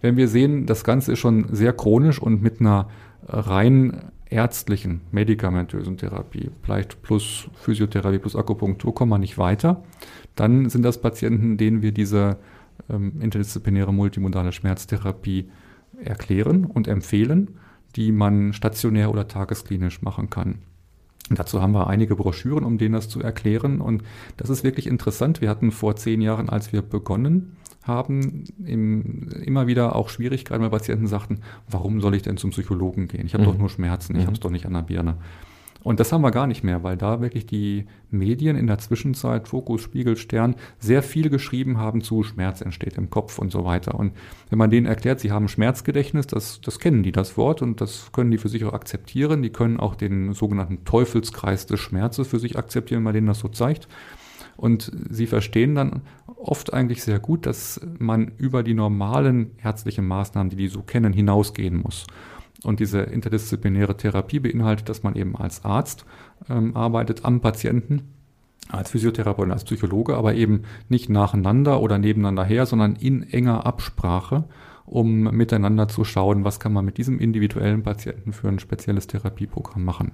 Wenn 0.00 0.16
wir 0.16 0.26
sehen, 0.26 0.66
das 0.66 0.82
Ganze 0.82 1.12
ist 1.12 1.20
schon 1.20 1.46
sehr 1.54 1.72
chronisch 1.72 2.20
und 2.20 2.42
mit 2.42 2.60
einer 2.60 2.88
rein 3.28 4.10
ärztlichen, 4.30 5.02
medikamentösen 5.12 5.96
Therapie, 5.96 6.50
vielleicht 6.62 7.02
plus 7.02 7.48
Physiotherapie 7.54 8.18
plus 8.18 8.34
Akupunktur, 8.34 8.92
kommen 8.92 9.12
wir 9.12 9.18
nicht 9.18 9.38
weiter, 9.38 9.84
dann 10.34 10.70
sind 10.70 10.82
das 10.82 11.00
Patienten, 11.00 11.56
denen 11.56 11.82
wir 11.82 11.92
diese 11.92 12.38
ähm, 12.88 13.20
interdisziplinäre 13.20 13.92
multimodale 13.92 14.50
Schmerztherapie 14.50 15.50
erklären 16.02 16.64
und 16.64 16.88
empfehlen, 16.88 17.58
die 17.94 18.10
man 18.10 18.52
stationär 18.52 19.10
oder 19.10 19.28
tagesklinisch 19.28 20.02
machen 20.02 20.30
kann. 20.30 20.58
Dazu 21.30 21.62
haben 21.62 21.72
wir 21.72 21.86
einige 21.86 22.16
Broschüren, 22.16 22.64
um 22.64 22.76
denen 22.76 22.94
das 22.94 23.08
zu 23.08 23.20
erklären. 23.20 23.80
Und 23.80 24.02
das 24.36 24.50
ist 24.50 24.64
wirklich 24.64 24.86
interessant. 24.88 25.40
Wir 25.40 25.48
hatten 25.48 25.70
vor 25.70 25.94
zehn 25.94 26.20
Jahren, 26.20 26.48
als 26.48 26.72
wir 26.72 26.82
begonnen 26.82 27.56
haben, 27.82 28.44
im, 28.64 29.28
immer 29.44 29.66
wieder 29.66 29.94
auch 29.94 30.08
Schwierigkeiten, 30.08 30.62
weil 30.62 30.70
Patienten 30.70 31.06
sagten, 31.06 31.40
warum 31.68 32.00
soll 32.00 32.14
ich 32.14 32.22
denn 32.22 32.36
zum 32.36 32.50
Psychologen 32.50 33.06
gehen? 33.06 33.26
Ich 33.26 33.34
habe 33.34 33.44
mhm. 33.44 33.48
doch 33.48 33.58
nur 33.58 33.70
Schmerzen, 33.70 34.14
ich 34.14 34.22
mhm. 34.22 34.26
habe 34.26 34.34
es 34.34 34.40
doch 34.40 34.50
nicht 34.50 34.66
an 34.66 34.74
der 34.74 34.82
Birne. 34.82 35.16
Und 35.82 35.98
das 35.98 36.12
haben 36.12 36.22
wir 36.22 36.30
gar 36.30 36.46
nicht 36.46 36.62
mehr, 36.62 36.82
weil 36.82 36.96
da 36.96 37.20
wirklich 37.20 37.46
die 37.46 37.86
Medien 38.10 38.56
in 38.56 38.66
der 38.66 38.78
Zwischenzeit, 38.78 39.48
Fokus, 39.48 39.80
Spiegel, 39.80 40.16
Stern, 40.16 40.56
sehr 40.78 41.02
viel 41.02 41.30
geschrieben 41.30 41.78
haben 41.78 42.02
zu 42.02 42.22
Schmerz 42.22 42.60
entsteht 42.60 42.98
im 42.98 43.08
Kopf 43.08 43.38
und 43.38 43.50
so 43.50 43.64
weiter. 43.64 43.94
Und 43.94 44.12
wenn 44.50 44.58
man 44.58 44.70
denen 44.70 44.86
erklärt, 44.86 45.20
sie 45.20 45.32
haben 45.32 45.48
Schmerzgedächtnis, 45.48 46.26
das, 46.26 46.60
das 46.60 46.78
kennen 46.80 47.02
die, 47.02 47.12
das 47.12 47.36
Wort, 47.38 47.62
und 47.62 47.80
das 47.80 48.12
können 48.12 48.30
die 48.30 48.38
für 48.38 48.50
sich 48.50 48.64
auch 48.64 48.74
akzeptieren. 48.74 49.42
Die 49.42 49.50
können 49.50 49.80
auch 49.80 49.94
den 49.94 50.34
sogenannten 50.34 50.84
Teufelskreis 50.84 51.66
des 51.66 51.80
Schmerzes 51.80 52.28
für 52.28 52.38
sich 52.38 52.58
akzeptieren, 52.58 52.98
wenn 52.98 53.04
man 53.04 53.14
denen 53.14 53.26
das 53.28 53.38
so 53.38 53.48
zeigt. 53.48 53.88
Und 54.58 54.92
sie 55.08 55.26
verstehen 55.26 55.74
dann 55.74 56.02
oft 56.26 56.74
eigentlich 56.74 57.02
sehr 57.02 57.18
gut, 57.18 57.46
dass 57.46 57.80
man 57.98 58.32
über 58.36 58.62
die 58.62 58.74
normalen 58.74 59.52
ärztlichen 59.62 60.06
Maßnahmen, 60.06 60.50
die 60.50 60.56
die 60.56 60.68
so 60.68 60.82
kennen, 60.82 61.14
hinausgehen 61.14 61.80
muss. 61.82 62.06
Und 62.62 62.80
diese 62.80 63.00
interdisziplinäre 63.00 63.96
Therapie 63.96 64.40
beinhaltet, 64.40 64.88
dass 64.88 65.02
man 65.02 65.16
eben 65.16 65.36
als 65.36 65.64
Arzt 65.64 66.04
ähm, 66.48 66.76
arbeitet 66.76 67.24
am 67.24 67.40
Patienten, 67.40 68.02
als 68.68 68.90
Physiotherapeut 68.90 69.46
und 69.46 69.52
als 69.52 69.64
Psychologe, 69.64 70.16
aber 70.16 70.34
eben 70.34 70.62
nicht 70.88 71.08
nacheinander 71.08 71.80
oder 71.80 71.98
nebeneinander 71.98 72.44
her, 72.44 72.66
sondern 72.66 72.96
in 72.96 73.22
enger 73.22 73.66
Absprache, 73.66 74.44
um 74.84 75.22
miteinander 75.22 75.88
zu 75.88 76.04
schauen, 76.04 76.44
was 76.44 76.60
kann 76.60 76.72
man 76.72 76.84
mit 76.84 76.98
diesem 76.98 77.18
individuellen 77.18 77.82
Patienten 77.82 78.32
für 78.32 78.48
ein 78.48 78.58
spezielles 78.58 79.06
Therapieprogramm 79.06 79.84
machen. 79.84 80.12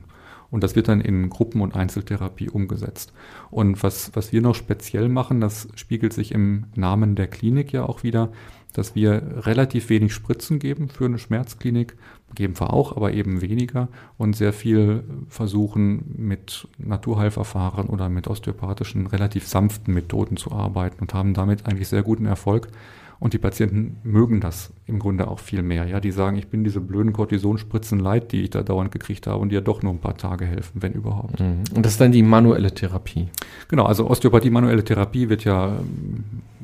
Und 0.51 0.63
das 0.63 0.77
wird 0.77 0.89
dann 0.89 1.01
in 1.01 1.29
Gruppen- 1.29 1.61
und 1.61 1.75
Einzeltherapie 1.75 2.49
umgesetzt. 2.49 3.13
Und 3.51 3.83
was, 3.83 4.13
was 4.15 4.33
wir 4.33 4.43
noch 4.43 4.55
speziell 4.55 5.09
machen, 5.09 5.41
das 5.41 5.69
spiegelt 5.75 6.13
sich 6.13 6.33
im 6.33 6.67
Namen 6.77 7.17
der 7.17 7.27
Klinik 7.27 7.73
ja 7.73 7.85
auch 7.85 8.05
wieder, 8.05 8.31
dass 8.77 8.95
wir 8.95 9.23
relativ 9.47 9.89
wenig 9.89 10.13
Spritzen 10.13 10.59
geben 10.59 10.89
für 10.89 11.07
eine 11.07 11.19
Schmerzklinik, 11.19 11.97
geben 12.35 12.61
wir 12.61 12.75
auch, 12.75 12.95
aber 12.95 13.13
eben 13.13 13.41
weniger 13.41 13.89
und 14.19 14.37
sehr 14.37 14.53
viel 14.53 15.05
versuchen 15.29 16.15
mit 16.17 16.69
Naturheilverfahren 16.77 17.87
oder 17.87 18.11
mit 18.11 18.29
osteopathischen, 18.29 19.07
relativ 19.07 19.47
sanften 19.47 19.95
Methoden 19.95 20.37
zu 20.37 20.53
arbeiten 20.53 21.01
und 21.01 21.15
haben 21.15 21.33
damit 21.33 21.67
eigentlich 21.67 21.89
sehr 21.89 22.03
guten 22.03 22.27
Erfolg. 22.27 22.69
Und 23.19 23.33
die 23.33 23.39
Patienten 23.39 23.97
mögen 24.03 24.41
das 24.41 24.75
im 24.87 24.99
Grunde 24.99 25.29
auch 25.29 25.39
viel 25.39 25.63
mehr. 25.63 25.87
Ja, 25.87 26.01
die 26.01 26.11
sagen, 26.11 26.37
ich 26.37 26.49
bin 26.49 26.65
diese 26.65 26.81
blöden 26.81 27.15
Kortisonspritzen 27.15 27.99
leid, 27.99 28.31
die 28.33 28.43
ich 28.43 28.51
da 28.51 28.63
dauernd 28.63 28.93
gekriegt 28.93 29.27
habe 29.27 29.39
und 29.41 29.49
die 29.49 29.55
ja 29.55 29.63
doch 29.63 29.83
nur 29.83 29.95
ein 29.95 30.01
paar 30.01 30.19
Tage 30.19 30.45
helfen, 30.45 30.83
wenn 30.83 30.93
überhaupt. 30.93 31.41
Mhm. 31.41 31.63
Und 31.75 31.87
das 31.87 31.93
ist 31.93 32.01
dann 32.03 32.13
die 32.13 32.23
manuelle 32.23 32.75
Therapie. 32.75 33.29
Genau, 33.69 33.87
also 33.87 34.11
Osteopathie, 34.11 34.51
manuelle 34.51 34.85
Therapie 34.85 35.31
wird 35.31 35.45
ja 35.45 35.79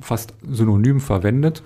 fast 0.03 0.35
synonym 0.47 1.01
verwendet. 1.01 1.63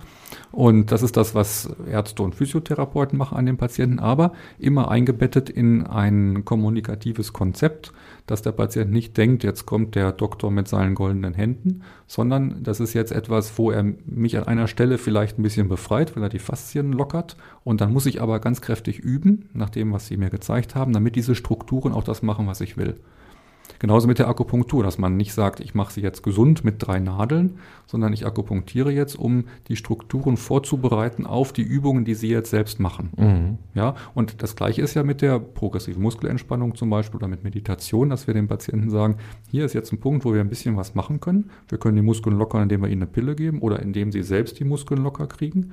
Und 0.53 0.93
das 0.93 1.03
ist 1.03 1.17
das, 1.17 1.35
was 1.35 1.71
Ärzte 1.91 2.23
und 2.23 2.35
Physiotherapeuten 2.35 3.19
machen 3.19 3.37
an 3.37 3.47
den 3.47 3.57
Patienten, 3.57 3.99
aber 3.99 4.33
immer 4.59 4.91
eingebettet 4.91 5.51
in 5.51 5.87
ein 5.87 6.45
kommunikatives 6.45 7.33
Konzept, 7.33 7.93
dass 8.27 8.43
der 8.43 8.53
Patient 8.53 8.91
nicht 8.91 9.17
denkt, 9.17 9.45
jetzt 9.45 9.67
kommt 9.67 9.95
der 9.95 10.13
Doktor 10.13 10.51
mit 10.51 10.69
seinen 10.69 10.95
goldenen 10.95 11.35
Händen, 11.35 11.83
sondern 12.07 12.63
das 12.63 12.81
ist 12.81 12.93
jetzt 12.93 13.13
etwas, 13.13 13.57
wo 13.59 13.71
er 13.71 13.85
mich 14.05 14.37
an 14.37 14.45
einer 14.45 14.67
Stelle 14.67 14.99
vielleicht 14.99 15.39
ein 15.39 15.43
bisschen 15.43 15.69
befreit, 15.69 16.17
weil 16.17 16.25
er 16.25 16.29
die 16.29 16.39
Faszien 16.39 16.93
lockert. 16.93 17.37
Und 17.65 17.81
dann 17.81 17.93
muss 17.93 18.07
ich 18.07 18.21
aber 18.21 18.41
ganz 18.41 18.61
kräftig 18.61 18.99
üben, 18.99 19.49
nach 19.53 19.71
dem, 19.71 19.93
was 19.93 20.07
Sie 20.07 20.17
mir 20.17 20.31
gezeigt 20.31 20.75
haben, 20.75 20.93
damit 20.93 21.17
diese 21.17 21.35
Strukturen 21.35 21.93
auch 21.93 22.05
das 22.05 22.23
machen, 22.23 22.47
was 22.47 22.61
ich 22.61 22.77
will. 22.77 22.97
Genauso 23.79 24.09
mit 24.09 24.19
der 24.19 24.29
Akupunktur, 24.29 24.83
dass 24.83 24.99
man 24.99 25.17
nicht 25.17 25.33
sagt, 25.33 25.61
ich 25.61 25.75
mache 25.75 25.93
sie 25.93 26.01
jetzt 26.01 26.23
gesund 26.23 26.65
mit 26.65 26.77
drei 26.79 26.99
Nadeln, 26.99 27.59
sondern 27.87 28.13
ich 28.13 28.27
akupunktiere 28.27 28.91
jetzt, 28.91 29.19
um 29.19 29.45
die 29.69 29.77
Strukturen 29.77 30.37
vorzubereiten 30.37 31.27
auf 31.27 31.53
die 31.53 31.63
Übungen, 31.63 32.05
die 32.05 32.15
Sie 32.15 32.29
jetzt 32.29 32.51
selbst 32.51 32.81
machen. 32.81 33.11
Mhm. 33.17 33.59
Ja, 33.75 33.95
und 34.15 34.43
das 34.43 34.57
Gleiche 34.57 34.83
ist 34.83 34.95
ja 34.95 35.03
mit 35.03 35.23
der 35.23 35.39
progressiven 35.39 36.03
Muskelentspannung 36.03 36.75
zum 36.75 36.91
Beispiel 36.91 37.19
oder 37.19 37.29
mit 37.29 37.45
Meditation, 37.45 38.11
dass 38.11 38.27
wir 38.27 38.35
den 38.35 38.49
Patienten 38.49 38.91
sagen, 38.91 39.17
hier 39.51 39.65
ist 39.65 39.75
jetzt 39.75 39.93
ein 39.93 40.01
Punkt, 40.01 40.25
wo 40.25 40.33
wir 40.33 40.41
ein 40.41 40.49
bisschen 40.49 40.77
was 40.77 40.95
machen 40.95 41.21
können. 41.21 41.51
Wir 41.69 41.79
können 41.79 41.97
die 41.97 42.03
Muskeln 42.03 42.37
lockern, 42.37 42.63
indem 42.63 42.83
wir 42.83 42.89
ihnen 42.89 43.03
eine 43.03 43.11
Pille 43.11 43.35
geben 43.35 43.61
oder 43.61 43.81
indem 43.81 44.13
sie 44.13 44.23
selbst 44.23 44.59
die 44.59 44.65
Muskeln 44.65 45.03
locker 45.03 45.27
kriegen. 45.27 45.73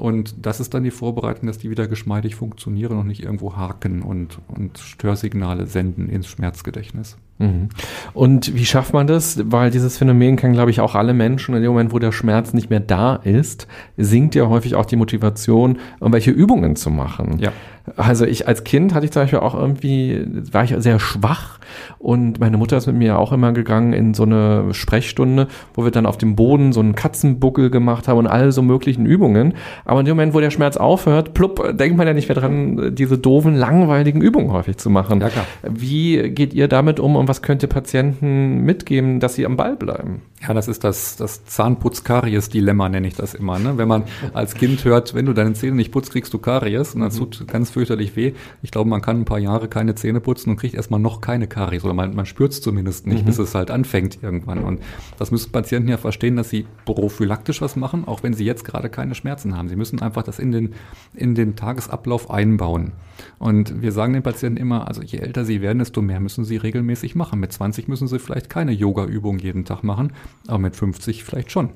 Und 0.00 0.34
das 0.46 0.60
ist 0.60 0.74
dann 0.74 0.82
die 0.82 0.90
Vorbereitung, 0.90 1.46
dass 1.46 1.58
die 1.58 1.70
wieder 1.70 1.86
geschmeidig 1.86 2.34
funktionieren 2.34 2.98
und 2.98 3.06
nicht 3.06 3.22
irgendwo 3.22 3.56
haken 3.56 4.02
und, 4.02 4.38
und 4.48 4.78
Störsignale 4.78 5.66
senden 5.66 6.08
ins 6.08 6.26
Schmerzgedächtnis. 6.26 7.18
Mhm. 7.38 7.68
Und 8.12 8.54
wie 8.54 8.64
schafft 8.64 8.92
man 8.92 9.06
das? 9.06 9.40
Weil 9.50 9.70
dieses 9.70 9.98
Phänomen 9.98 10.36
kennen, 10.36 10.54
glaube 10.54 10.70
ich, 10.70 10.80
auch 10.80 10.94
alle 10.94 11.14
Menschen. 11.14 11.54
In 11.54 11.62
dem 11.62 11.72
Moment, 11.72 11.92
wo 11.92 11.98
der 11.98 12.12
Schmerz 12.12 12.52
nicht 12.52 12.70
mehr 12.70 12.80
da 12.80 13.16
ist, 13.16 13.66
sinkt 13.96 14.34
ja 14.34 14.48
häufig 14.48 14.74
auch 14.74 14.86
die 14.86 14.96
Motivation, 14.96 15.78
irgendwelche 16.00 16.30
Übungen 16.30 16.76
zu 16.76 16.90
machen. 16.90 17.38
Ja. 17.38 17.52
Also 17.96 18.24
ich 18.24 18.46
als 18.48 18.64
Kind 18.64 18.94
hatte 18.94 19.04
ich 19.04 19.12
zum 19.12 19.22
Beispiel 19.22 19.40
auch 19.40 19.54
irgendwie, 19.54 20.24
war 20.52 20.64
ich 20.64 20.74
sehr 20.78 20.98
schwach 20.98 21.58
und 21.98 22.40
meine 22.40 22.56
Mutter 22.56 22.76
ist 22.76 22.86
mit 22.86 22.96
mir 22.96 23.18
auch 23.18 23.32
immer 23.32 23.52
gegangen 23.52 23.92
in 23.92 24.14
so 24.14 24.24
eine 24.24 24.72
Sprechstunde, 24.72 25.48
wo 25.74 25.84
wir 25.84 25.90
dann 25.90 26.06
auf 26.06 26.18
dem 26.18 26.36
Boden 26.36 26.72
so 26.72 26.80
einen 26.80 26.94
Katzenbuckel 26.94 27.70
gemacht 27.70 28.08
haben 28.08 28.18
und 28.18 28.26
all 28.26 28.52
so 28.52 28.62
möglichen 28.62 29.06
Übungen. 29.06 29.54
Aber 29.84 30.00
in 30.00 30.06
dem 30.06 30.16
Moment, 30.16 30.34
wo 30.34 30.40
der 30.40 30.50
Schmerz 30.50 30.76
aufhört, 30.76 31.34
plupp, 31.34 31.76
denkt 31.76 31.96
man 31.96 32.06
ja 32.06 32.14
nicht 32.14 32.28
mehr 32.28 32.36
dran, 32.36 32.94
diese 32.94 33.18
doofen, 33.18 33.54
langweiligen 33.54 34.20
Übungen 34.20 34.52
häufig 34.52 34.76
zu 34.76 34.90
machen. 34.90 35.20
Ja, 35.20 35.28
klar. 35.28 35.46
Wie 35.68 36.30
geht 36.30 36.54
ihr 36.54 36.68
damit 36.68 37.00
um 37.00 37.16
und 37.16 37.28
was 37.28 37.42
könnt 37.42 37.62
ihr 37.62 37.68
Patienten 37.68 38.62
mitgeben, 38.62 39.20
dass 39.20 39.34
sie 39.34 39.46
am 39.46 39.56
Ball 39.56 39.76
bleiben? 39.76 40.22
Ja, 40.42 40.54
das 40.54 40.68
ist 40.68 40.84
das, 40.84 41.16
das 41.16 41.44
Zahnputz-Karies-Dilemma, 41.44 42.88
nenne 42.88 43.06
ich 43.06 43.14
das 43.14 43.34
immer. 43.34 43.58
Ne? 43.58 43.76
Wenn 43.76 43.88
man 43.88 44.04
als 44.32 44.54
Kind 44.54 44.82
hört, 44.86 45.12
wenn 45.12 45.26
du 45.26 45.34
deine 45.34 45.52
Zähne 45.52 45.76
nicht 45.76 45.92
putzt, 45.92 46.12
kriegst 46.12 46.32
du 46.32 46.38
Karies 46.38 46.94
und 46.94 47.02
das 47.02 47.16
mhm. 47.16 47.30
tut 47.30 47.46
ganz 47.46 47.68
fürchterlich 47.68 48.16
weh. 48.16 48.32
Ich 48.62 48.70
glaube, 48.70 48.88
man 48.88 49.02
kann 49.02 49.20
ein 49.20 49.24
paar 49.26 49.38
Jahre 49.38 49.68
keine 49.68 49.94
Zähne 49.96 50.20
putzen 50.20 50.48
und 50.50 50.56
kriegt 50.56 50.74
erstmal 50.74 50.98
noch 50.98 51.20
keine 51.20 51.46
Karies 51.46 51.84
oder 51.84 51.92
man, 51.92 52.14
man 52.14 52.24
spürt 52.24 52.52
es 52.52 52.62
zumindest 52.62 53.06
nicht, 53.06 53.22
mhm. 53.22 53.26
bis 53.26 53.38
es 53.38 53.54
halt 53.54 53.70
anfängt 53.70 54.22
irgendwann. 54.22 54.64
Und 54.64 54.80
das 55.18 55.30
müssen 55.30 55.52
Patienten 55.52 55.90
ja 55.90 55.98
verstehen, 55.98 56.36
dass 56.36 56.48
sie 56.48 56.64
prophylaktisch 56.86 57.60
was 57.60 57.76
machen, 57.76 58.08
auch 58.08 58.22
wenn 58.22 58.32
sie 58.32 58.46
jetzt 58.46 58.64
gerade 58.64 58.88
keine 58.88 59.14
Schmerzen 59.14 59.58
haben. 59.58 59.68
Sie 59.68 59.76
müssen 59.76 60.00
einfach 60.00 60.22
das 60.22 60.38
in 60.38 60.52
den, 60.52 60.74
in 61.12 61.34
den 61.34 61.54
Tagesablauf 61.54 62.30
einbauen. 62.30 62.92
Und 63.38 63.82
wir 63.82 63.92
sagen 63.92 64.14
den 64.14 64.22
Patienten 64.22 64.58
immer, 64.58 64.88
also 64.88 65.02
je 65.02 65.18
älter 65.18 65.44
sie 65.44 65.60
werden, 65.60 65.80
desto 65.80 66.00
mehr 66.00 66.20
müssen 66.20 66.46
sie 66.46 66.56
regelmäßig 66.56 67.14
machen. 67.14 67.40
Mit 67.40 67.52
20 67.52 67.88
müssen 67.88 68.08
sie 68.08 68.18
vielleicht 68.18 68.48
keine 68.48 68.72
Yoga-Übung 68.72 69.38
jeden 69.38 69.66
Tag 69.66 69.84
machen, 69.84 70.12
aber 70.46 70.58
mit 70.58 70.76
50 70.76 71.24
vielleicht 71.24 71.50
schon. 71.50 71.70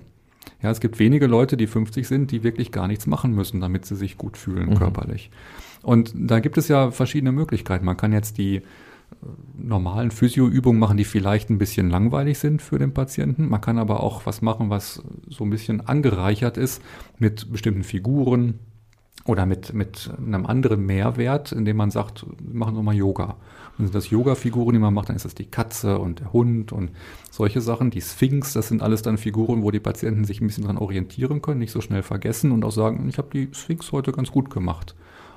Ja, 0.63 0.71
es 0.71 0.81
gibt 0.81 0.99
wenige 0.99 1.27
Leute, 1.27 1.57
die 1.57 1.67
50 1.67 2.07
sind, 2.07 2.31
die 2.31 2.43
wirklich 2.43 2.73
gar 2.73 2.89
nichts 2.89 3.07
machen 3.07 3.35
müssen, 3.35 3.61
damit 3.61 3.85
sie 3.85 3.97
sich 3.97 4.17
gut 4.17 4.37
fühlen 4.37 4.71
mhm. 4.71 4.75
körperlich. 4.75 5.31
Und 5.83 6.13
da 6.15 6.41
gibt 6.41 6.57
es 6.57 6.69
ja 6.69 6.91
verschiedene 6.91 7.33
Möglichkeiten. 7.33 7.85
Man 7.85 7.97
kann 7.97 8.13
jetzt 8.13 8.39
die 8.39 8.57
äh, 8.57 8.63
normalen 9.59 10.11
Physioübungen 10.11 10.81
machen, 10.81 10.97
die 10.97 11.05
vielleicht 11.05 11.51
ein 11.51 11.59
bisschen 11.59 11.91
langweilig 11.91 12.39
sind 12.39 12.63
für 12.63 12.79
den 12.79 12.95
Patienten. 12.95 13.49
Man 13.49 13.61
kann 13.61 13.79
aber 13.79 14.03
auch 14.03 14.25
was 14.25 14.41
machen, 14.41 14.71
was 14.71 15.03
so 15.29 15.45
ein 15.45 15.51
bisschen 15.51 15.87
angereichert 15.87 16.57
ist 16.57 16.83
mit 17.19 17.53
bestimmten 17.53 17.85
Figuren, 17.85 18.59
oder 19.27 19.47
mit, 19.47 19.73
mit 19.73 20.11
einem 20.19 20.45
anderen 20.45 20.85
Mehrwert, 20.85 21.53
indem 21.53 21.79
man 21.79 21.91
sagt, 21.91 22.27
machen 22.43 22.77
wir 22.77 22.83
mal 22.83 22.95
Yoga. 22.95 23.37
Und 23.79 23.87
sind 23.87 23.95
das 23.95 24.11
Yoga-Figuren, 24.11 24.73
die 24.73 24.79
man 24.79 24.95
macht, 24.95 25.09
dann 25.09 25.17
ist 25.17 25.25
das 25.25 25.35
die 25.35 25.47
Katze 25.47 25.99
und 25.99 26.21
der 26.21 26.33
Hund 26.33 26.73
und 26.73 26.91
solche 27.31 27.61
Sachen. 27.61 27.91
Die 27.91 28.01
Sphinx, 28.01 28.53
das 28.53 28.69
sind 28.69 28.83
alles 28.83 29.03
dann 29.03 29.19
Figuren, 29.19 29.63
wo 29.63 29.71
die 29.71 29.81
Patienten 29.81 30.25
sich 30.25 30.41
ein 30.41 30.47
bisschen 30.47 30.65
dran 30.65 30.79
orientieren 30.79 31.43
können, 31.43 31.59
nicht 31.59 31.73
so 31.73 31.81
schnell 31.81 32.03
vergessen 32.03 32.53
und 32.53 32.65
auch 32.65 32.71
sagen, 32.71 33.09
ich 33.09 33.19
habe 33.19 33.29
die 33.33 33.49
Sphinx 33.53 33.91
heute 33.93 34.13
ganz 34.13 34.31
gut 34.31 34.51
gemacht. 34.51 34.95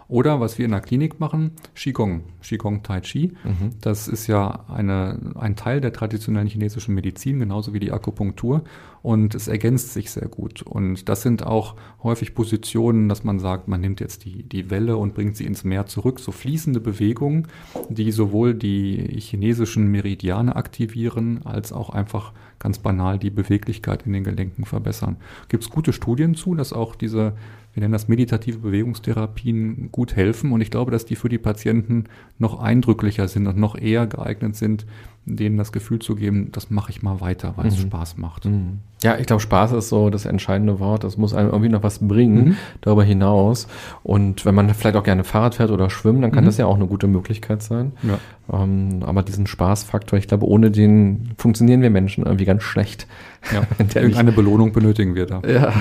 Oder 0.10 0.40
was 0.40 0.58
wir 0.58 0.66
in 0.66 0.72
der 0.72 0.80
Klinik 0.80 1.20
machen, 1.20 1.52
Qigong, 1.76 2.24
Qigong 2.42 2.82
Tai 2.82 3.02
Chi. 3.02 3.34
Mhm. 3.44 3.72
Das 3.82 4.08
ist 4.08 4.28
ja 4.28 4.66
eine, 4.70 5.34
ein 5.36 5.58
Teil 5.58 5.82
der 5.82 5.92
traditionellen 5.92 6.48
chinesischen 6.48 6.96
Medizin, 6.96 7.40
genauso 7.40 7.74
wie 7.74 7.80
die 7.80 7.92
Akupunktur. 7.92 8.64
Und 9.02 9.36
es 9.36 9.48
ergänzt 9.48 9.94
sich 9.94 10.12
sehr 10.12 10.28
gut. 10.28 10.62
Und 10.62 11.10
das 11.10 11.22
sind 11.22 11.46
auch 11.46 11.76
häufig 12.04 12.34
Positionen, 12.36 13.10
dass 13.10 13.24
man 13.24 13.40
sagt, 13.40 13.68
man 13.68 13.82
nimmt 13.82 14.00
jetzt 14.00 14.24
die, 14.24 14.44
die 14.44 14.70
Welle 14.70 14.98
und 14.98 15.14
bringt 15.14 15.36
sie 15.36 15.46
ins 15.46 15.64
Meer 15.64 15.86
zurück. 15.86 16.20
So 16.20 16.32
fließende 16.32 16.80
Bewegungen, 16.80 17.48
die 17.90 18.12
sowohl 18.12 18.54
die 18.54 19.20
chinesischen 19.20 19.88
Meridiane 19.88 20.56
aktivieren, 20.56 21.42
als 21.46 21.74
auch 21.74 21.90
einfach 21.90 22.34
ganz 22.60 22.80
banal 22.80 23.20
die 23.20 23.30
Beweglichkeit 23.30 24.06
in 24.06 24.14
den 24.14 24.24
Gelenken 24.24 24.66
verbessern. 24.66 25.18
Gibt 25.48 25.64
es 25.64 25.70
gute 25.70 25.94
Studien 25.94 26.36
zu, 26.36 26.56
dass 26.56 26.74
auch 26.74 26.96
diese 26.96 27.34
wir 27.78 27.82
nennen 27.82 27.94
das 27.94 28.08
meditative 28.08 28.58
Bewegungstherapien, 28.58 29.92
gut 29.92 30.16
helfen. 30.16 30.52
Und 30.52 30.62
ich 30.62 30.72
glaube, 30.72 30.90
dass 30.90 31.06
die 31.06 31.16
für 31.16 31.30
die 31.30 31.38
Patienten 31.38 32.06
noch 32.40 32.60
eindrücklicher 32.60 33.28
sind 33.28 33.46
und 33.46 33.56
noch 33.56 33.78
eher 33.78 34.08
geeignet 34.08 34.56
sind, 34.56 34.88
denen 35.28 35.58
das 35.58 35.72
Gefühl 35.72 36.00
zu 36.00 36.16
geben, 36.16 36.50
das 36.52 36.70
mache 36.70 36.90
ich 36.90 37.04
mal 37.04 37.20
weiter, 37.22 37.54
weil 37.58 37.66
mhm. 37.66 37.72
es 37.72 37.80
Spaß 37.80 38.18
macht. 38.18 38.46
Mhm. 38.46 38.80
Ja, 39.04 39.18
ich 39.20 39.28
glaube, 39.28 39.42
Spaß 39.42 39.74
ist 39.74 39.90
so 39.90 40.10
das 40.10 40.26
entscheidende 40.26 40.80
Wort. 40.80 41.04
Das 41.04 41.18
muss 41.18 41.36
einem 41.36 41.50
irgendwie 41.50 41.70
noch 41.70 41.84
was 41.84 42.00
bringen 42.00 42.46
mhm. 42.46 42.58
darüber 42.82 43.04
hinaus. 43.04 43.68
Und 44.02 44.44
wenn 44.44 44.56
man 44.56 44.74
vielleicht 44.74 44.96
auch 44.96 45.04
gerne 45.04 45.24
Fahrrad 45.24 45.56
fährt 45.56 45.70
oder 45.70 45.92
schwimmt, 45.92 46.24
dann 46.24 46.32
kann 46.32 46.46
mhm. 46.46 46.48
das 46.48 46.58
ja 46.58 46.66
auch 46.66 46.76
eine 46.76 46.88
gute 46.88 47.06
Möglichkeit 47.06 47.62
sein. 47.62 47.92
Ja. 48.02 48.18
Ähm, 48.52 49.04
aber 49.06 49.22
diesen 49.22 49.46
Spaßfaktor, 49.46 50.18
ich 50.18 50.28
glaube, 50.28 50.48
ohne 50.48 50.72
den 50.72 51.32
funktionieren 51.38 51.82
wir 51.82 51.92
Menschen 51.92 52.26
irgendwie 52.26 52.46
ganz 52.46 52.64
schlecht. 52.64 53.06
Ja, 53.54 53.64
irgendeine 54.02 54.32
Belohnung 54.32 54.72
benötigen 54.74 55.14
wir 55.14 55.28
da. 55.28 55.42
Ja. 55.48 55.74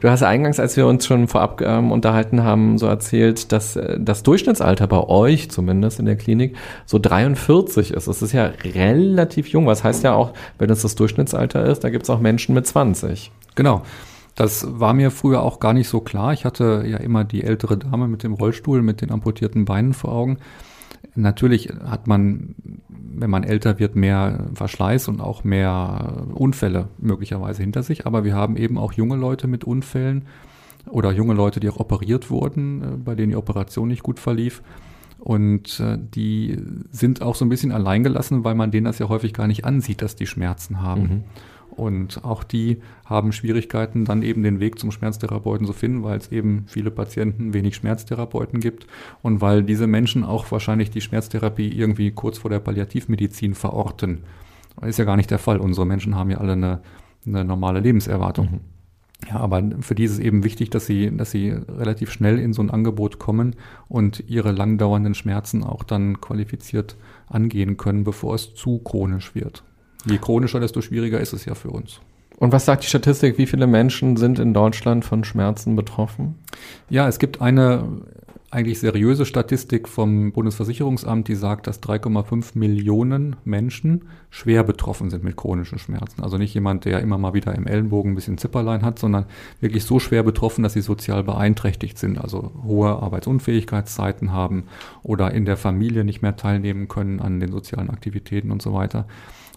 Du 0.00 0.08
hast 0.08 0.22
eingangs, 0.24 0.58
als 0.58 0.76
wir 0.76 0.86
uns 0.86 1.06
schon 1.06 1.28
vorab 1.28 1.60
ähm, 1.60 1.92
unterhalten 1.92 2.42
haben, 2.42 2.76
so 2.78 2.86
erzählt, 2.86 3.52
dass 3.52 3.76
äh, 3.76 3.98
das 4.00 4.24
Durchschnittsalter 4.24 4.86
bei 4.88 5.00
euch 5.00 5.50
zumindest 5.50 6.00
in 6.00 6.06
der 6.06 6.16
Klinik 6.16 6.56
so 6.86 6.98
43 6.98 7.92
ist. 7.92 8.08
Das 8.08 8.20
ist 8.20 8.32
ja 8.32 8.50
relativ 8.78 9.48
jung. 9.48 9.66
Was 9.66 9.84
heißt 9.84 10.04
ja 10.04 10.14
auch, 10.14 10.32
wenn 10.58 10.70
es 10.70 10.82
das 10.82 10.94
Durchschnittsalter 10.94 11.66
ist, 11.66 11.84
da 11.84 11.90
gibt 11.90 12.04
es 12.04 12.10
auch 12.10 12.20
Menschen, 12.20 12.54
mit 12.54 12.66
20. 12.66 13.30
Genau. 13.54 13.82
Das 14.34 14.66
war 14.78 14.94
mir 14.94 15.10
früher 15.10 15.42
auch 15.42 15.58
gar 15.58 15.72
nicht 15.72 15.88
so 15.88 16.00
klar. 16.00 16.32
Ich 16.32 16.44
hatte 16.44 16.84
ja 16.86 16.98
immer 16.98 17.24
die 17.24 17.42
ältere 17.42 17.76
Dame 17.76 18.06
mit 18.06 18.22
dem 18.22 18.34
Rollstuhl, 18.34 18.82
mit 18.82 19.00
den 19.00 19.10
amputierten 19.10 19.64
Beinen 19.64 19.94
vor 19.94 20.12
Augen. 20.12 20.38
Natürlich 21.16 21.70
hat 21.84 22.06
man, 22.06 22.54
wenn 22.88 23.30
man 23.30 23.42
älter 23.42 23.80
wird, 23.80 23.96
mehr 23.96 24.46
Verschleiß 24.54 25.08
und 25.08 25.20
auch 25.20 25.42
mehr 25.42 26.26
Unfälle 26.32 26.86
möglicherweise 26.98 27.62
hinter 27.62 27.82
sich. 27.82 28.06
Aber 28.06 28.22
wir 28.22 28.34
haben 28.36 28.56
eben 28.56 28.78
auch 28.78 28.92
junge 28.92 29.16
Leute 29.16 29.48
mit 29.48 29.64
Unfällen 29.64 30.26
oder 30.88 31.10
junge 31.10 31.34
Leute, 31.34 31.58
die 31.58 31.68
auch 31.68 31.80
operiert 31.80 32.30
wurden, 32.30 32.82
äh, 32.82 32.96
bei 32.96 33.14
denen 33.14 33.30
die 33.30 33.36
Operation 33.36 33.88
nicht 33.88 34.02
gut 34.02 34.20
verlief. 34.20 34.62
Und 35.28 35.78
äh, 35.80 35.98
die 36.00 36.56
sind 36.90 37.20
auch 37.20 37.34
so 37.34 37.44
ein 37.44 37.50
bisschen 37.50 37.70
alleingelassen, 37.70 38.44
weil 38.44 38.54
man 38.54 38.70
denen 38.70 38.86
das 38.86 38.98
ja 38.98 39.10
häufig 39.10 39.34
gar 39.34 39.46
nicht 39.46 39.66
ansieht, 39.66 40.00
dass 40.00 40.16
die 40.16 40.26
Schmerzen 40.26 40.80
haben. 40.80 41.02
Mhm. 41.02 41.24
Und 41.68 42.24
auch 42.24 42.42
die 42.42 42.78
haben 43.04 43.32
Schwierigkeiten, 43.32 44.06
dann 44.06 44.22
eben 44.22 44.42
den 44.42 44.58
Weg 44.58 44.78
zum 44.78 44.90
Schmerztherapeuten 44.90 45.66
zu 45.66 45.74
finden, 45.74 46.02
weil 46.02 46.16
es 46.16 46.32
eben 46.32 46.64
viele 46.66 46.90
Patienten 46.90 47.52
wenig 47.52 47.76
Schmerztherapeuten 47.76 48.60
gibt 48.60 48.86
und 49.20 49.42
weil 49.42 49.62
diese 49.62 49.86
Menschen 49.86 50.24
auch 50.24 50.50
wahrscheinlich 50.50 50.90
die 50.90 51.02
Schmerztherapie 51.02 51.68
irgendwie 51.68 52.10
kurz 52.10 52.38
vor 52.38 52.50
der 52.50 52.60
Palliativmedizin 52.60 53.54
verorten. 53.54 54.22
Das 54.80 54.88
ist 54.88 54.98
ja 54.98 55.04
gar 55.04 55.18
nicht 55.18 55.30
der 55.30 55.38
Fall. 55.38 55.58
Unsere 55.58 55.86
Menschen 55.86 56.14
haben 56.14 56.30
ja 56.30 56.38
alle 56.38 56.52
eine, 56.52 56.80
eine 57.26 57.44
normale 57.44 57.80
Lebenserwartung. 57.80 58.46
Mhm. 58.46 58.77
Ja, 59.26 59.36
aber 59.36 59.62
für 59.80 59.94
die 59.94 60.04
ist 60.04 60.12
es 60.12 60.18
eben 60.20 60.44
wichtig, 60.44 60.70
dass 60.70 60.86
sie, 60.86 61.14
dass 61.14 61.30
sie 61.30 61.50
relativ 61.50 62.10
schnell 62.10 62.38
in 62.38 62.52
so 62.52 62.62
ein 62.62 62.70
Angebot 62.70 63.18
kommen 63.18 63.56
und 63.88 64.22
ihre 64.28 64.52
langdauernden 64.52 65.14
Schmerzen 65.14 65.64
auch 65.64 65.82
dann 65.82 66.20
qualifiziert 66.20 66.96
angehen 67.26 67.76
können, 67.76 68.04
bevor 68.04 68.36
es 68.36 68.54
zu 68.54 68.78
chronisch 68.78 69.34
wird. 69.34 69.64
Je 70.06 70.18
chronischer, 70.18 70.60
desto 70.60 70.80
schwieriger 70.80 71.20
ist 71.20 71.32
es 71.32 71.44
ja 71.44 71.54
für 71.54 71.70
uns. 71.70 72.00
Und 72.38 72.52
was 72.52 72.64
sagt 72.64 72.84
die 72.84 72.88
Statistik? 72.88 73.36
Wie 73.36 73.46
viele 73.46 73.66
Menschen 73.66 74.16
sind 74.16 74.38
in 74.38 74.54
Deutschland 74.54 75.04
von 75.04 75.24
Schmerzen 75.24 75.74
betroffen? 75.74 76.36
Ja, 76.88 77.08
es 77.08 77.18
gibt 77.18 77.42
eine 77.42 78.02
eigentlich 78.50 78.80
seriöse 78.80 79.26
Statistik 79.26 79.88
vom 79.88 80.32
Bundesversicherungsamt, 80.32 81.28
die 81.28 81.34
sagt, 81.34 81.66
dass 81.66 81.82
3,5 81.82 82.58
Millionen 82.58 83.36
Menschen 83.44 84.06
schwer 84.30 84.64
betroffen 84.64 85.10
sind 85.10 85.22
mit 85.22 85.36
chronischen 85.36 85.78
Schmerzen. 85.78 86.22
Also 86.22 86.38
nicht 86.38 86.54
jemand, 86.54 86.86
der 86.86 87.00
immer 87.00 87.18
mal 87.18 87.34
wieder 87.34 87.54
im 87.54 87.66
Ellenbogen 87.66 88.12
ein 88.12 88.14
bisschen 88.14 88.38
Zipperlein 88.38 88.82
hat, 88.82 88.98
sondern 88.98 89.26
wirklich 89.60 89.84
so 89.84 89.98
schwer 89.98 90.22
betroffen, 90.22 90.62
dass 90.62 90.72
sie 90.72 90.80
sozial 90.80 91.24
beeinträchtigt 91.24 91.98
sind, 91.98 92.18
also 92.18 92.52
hohe 92.64 92.88
Arbeitsunfähigkeitszeiten 92.88 94.32
haben 94.32 94.64
oder 95.02 95.32
in 95.32 95.44
der 95.44 95.58
Familie 95.58 96.04
nicht 96.04 96.22
mehr 96.22 96.36
teilnehmen 96.36 96.88
können 96.88 97.20
an 97.20 97.40
den 97.40 97.52
sozialen 97.52 97.90
Aktivitäten 97.90 98.50
und 98.50 98.62
so 98.62 98.72
weiter. 98.72 99.06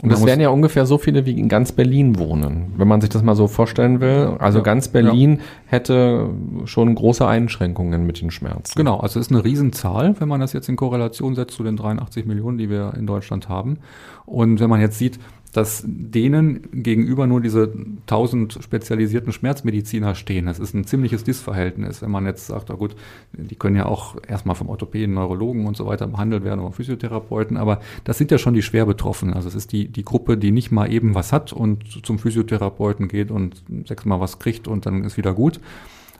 Und 0.01 0.11
es 0.11 0.25
werden 0.25 0.41
ja 0.41 0.49
ungefähr 0.49 0.85
so 0.85 0.97
viele 0.97 1.25
wie 1.25 1.37
in 1.37 1.47
ganz 1.47 1.71
Berlin 1.71 2.17
wohnen, 2.17 2.73
wenn 2.77 2.87
man 2.87 3.01
sich 3.01 3.09
das 3.11 3.21
mal 3.21 3.35
so 3.35 3.47
vorstellen 3.47 3.99
will. 3.99 4.35
Also 4.39 4.59
ja, 4.59 4.63
ganz 4.63 4.87
Berlin 4.87 5.33
ja. 5.33 5.43
hätte 5.67 6.29
schon 6.65 6.95
große 6.95 7.27
Einschränkungen 7.27 8.05
mit 8.07 8.19
den 8.19 8.31
Schmerzen. 8.31 8.73
Genau, 8.81 8.97
also 8.97 9.19
es 9.19 9.27
ist 9.27 9.31
eine 9.31 9.43
Riesenzahl, 9.43 10.19
wenn 10.19 10.27
man 10.27 10.41
das 10.41 10.53
jetzt 10.53 10.67
in 10.67 10.75
Korrelation 10.75 11.35
setzt 11.35 11.55
zu 11.55 11.61
den 11.61 11.77
83 11.77 12.25
Millionen, 12.25 12.57
die 12.57 12.67
wir 12.67 12.95
in 12.97 13.05
Deutschland 13.05 13.47
haben. 13.47 13.77
Und 14.25 14.59
wenn 14.59 14.71
man 14.71 14.81
jetzt 14.81 14.97
sieht, 14.97 15.19
dass 15.53 15.83
denen 15.85 16.67
gegenüber 16.71 17.27
nur 17.27 17.41
diese 17.41 17.71
tausend 18.07 18.57
spezialisierten 18.59 19.33
Schmerzmediziner 19.33 20.15
stehen. 20.15 20.47
Das 20.47 20.57
ist 20.57 20.73
ein 20.73 20.85
ziemliches 20.85 21.23
Dissverhältnis, 21.23 22.01
wenn 22.01 22.09
man 22.09 22.25
jetzt 22.25 22.47
sagt, 22.47 22.69
na 22.69 22.75
gut, 22.75 22.95
die 23.33 23.53
können 23.53 23.75
ja 23.75 23.85
auch 23.85 24.15
erstmal 24.27 24.55
vom 24.55 24.69
Orthopäden, 24.69 25.13
Neurologen 25.13 25.67
und 25.67 25.77
so 25.77 25.85
weiter 25.85 26.07
behandelt 26.07 26.43
werden 26.43 26.61
oder 26.61 26.71
Physiotherapeuten, 26.71 27.57
aber 27.57 27.81
das 28.03 28.17
sind 28.17 28.31
ja 28.31 28.39
schon 28.39 28.55
die 28.55 28.63
schwer 28.63 28.87
Betroffenen. 28.87 29.35
Also 29.35 29.47
es 29.47 29.53
ist 29.53 29.73
die, 29.73 29.89
die 29.89 30.05
Gruppe, 30.05 30.37
die 30.37 30.49
nicht 30.49 30.71
mal 30.71 30.91
eben 30.91 31.13
was 31.13 31.31
hat 31.31 31.53
und 31.53 32.03
zum 32.03 32.17
Physiotherapeuten 32.17 33.09
geht 33.09 33.29
und 33.29 33.61
sechsmal 33.85 34.19
was 34.19 34.39
kriegt 34.39 34.67
und 34.67 34.87
dann 34.87 35.03
ist 35.03 35.17
wieder 35.17 35.35
gut 35.35 35.59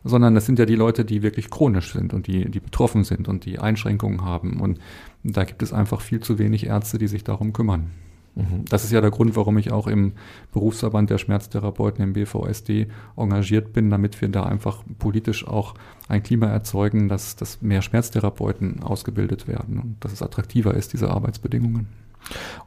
sondern 0.03 0.35
das 0.35 0.45
sind 0.45 0.59
ja 0.59 0.65
die 0.65 0.75
Leute, 0.75 1.05
die 1.05 1.21
wirklich 1.21 1.49
chronisch 1.49 1.93
sind 1.93 2.13
und 2.13 2.27
die, 2.27 2.49
die 2.49 2.59
betroffen 2.59 3.03
sind 3.03 3.27
und 3.27 3.45
die 3.45 3.59
Einschränkungen 3.59 4.23
haben. 4.23 4.59
Und 4.59 4.79
da 5.23 5.43
gibt 5.43 5.61
es 5.61 5.73
einfach 5.73 6.01
viel 6.01 6.19
zu 6.19 6.39
wenig 6.39 6.65
Ärzte, 6.65 6.97
die 6.97 7.07
sich 7.07 7.23
darum 7.23 7.53
kümmern. 7.53 7.91
Mhm. 8.35 8.65
Das 8.69 8.83
ist 8.83 8.91
ja 8.91 9.01
der 9.01 9.11
Grund, 9.11 9.35
warum 9.35 9.57
ich 9.57 9.71
auch 9.71 9.87
im 9.87 10.13
Berufsverband 10.53 11.09
der 11.09 11.17
Schmerztherapeuten 11.17 12.03
im 12.03 12.13
BVSD 12.13 12.87
engagiert 13.17 13.73
bin, 13.73 13.89
damit 13.89 14.21
wir 14.21 14.29
da 14.29 14.43
einfach 14.43 14.83
politisch 14.99 15.47
auch 15.47 15.73
ein 16.07 16.23
Klima 16.23 16.47
erzeugen, 16.47 17.09
dass, 17.09 17.35
dass 17.35 17.61
mehr 17.61 17.81
Schmerztherapeuten 17.81 18.83
ausgebildet 18.83 19.47
werden 19.47 19.79
und 19.79 19.95
dass 19.99 20.13
es 20.13 20.21
attraktiver 20.21 20.73
ist, 20.73 20.93
diese 20.93 21.09
Arbeitsbedingungen. 21.09 21.87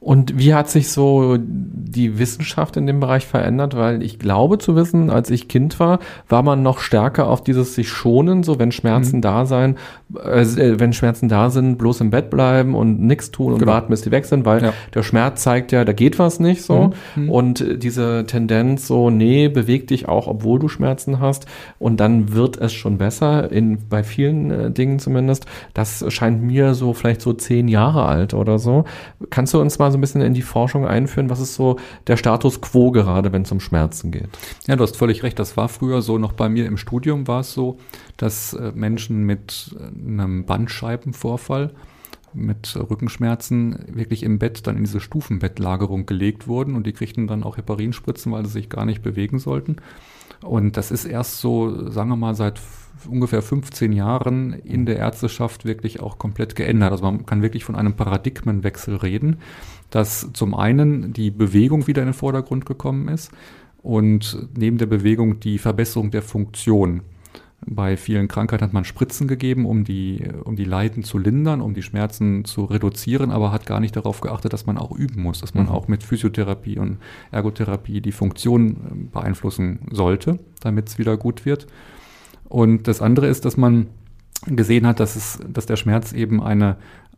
Und 0.00 0.38
wie 0.38 0.52
hat 0.52 0.68
sich 0.68 0.90
so 0.90 1.38
die 1.40 2.18
Wissenschaft 2.18 2.76
in 2.76 2.86
dem 2.86 3.00
Bereich 3.00 3.26
verändert? 3.26 3.74
Weil 3.74 4.02
ich 4.02 4.18
glaube 4.18 4.59
zu 4.59 4.76
wissen, 4.76 5.09
als 5.09 5.30
ich 5.30 5.48
Kind 5.48 5.80
war, 5.80 5.98
war 6.28 6.42
man 6.42 6.62
noch 6.62 6.78
stärker 6.78 7.28
auf 7.28 7.42
dieses 7.42 7.74
sich 7.74 7.88
schonen, 7.88 8.42
so 8.42 8.59
wenn 8.59 8.70
Schmerzen 8.70 9.16
mhm. 9.16 9.22
da 9.22 9.46
sein, 9.46 9.76
äh, 10.14 10.44
wenn 10.78 10.92
Schmerzen 10.92 11.28
da 11.28 11.48
sind, 11.48 11.78
bloß 11.78 12.02
im 12.02 12.11
Bett 12.11 12.28
bleiben 12.28 12.74
und 12.74 13.00
nichts 13.00 13.30
tun 13.30 13.55
und 13.55 13.61
genau. 13.61 13.72
warten, 13.72 13.90
bis 13.90 14.02
die 14.02 14.11
weg 14.11 14.26
sind, 14.26 14.44
weil 14.44 14.62
ja. 14.62 14.72
der 14.94 15.02
Schmerz 15.02 15.42
zeigt 15.42 15.72
ja, 15.72 15.86
da 15.86 15.94
geht 15.94 16.18
was 16.18 16.38
nicht 16.38 16.62
so. 16.62 16.92
Mhm. 17.16 17.22
mhm. 17.22 17.30
Und 17.30 17.82
diese 17.82 18.24
Tendenz 18.26 18.86
so, 18.86 19.09
nee, 19.09 19.48
beweg 19.48 19.86
dich 19.86 20.07
auch, 20.07 20.26
obwohl 20.26 20.59
du 20.59 20.68
Schmerzen 20.68 21.20
hast 21.20 21.46
und 21.78 21.98
dann 21.98 22.34
wird 22.34 22.59
es 22.59 22.74
schon 22.74 22.98
besser, 22.98 23.50
in, 23.50 23.78
bei 23.88 24.02
vielen 24.02 24.50
äh, 24.50 24.70
Dingen 24.70 24.98
zumindest. 24.98 25.46
Das 25.72 26.05
scheint 26.09 26.42
mir 26.42 26.74
so 26.74 26.92
vielleicht 26.92 27.22
so 27.22 27.32
zehn 27.32 27.68
Jahre 27.68 28.05
alt 28.05 28.34
oder 28.34 28.59
so. 28.59 28.84
Kannst 29.45 29.53
du 29.53 29.61
uns 29.61 29.78
mal 29.78 29.92
so 29.92 29.99
ein 29.99 30.01
bisschen 30.01 30.22
in 30.22 30.32
die 30.32 30.40
Forschung 30.40 30.86
einführen? 30.86 31.28
Was 31.28 31.38
ist 31.38 31.55
so 31.55 31.78
der 32.07 32.16
Status 32.16 32.62
quo 32.62 32.90
gerade, 32.92 33.30
wenn 33.30 33.42
es 33.42 33.53
um 33.53 33.61
Schmerzen 33.61 34.11
geht? 34.11 34.30
Ja, 34.66 34.74
du 34.74 34.82
hast 34.82 34.97
völlig 34.97 35.22
recht. 35.22 35.38
Das 35.38 35.59
war 35.59 35.68
früher 35.68 36.01
so, 36.01 36.16
noch 36.16 36.32
bei 36.32 36.49
mir 36.49 36.64
im 36.64 36.78
Studium 36.78 37.28
war 37.28 37.40
es 37.40 37.53
so, 37.53 37.76
dass 38.16 38.55
äh, 38.55 38.72
Menschen 38.74 39.24
mit 39.24 39.76
äh, 39.78 40.09
einem 40.11 40.47
Bandscheibenvorfall 40.47 41.72
mit 42.35 42.76
Rückenschmerzen 42.76 43.78
wirklich 43.89 44.22
im 44.22 44.39
Bett 44.39 44.66
dann 44.66 44.76
in 44.76 44.85
diese 44.85 45.01
Stufenbettlagerung 45.01 46.07
gelegt 46.07 46.47
wurden 46.47 46.74
und 46.74 46.87
die 46.87 46.93
kriegten 46.93 47.26
dann 47.26 47.43
auch 47.43 47.57
Heparinspritzen, 47.57 48.32
weil 48.32 48.45
sie 48.45 48.53
sich 48.53 48.68
gar 48.68 48.85
nicht 48.85 49.03
bewegen 49.03 49.39
sollten. 49.39 49.76
Und 50.43 50.76
das 50.76 50.91
ist 50.91 51.05
erst 51.05 51.41
so, 51.41 51.91
sagen 51.91 52.11
wir 52.11 52.16
mal, 52.16 52.35
seit 52.35 52.61
ungefähr 53.09 53.43
15 53.43 53.93
Jahren 53.93 54.53
in 54.53 54.87
der 54.87 54.97
Ärzteschaft 54.97 55.64
wirklich 55.64 56.01
auch 56.01 56.18
komplett 56.18 56.55
geändert. 56.55 56.93
Also 56.93 57.05
man 57.05 57.26
kann 57.26 57.43
wirklich 57.43 57.64
von 57.64 57.76
einem 57.76 57.95
Paradigmenwechsel 57.95 58.97
reden, 58.97 59.39
dass 59.91 60.32
zum 60.32 60.55
einen 60.55 61.12
die 61.12 61.30
Bewegung 61.30 61.87
wieder 61.87 62.03
in 62.03 62.09
den 62.09 62.14
Vordergrund 62.14 62.66
gekommen 62.66 63.09
ist 63.09 63.30
und 63.82 64.49
neben 64.57 64.78
der 64.78 64.87
Bewegung 64.87 65.41
die 65.41 65.59
Verbesserung 65.59 66.11
der 66.11 66.22
Funktion. 66.22 67.03
Bei 67.66 67.96
vielen 67.96 68.28
Krankheiten 68.28 68.64
hat 68.64 68.72
man 68.72 68.84
Spritzen 68.84 69.26
gegeben, 69.26 69.64
um 69.64 69.84
die, 69.84 70.22
um 70.44 70.54
die 70.54 70.64
Leiden 70.64 71.02
zu 71.02 71.18
lindern, 71.18 71.60
um 71.60 71.72
die 71.72 71.82
Schmerzen 71.82 72.44
zu 72.44 72.64
reduzieren, 72.64 73.30
aber 73.30 73.52
hat 73.52 73.64
gar 73.64 73.80
nicht 73.80 73.96
darauf 73.96 74.20
geachtet, 74.20 74.52
dass 74.52 74.66
man 74.66 74.76
auch 74.76 74.92
üben 74.92 75.22
muss, 75.22 75.40
dass 75.40 75.54
man 75.54 75.66
mhm. 75.66 75.72
auch 75.72 75.88
mit 75.88 76.02
Physiotherapie 76.02 76.78
und 76.78 76.98
Ergotherapie 77.30 78.00
die 78.00 78.12
Funktion 78.12 79.08
beeinflussen 79.12 79.80
sollte, 79.90 80.38
damit 80.60 80.88
es 80.88 80.98
wieder 80.98 81.16
gut 81.16 81.46
wird. 81.46 81.66
Und 82.48 82.86
das 82.86 83.00
andere 83.00 83.28
ist, 83.28 83.44
dass 83.44 83.56
man 83.56 83.86
gesehen 84.46 84.86
hat, 84.86 85.00
dass, 85.00 85.16
es, 85.16 85.38
dass 85.48 85.66
der 85.66 85.76
Schmerz 85.76 86.12
eben 86.12 86.42
eine, 86.42 86.76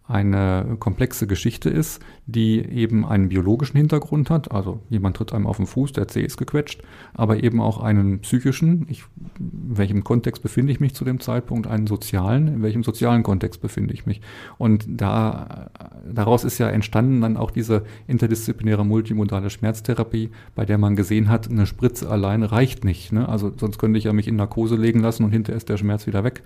eine 0.08 0.76
komplexe 0.78 1.26
Geschichte 1.26 1.68
ist, 1.68 2.00
die 2.26 2.60
eben 2.60 3.04
einen 3.04 3.28
biologischen 3.28 3.76
Hintergrund 3.76 4.30
hat. 4.30 4.52
Also 4.52 4.80
jemand 4.88 5.16
tritt 5.16 5.32
einem 5.32 5.46
auf 5.46 5.56
den 5.56 5.66
Fuß, 5.66 5.92
der 5.92 6.06
Zeh 6.06 6.22
ist 6.22 6.36
gequetscht, 6.36 6.82
aber 7.14 7.42
eben 7.42 7.60
auch 7.60 7.80
einen 7.80 8.20
psychischen, 8.20 8.86
ich, 8.88 9.04
in 9.38 9.76
welchem 9.76 10.04
Kontext 10.04 10.42
befinde 10.42 10.72
ich 10.72 10.78
mich 10.78 10.94
zu 10.94 11.04
dem 11.04 11.18
Zeitpunkt, 11.18 11.66
einen 11.66 11.88
sozialen, 11.88 12.46
in 12.48 12.62
welchem 12.62 12.84
sozialen 12.84 13.24
Kontext 13.24 13.60
befinde 13.60 13.94
ich 13.94 14.06
mich. 14.06 14.20
Und 14.58 14.86
da, 14.88 15.70
daraus 16.08 16.44
ist 16.44 16.58
ja 16.58 16.68
entstanden 16.68 17.20
dann 17.20 17.36
auch 17.36 17.50
diese 17.50 17.82
interdisziplinäre 18.06 18.84
multimodale 18.84 19.50
Schmerztherapie, 19.50 20.30
bei 20.54 20.64
der 20.64 20.78
man 20.78 20.94
gesehen 20.94 21.28
hat, 21.28 21.50
eine 21.50 21.66
Spritze 21.66 22.08
alleine 22.08 22.52
reicht 22.52 22.84
nicht. 22.84 23.12
Ne? 23.12 23.28
Also 23.28 23.52
sonst 23.56 23.78
könnte 23.78 23.98
ich 23.98 24.04
ja 24.04 24.12
mich 24.12 24.28
in 24.28 24.36
Narkose 24.36 24.76
legen 24.76 25.00
lassen 25.00 25.24
und 25.24 25.32
hinterher 25.32 25.56
ist 25.56 25.68
der 25.68 25.78
Schmerz 25.78 26.06
wieder 26.06 26.22
weg, 26.22 26.42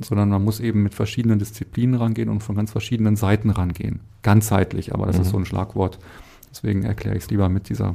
sondern 0.00 0.30
man 0.30 0.42
muss 0.42 0.60
eben 0.60 0.82
mit 0.82 0.94
verschiedenen 0.94 1.38
Disziplinen 1.38 1.94
rangehen 1.94 2.30
und 2.30 2.42
von 2.42 2.56
ganz 2.56 2.70
verschiedenen 2.70 3.01
Seiten 3.16 3.50
rangehen. 3.50 4.00
Ganzheitlich, 4.22 4.94
aber 4.94 5.06
das 5.06 5.16
mhm. 5.16 5.22
ist 5.22 5.28
so 5.30 5.38
ein 5.38 5.44
Schlagwort. 5.44 5.98
Deswegen 6.50 6.84
erkläre 6.84 7.16
ich 7.16 7.24
es 7.24 7.30
lieber 7.30 7.48
mit 7.48 7.68
dieser 7.68 7.94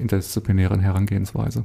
interdisziplinären 0.00 0.80
Herangehensweise. 0.80 1.64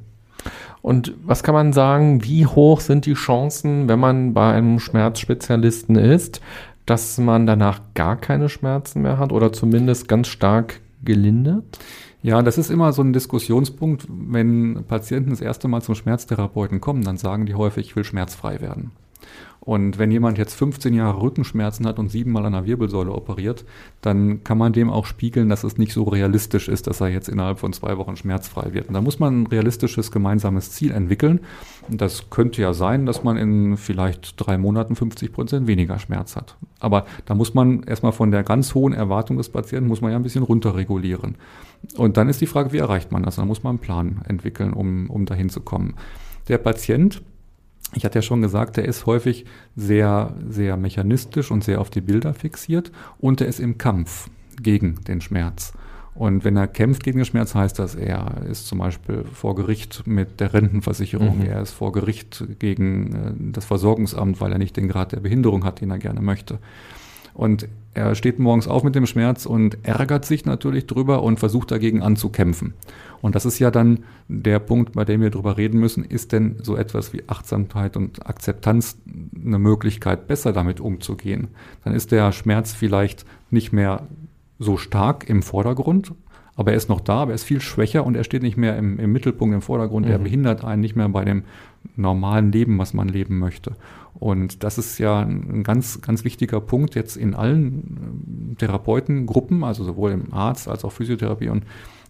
Und 0.82 1.14
was 1.24 1.44
kann 1.44 1.54
man 1.54 1.74
sagen, 1.74 2.24
wie 2.24 2.46
hoch 2.46 2.80
sind 2.80 3.06
die 3.06 3.14
Chancen, 3.14 3.88
wenn 3.88 4.00
man 4.00 4.34
bei 4.34 4.54
einem 4.54 4.80
Schmerzspezialisten 4.80 5.96
ist, 5.96 6.42
dass 6.86 7.18
man 7.18 7.46
danach 7.46 7.82
gar 7.94 8.16
keine 8.16 8.50
Schmerzen 8.50 9.04
mehr 9.04 9.18
hat 9.18 9.32
oder 9.32 9.54
zumindest 9.54 10.08
ganz 10.08 10.28
stark 10.28 10.82
gelindert? 11.04 11.80
Ja, 12.24 12.42
das 12.42 12.58
ist 12.58 12.70
immer 12.70 12.94
so 12.94 13.02
ein 13.02 13.14
Diskussionspunkt. 13.14 14.06
Wenn 14.10 14.84
Patienten 14.88 15.32
das 15.32 15.42
erste 15.42 15.68
Mal 15.68 15.82
zum 15.82 15.96
Schmerztherapeuten 15.96 16.82
kommen, 16.82 17.04
dann 17.04 17.18
sagen 17.18 17.46
die 17.46 17.56
häufig, 17.56 17.88
ich 17.88 17.96
will 17.96 18.04
schmerzfrei 18.04 18.62
werden. 18.62 18.92
Und 19.64 20.00
wenn 20.00 20.10
jemand 20.10 20.40
jetzt 20.40 20.56
15 20.56 20.96
Jahre 20.96 21.22
Rückenschmerzen 21.22 21.86
hat 21.86 22.00
und 22.00 22.10
siebenmal 22.10 22.48
an 22.48 22.54
der 22.54 22.66
Wirbelsäule 22.66 23.12
operiert, 23.12 23.64
dann 24.02 24.44
kann 24.44 24.58
man 24.58 24.74
dem 24.74 24.90
auch 24.90 25.06
spiegeln, 25.06 25.50
dass 25.50 25.64
es 25.64 25.78
nicht 25.78 25.94
so 25.94 26.04
realistisch 26.04 26.68
ist, 26.68 26.88
dass 26.88 27.00
er 27.00 27.10
jetzt 27.10 27.30
innerhalb 27.30 27.60
von 27.60 27.72
zwei 27.72 27.96
Wochen 28.00 28.18
schmerzfrei 28.18 28.74
wird. 28.74 28.88
Und 28.88 28.96
da 28.96 29.02
muss 29.02 29.20
man 29.20 29.44
ein 29.44 29.48
realistisches 29.48 30.12
gemeinsames 30.12 30.72
Ziel 30.72 30.92
entwickeln. 30.92 31.42
Und 31.88 32.02
das 32.02 32.32
könnte 32.32 32.60
ja 32.60 32.74
sein, 32.74 33.06
dass 33.06 33.24
man 33.24 33.38
in 33.38 33.78
vielleicht 33.78 34.34
drei 34.38 34.58
Monaten 34.58 34.96
50 34.96 35.32
Prozent 35.32 35.68
weniger 35.68 36.00
Schmerz 36.00 36.36
hat. 36.36 36.58
Aber 36.80 37.06
da 37.26 37.36
muss 37.36 37.54
man 37.54 37.84
erstmal 37.84 38.14
von 38.14 38.32
der 38.32 38.42
ganz 38.42 38.74
hohen 38.74 38.94
Erwartung 38.94 39.38
des 39.38 39.50
Patienten, 39.50 39.88
muss 39.88 40.02
man 40.02 40.10
ja 40.10 40.18
ein 40.18 40.24
bisschen 40.24 40.44
runterregulieren. 40.44 41.36
Und 41.98 42.18
dann 42.18 42.30
ist 42.30 42.42
die 42.42 42.48
Frage, 42.48 42.74
wie 42.74 42.80
erreicht 42.80 43.12
man 43.12 43.22
das? 43.22 43.36
Da 43.36 43.46
muss 43.46 43.62
man 43.62 43.72
einen 43.72 43.80
Plan 43.80 44.22
entwickeln, 44.28 44.74
um, 44.74 45.08
um 45.12 45.28
dahin 45.28 45.50
zu 45.50 45.62
kommen. 45.62 45.94
Der 46.48 46.58
Patient 46.58 47.22
ich 47.94 48.06
hatte 48.06 48.20
ja 48.20 48.22
schon 48.22 48.42
gesagt, 48.42 48.78
er 48.78 48.86
ist 48.86 49.06
häufig 49.06 49.46
sehr, 49.76 50.34
sehr 50.48 50.78
mechanistisch 50.78 51.52
und 51.52 51.64
sehr 51.64 51.82
auf 51.82 51.90
die 51.90 52.02
Bilder 52.02 52.34
fixiert 52.34 52.92
und 53.20 53.42
er 53.42 53.48
ist 53.48 53.60
im 53.60 53.78
Kampf 53.78 54.30
gegen 54.62 54.96
den 55.08 55.22
Schmerz. 55.22 55.74
Und 56.14 56.44
wenn 56.44 56.58
er 56.58 56.68
kämpft 56.68 57.04
gegen 57.04 57.20
den 57.20 57.26
Schmerz, 57.26 57.56
heißt 57.56 57.80
das, 57.80 57.96
er 57.96 58.44
ist 58.50 58.68
zum 58.68 58.80
Beispiel 58.80 59.24
vor 59.34 59.56
Gericht 59.56 60.06
mit 60.06 60.40
der 60.42 60.54
Rentenversicherung, 60.54 61.40
mhm. 61.40 61.46
er 61.46 61.62
ist 61.62 61.72
vor 61.72 61.94
Gericht 61.94 62.44
gegen 62.60 63.16
äh, 63.16 63.52
das 63.54 63.66
Versorgungsamt, 63.66 64.42
weil 64.42 64.52
er 64.52 64.58
nicht 64.58 64.76
den 64.76 64.90
Grad 64.90 65.14
der 65.14 65.22
Behinderung 65.22 65.64
hat, 65.64 65.80
den 65.80 65.90
er 65.90 66.00
gerne 66.00 66.22
möchte. 66.22 66.60
Und 67.34 67.68
er 67.94 68.16
steht 68.16 68.40
morgens 68.40 68.68
auf 68.68 68.84
mit 68.84 68.96
dem 68.96 69.06
Schmerz 69.06 69.46
und 69.46 69.78
ärgert 69.84 70.26
sich 70.26 70.46
natürlich 70.46 70.88
drüber 70.88 71.24
und 71.24 71.40
versucht 71.40 71.72
dagegen 71.72 72.02
anzukämpfen. 72.02 72.74
Und 73.22 73.36
das 73.36 73.46
ist 73.46 73.60
ja 73.60 73.70
dann 73.70 74.06
der 74.28 74.60
Punkt, 74.60 74.94
bei 74.94 75.04
dem 75.04 75.22
wir 75.22 75.30
drüber 75.30 75.58
reden 75.58 75.80
müssen, 75.80 76.04
ist 76.04 76.32
denn 76.32 76.58
so 76.62 76.76
etwas 76.76 77.12
wie 77.14 77.28
Achtsamkeit 77.28 77.98
und 77.98 78.26
Akzeptanz 78.26 78.98
eine 79.36 79.60
Möglichkeit, 79.60 80.28
besser 80.28 80.54
damit 80.54 80.80
umzugehen? 80.80 81.50
Dann 81.84 81.94
ist 81.94 82.12
der 82.12 82.32
Schmerz 82.32 82.74
vielleicht 82.74 83.26
nicht 83.50 83.74
mehr 83.74 84.08
so 84.58 84.78
stark 84.78 85.30
im 85.30 85.44
Vordergrund, 85.44 86.14
aber 86.62 86.72
er 86.72 86.78
ist 86.78 86.90
noch 86.90 87.02
da, 87.02 87.24
aber 87.24 87.32
er 87.32 87.36
ist 87.36 87.44
viel 87.44 87.60
schwächer 87.60 88.06
und 88.06 88.16
er 88.16 88.24
steht 88.24 88.44
nicht 88.44 88.56
mehr 88.56 88.78
im, 88.78 89.00
im 89.00 89.12
Mittelpunkt, 89.12 89.56
im 89.56 89.64
Vordergrund. 89.64 90.06
Mhm. 90.06 90.12
Er 90.12 90.20
behindert 90.20 90.64
einen 90.64 90.82
nicht 90.82 90.96
mehr 90.96 91.10
bei 91.10 91.26
dem 91.26 91.44
normalen 91.96 92.52
Leben, 92.52 92.78
was 92.78 92.94
man 92.94 93.08
leben 93.08 93.40
möchte. 93.40 93.76
Und 94.14 94.64
das 94.64 94.78
ist 94.78 95.00
ja 95.00 95.22
ein 95.22 95.64
ganz, 95.64 96.02
ganz 96.02 96.24
wichtiger 96.24 96.62
Punkt 96.62 96.94
jetzt 96.94 97.18
in 97.18 97.34
allen 97.34 98.56
Therapeutengruppen, 98.60 99.64
also 99.64 99.84
sowohl 99.84 100.12
im 100.12 100.32
Arzt 100.32 100.68
als 100.68 100.86
auch 100.86 100.92
Physiotherapie 100.92 101.50
und 101.50 101.66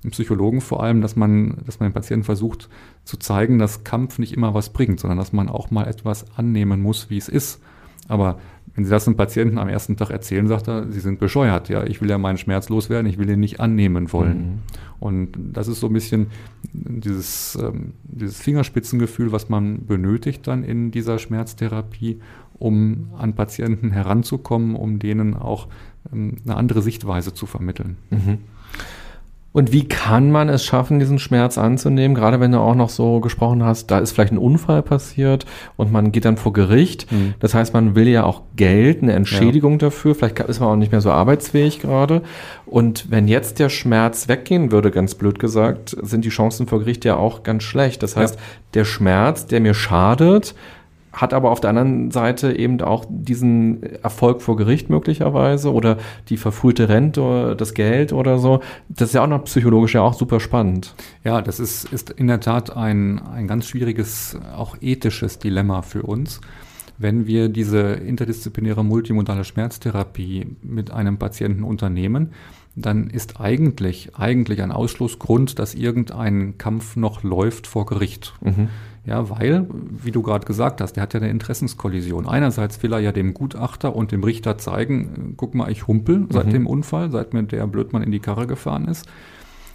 Psychologen 0.09 0.59
vor 0.59 0.83
allem, 0.83 0.99
dass 0.99 1.15
man, 1.15 1.59
dass 1.65 1.79
man 1.79 1.89
den 1.89 1.93
Patienten 1.93 2.25
versucht 2.25 2.67
zu 3.05 3.15
zeigen, 3.15 3.57
dass 3.57 3.85
Kampf 3.85 4.19
nicht 4.19 4.33
immer 4.33 4.53
was 4.53 4.71
bringt, 4.71 4.99
sondern 4.99 5.17
dass 5.17 5.31
man 5.31 5.47
auch 5.47 5.71
mal 5.71 5.87
etwas 5.87 6.25
annehmen 6.35 6.81
muss, 6.81 7.09
wie 7.09 7.17
es 7.17 7.29
ist. 7.29 7.61
Aber 8.09 8.39
Wenn 8.75 8.85
Sie 8.85 8.89
das 8.89 9.07
einem 9.07 9.17
Patienten 9.17 9.57
am 9.57 9.67
ersten 9.67 9.97
Tag 9.97 10.11
erzählen, 10.11 10.47
sagt 10.47 10.67
er, 10.67 10.89
Sie 10.91 10.99
sind 10.99 11.19
bescheuert. 11.19 11.69
Ja, 11.69 11.83
ich 11.83 12.01
will 12.01 12.09
ja 12.09 12.17
meinen 12.17 12.37
Schmerz 12.37 12.69
loswerden, 12.69 13.09
ich 13.09 13.17
will 13.17 13.29
ihn 13.29 13.39
nicht 13.39 13.59
annehmen 13.59 14.11
wollen. 14.13 14.37
Mhm. 14.37 14.59
Und 14.99 15.29
das 15.53 15.67
ist 15.67 15.79
so 15.79 15.87
ein 15.87 15.93
bisschen 15.93 16.27
dieses, 16.73 17.57
ähm, 17.61 17.93
dieses 18.03 18.39
Fingerspitzengefühl, 18.39 19.31
was 19.31 19.49
man 19.49 19.85
benötigt 19.85 20.47
dann 20.47 20.63
in 20.63 20.91
dieser 20.91 21.19
Schmerztherapie, 21.19 22.19
um 22.53 23.09
an 23.17 23.33
Patienten 23.33 23.91
heranzukommen, 23.91 24.75
um 24.75 24.99
denen 24.99 25.35
auch 25.35 25.67
ähm, 26.13 26.37
eine 26.45 26.55
andere 26.55 26.81
Sichtweise 26.81 27.33
zu 27.33 27.45
vermitteln. 27.45 27.97
Mhm. 28.09 28.37
Und 29.53 29.73
wie 29.73 29.85
kann 29.85 30.31
man 30.31 30.47
es 30.47 30.63
schaffen, 30.63 30.99
diesen 30.99 31.19
Schmerz 31.19 31.57
anzunehmen? 31.57 32.15
Gerade 32.15 32.39
wenn 32.39 32.53
du 32.53 32.59
auch 32.59 32.75
noch 32.75 32.89
so 32.89 33.19
gesprochen 33.19 33.63
hast, 33.63 33.91
da 33.91 33.99
ist 33.99 34.13
vielleicht 34.13 34.31
ein 34.31 34.37
Unfall 34.37 34.81
passiert 34.81 35.45
und 35.75 35.91
man 35.91 36.13
geht 36.13 36.23
dann 36.23 36.37
vor 36.37 36.53
Gericht. 36.53 37.11
Mhm. 37.11 37.33
Das 37.39 37.53
heißt, 37.53 37.73
man 37.73 37.95
will 37.95 38.07
ja 38.07 38.23
auch 38.23 38.43
Geld, 38.55 39.03
eine 39.03 39.11
Entschädigung 39.11 39.73
ja. 39.73 39.77
dafür. 39.79 40.15
Vielleicht 40.15 40.39
ist 40.39 40.61
man 40.61 40.69
auch 40.69 40.75
nicht 40.77 40.93
mehr 40.93 41.01
so 41.01 41.11
arbeitsfähig 41.11 41.79
gerade. 41.79 42.21
Und 42.65 43.11
wenn 43.11 43.27
jetzt 43.27 43.59
der 43.59 43.69
Schmerz 43.69 44.29
weggehen 44.29 44.71
würde, 44.71 44.89
ganz 44.89 45.15
blöd 45.15 45.37
gesagt, 45.37 45.97
sind 46.01 46.23
die 46.23 46.29
Chancen 46.29 46.67
vor 46.67 46.79
Gericht 46.79 47.03
ja 47.03 47.17
auch 47.17 47.43
ganz 47.43 47.63
schlecht. 47.63 48.03
Das 48.03 48.15
heißt, 48.15 48.35
ja. 48.35 48.41
der 48.73 48.85
Schmerz, 48.85 49.47
der 49.47 49.59
mir 49.59 49.73
schadet, 49.73 50.55
hat 51.13 51.33
aber 51.33 51.51
auf 51.51 51.59
der 51.59 51.71
anderen 51.71 52.11
Seite 52.11 52.57
eben 52.57 52.81
auch 52.81 53.05
diesen 53.09 53.83
Erfolg 54.01 54.41
vor 54.41 54.55
Gericht 54.55 54.89
möglicherweise 54.89 55.73
oder 55.73 55.97
die 56.29 56.37
verfrühte 56.37 56.89
Rente 56.89 57.21
oder 57.21 57.55
das 57.55 57.73
Geld 57.73 58.13
oder 58.13 58.39
so. 58.39 58.61
Das 58.87 59.09
ist 59.09 59.15
ja 59.15 59.23
auch 59.23 59.27
noch 59.27 59.43
psychologisch 59.43 59.95
ja 59.95 60.01
auch 60.01 60.13
super 60.13 60.39
spannend. 60.39 60.95
Ja, 61.23 61.41
das 61.41 61.59
ist, 61.59 61.91
ist 61.91 62.11
in 62.11 62.27
der 62.27 62.39
Tat 62.39 62.75
ein, 62.75 63.19
ein 63.19 63.47
ganz 63.47 63.67
schwieriges, 63.67 64.37
auch 64.55 64.77
ethisches 64.81 65.39
Dilemma 65.39 65.81
für 65.81 66.03
uns. 66.03 66.39
Wenn 66.97 67.25
wir 67.25 67.49
diese 67.49 67.93
interdisziplinäre 67.93 68.85
multimodale 68.85 69.43
Schmerztherapie 69.43 70.55
mit 70.61 70.91
einem 70.91 71.17
Patienten 71.17 71.63
unternehmen, 71.63 72.31
dann 72.75 73.09
ist 73.09 73.41
eigentlich, 73.41 74.15
eigentlich 74.15 74.61
ein 74.61 74.71
Ausschlussgrund, 74.71 75.59
dass 75.59 75.73
irgendein 75.73 76.57
Kampf 76.57 76.95
noch 76.95 77.23
läuft 77.23 77.67
vor 77.67 77.85
Gericht. 77.85 78.33
Mhm. 78.41 78.69
Ja, 79.03 79.31
weil, 79.31 79.67
wie 79.89 80.11
du 80.11 80.21
gerade 80.21 80.45
gesagt 80.45 80.79
hast, 80.79 80.93
der 80.93 81.03
hat 81.03 81.13
ja 81.15 81.19
eine 81.19 81.29
Interessenskollision. 81.29 82.27
Einerseits 82.27 82.83
will 82.83 82.93
er 82.93 82.99
ja 82.99 83.11
dem 83.11 83.33
Gutachter 83.33 83.95
und 83.95 84.11
dem 84.11 84.23
Richter 84.23 84.59
zeigen, 84.59 85.33
guck 85.37 85.55
mal, 85.55 85.71
ich 85.71 85.87
humpel 85.87 86.27
seit 86.29 86.47
mhm. 86.47 86.51
dem 86.51 86.67
Unfall, 86.67 87.09
seit 87.09 87.33
mir 87.33 87.43
der 87.43 87.65
Blödmann 87.65 88.03
in 88.03 88.11
die 88.11 88.19
Karre 88.19 88.45
gefahren 88.45 88.87
ist. 88.87 89.07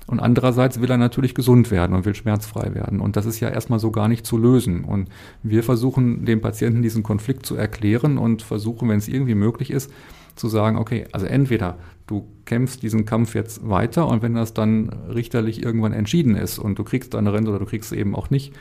Und 0.07 0.21
andererseits 0.21 0.81
will 0.81 0.91
er 0.91 0.99
natürlich 0.99 1.35
gesund 1.35 1.73
werden 1.73 1.97
und 1.97 2.05
will 2.05 2.15
schmerzfrei 2.15 2.75
werden. 2.75 3.01
Und 3.01 3.17
das 3.17 3.27
ist 3.27 3.41
ja 3.41 3.49
erstmal 3.49 3.81
so 3.81 3.91
gar 3.91 4.07
nicht 4.07 4.25
zu 4.25 4.39
lösen. 4.39 4.85
Und 4.85 5.09
wir 5.43 5.65
versuchen 5.65 6.25
dem 6.25 6.41
Patienten 6.41 6.83
diesen 6.83 7.03
Konflikt 7.03 7.45
zu 7.45 7.57
erklären 7.57 8.19
und 8.19 8.43
versuchen, 8.43 8.89
wenn 8.89 8.99
es 8.99 9.09
irgendwie 9.09 9.35
möglich 9.35 9.73
ist, 9.73 9.91
zu 10.37 10.49
sagen, 10.49 10.77
okay, 10.77 11.07
also 11.13 11.27
entweder 11.27 11.79
du 12.07 12.29
kämpfst 12.45 12.83
diesen 12.83 13.05
Kampf 13.05 13.35
jetzt 13.35 13.69
weiter 13.69 14.07
und 14.07 14.23
wenn 14.23 14.35
das 14.35 14.55
dann 14.55 14.91
richterlich 15.13 15.63
irgendwann 15.63 15.93
entschieden 15.93 16.37
ist 16.37 16.59
und 16.59 16.79
du 16.79 16.85
kriegst 16.85 17.15
deine 17.15 17.33
Rente 17.33 17.51
oder 17.51 17.59
du 17.59 17.65
kriegst 17.65 17.91
es 17.91 17.99
eben 17.99 18.15
auch 18.15 18.31
nicht, 18.31 18.53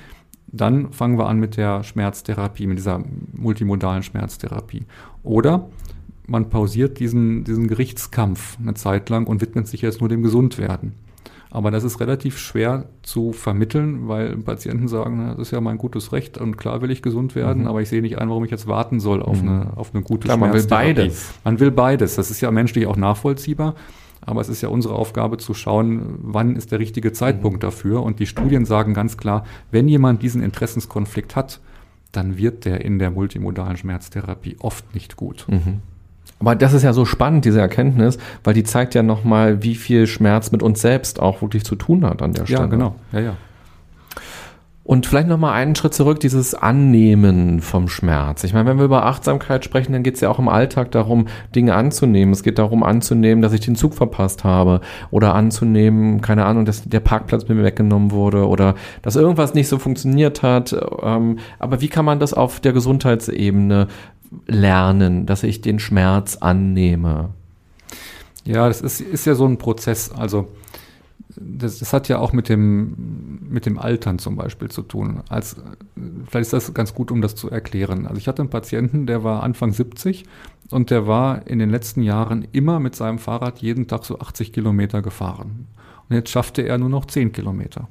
dann 0.47 0.91
fangen 0.91 1.17
wir 1.17 1.27
an 1.27 1.39
mit 1.39 1.57
der 1.57 1.83
Schmerztherapie, 1.83 2.67
mit 2.67 2.77
dieser 2.77 3.03
multimodalen 3.33 4.03
Schmerztherapie. 4.03 4.85
Oder 5.23 5.69
man 6.27 6.49
pausiert 6.49 6.99
diesen, 6.99 7.43
diesen 7.43 7.67
Gerichtskampf 7.67 8.57
eine 8.59 8.73
Zeit 8.73 9.09
lang 9.09 9.27
und 9.27 9.41
widmet 9.41 9.67
sich 9.67 9.81
jetzt 9.81 9.99
nur 9.99 10.09
dem 10.09 10.23
Gesundwerden. 10.23 10.93
Aber 11.51 11.71
das 11.71 11.85
ist 11.85 12.01
relativ 12.01 12.37
schwer 12.37 12.89
zu 13.01 13.31
vermitteln, 13.31 14.09
weil 14.09 14.35
Patienten 14.35 14.89
sagen, 14.89 15.35
das 15.37 15.47
ist 15.47 15.51
ja 15.51 15.61
mein 15.61 15.77
gutes 15.77 16.11
Recht 16.11 16.37
und 16.37 16.57
klar 16.57 16.81
will 16.81 16.91
ich 16.91 17.01
gesund 17.01 17.33
werden, 17.33 17.61
mhm. 17.61 17.67
aber 17.67 17.81
ich 17.81 17.87
sehe 17.87 18.01
nicht 18.01 18.17
ein, 18.17 18.27
warum 18.27 18.43
ich 18.43 18.51
jetzt 18.51 18.67
warten 18.67 18.99
soll 18.99 19.21
auf, 19.21 19.41
mhm. 19.41 19.49
eine, 19.49 19.77
auf 19.77 19.93
eine 19.93 20.03
gute 20.03 20.25
klar, 20.25 20.35
Man 20.35 20.51
will 20.51 20.67
beides. 20.67 21.33
Man 21.45 21.59
will 21.61 21.71
beides. 21.71 22.15
Das 22.15 22.29
ist 22.29 22.41
ja 22.41 22.51
menschlich 22.51 22.87
auch 22.87 22.97
nachvollziehbar. 22.97 23.75
Aber 24.25 24.41
es 24.41 24.49
ist 24.49 24.61
ja 24.61 24.69
unsere 24.69 24.95
Aufgabe 24.95 25.37
zu 25.37 25.53
schauen, 25.53 26.17
wann 26.21 26.55
ist 26.55 26.71
der 26.71 26.79
richtige 26.79 27.13
Zeitpunkt 27.13 27.57
mhm. 27.57 27.67
dafür. 27.67 28.03
Und 28.03 28.19
die 28.19 28.25
Studien 28.25 28.65
sagen 28.65 28.93
ganz 28.93 29.17
klar, 29.17 29.45
wenn 29.71 29.87
jemand 29.87 30.23
diesen 30.23 30.41
Interessenskonflikt 30.41 31.35
hat, 31.35 31.59
dann 32.11 32.37
wird 32.37 32.65
der 32.65 32.83
in 32.83 32.97
der 32.97 33.11
multimodalen 33.11 33.77
Schmerztherapie 33.77 34.55
oft 34.59 34.93
nicht 34.93 35.15
gut. 35.15 35.45
Mhm. 35.47 35.81
Aber 36.39 36.55
das 36.55 36.73
ist 36.73 36.83
ja 36.83 36.91
so 36.91 37.05
spannend, 37.05 37.45
diese 37.45 37.61
Erkenntnis, 37.61 38.17
weil 38.43 38.53
die 38.53 38.63
zeigt 38.63 38.93
ja 38.93 39.03
nochmal, 39.03 39.63
wie 39.63 39.75
viel 39.75 40.07
Schmerz 40.07 40.51
mit 40.51 40.63
uns 40.63 40.81
selbst 40.81 41.19
auch 41.19 41.41
wirklich 41.41 41.63
zu 41.63 41.75
tun 41.75 42.05
hat 42.05 42.21
an 42.21 42.33
der 42.33 42.45
Stelle. 42.45 42.61
Ja, 42.61 42.65
genau. 42.65 42.95
Ja, 43.11 43.19
ja. 43.19 43.37
Und 44.85 45.07
vielleicht 45.07 45.27
nochmal 45.27 45.53
einen 45.53 45.73
Schritt 45.75 45.95
zurück, 45.95 46.19
dieses 46.19 46.53
Annehmen 46.53 47.59
vom 47.61 47.87
Schmerz. 47.87 48.43
Ich 48.43 48.53
meine, 48.53 48.69
wenn 48.69 48.77
wir 48.77 48.85
über 48.85 49.07
Achtsamkeit 49.07 49.65
sprechen, 49.65 49.93
dann 49.93 50.03
geht 50.03 50.13
es 50.13 50.21
ja 50.21 50.29
auch 50.29 50.37
im 50.37 50.47
Alltag 50.47 50.91
darum, 50.91 51.25
Dinge 51.55 51.73
anzunehmen. 51.73 52.31
Es 52.31 52.43
geht 52.43 52.59
darum 52.59 52.83
anzunehmen, 52.83 53.41
dass 53.41 53.51
ich 53.51 53.61
den 53.61 53.75
Zug 53.75 53.95
verpasst 53.95 54.43
habe 54.43 54.81
oder 55.09 55.33
anzunehmen, 55.33 56.21
keine 56.21 56.45
Ahnung, 56.45 56.65
dass 56.65 56.83
der 56.83 56.99
Parkplatz 56.99 57.47
mir 57.47 57.63
weggenommen 57.63 58.11
wurde 58.11 58.47
oder 58.47 58.75
dass 59.01 59.15
irgendwas 59.15 59.55
nicht 59.55 59.69
so 59.69 59.79
funktioniert 59.79 60.43
hat. 60.43 60.75
Ähm, 61.01 61.39
aber 61.57 61.81
wie 61.81 61.87
kann 61.87 62.05
man 62.05 62.19
das 62.19 62.35
auf 62.35 62.59
der 62.59 62.73
Gesundheitsebene 62.73 63.87
lernen, 64.45 65.25
dass 65.25 65.41
ich 65.41 65.61
den 65.61 65.79
Schmerz 65.79 66.37
annehme? 66.37 67.29
Ja, 68.43 68.67
das 68.67 68.81
ist, 68.81 69.01
ist 69.01 69.25
ja 69.25 69.33
so 69.33 69.47
ein 69.47 69.57
Prozess. 69.57 70.11
Also 70.11 70.47
das, 71.29 71.79
das 71.79 71.93
hat 71.93 72.07
ja 72.07 72.19
auch 72.19 72.33
mit 72.33 72.49
dem, 72.49 73.39
mit 73.49 73.65
dem 73.65 73.77
Altern 73.77 74.19
zum 74.19 74.35
Beispiel 74.35 74.69
zu 74.69 74.81
tun. 74.81 75.21
Als, 75.29 75.55
vielleicht 76.27 76.53
ist 76.53 76.53
das 76.53 76.73
ganz 76.73 76.93
gut, 76.93 77.11
um 77.11 77.21
das 77.21 77.35
zu 77.35 77.49
erklären. 77.49 78.05
Also 78.05 78.17
ich 78.17 78.27
hatte 78.27 78.41
einen 78.41 78.49
Patienten, 78.49 79.05
der 79.05 79.23
war 79.23 79.43
Anfang 79.43 79.71
70 79.71 80.25
und 80.71 80.91
der 80.91 81.07
war 81.07 81.47
in 81.47 81.59
den 81.59 81.69
letzten 81.69 82.01
Jahren 82.01 82.47
immer 82.51 82.79
mit 82.79 82.95
seinem 82.95 83.19
Fahrrad 83.19 83.59
jeden 83.59 83.87
Tag 83.87 84.05
so 84.05 84.19
80 84.19 84.53
Kilometer 84.53 85.01
gefahren. 85.01 85.67
Und 86.09 86.15
jetzt 86.15 86.29
schaffte 86.29 86.61
er 86.61 86.77
nur 86.77 86.89
noch 86.89 87.05
10 87.05 87.31
Kilometer. 87.31 87.87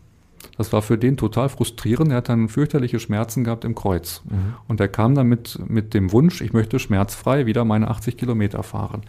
Das 0.56 0.72
war 0.72 0.82
für 0.82 0.98
den 0.98 1.16
total 1.16 1.48
frustrierend. 1.48 2.12
Er 2.12 2.18
hat 2.18 2.28
dann 2.28 2.48
fürchterliche 2.48 3.00
Schmerzen 3.00 3.44
gehabt 3.44 3.64
im 3.64 3.74
Kreuz. 3.74 4.22
Mhm. 4.24 4.54
Und 4.68 4.80
er 4.80 4.88
kam 4.88 5.14
dann 5.14 5.26
mit, 5.26 5.58
mit 5.68 5.94
dem 5.94 6.12
Wunsch, 6.12 6.40
ich 6.40 6.52
möchte 6.52 6.78
schmerzfrei 6.78 7.46
wieder 7.46 7.64
meine 7.64 7.88
80 7.88 8.16
Kilometer 8.16 8.62
fahren. 8.62 9.02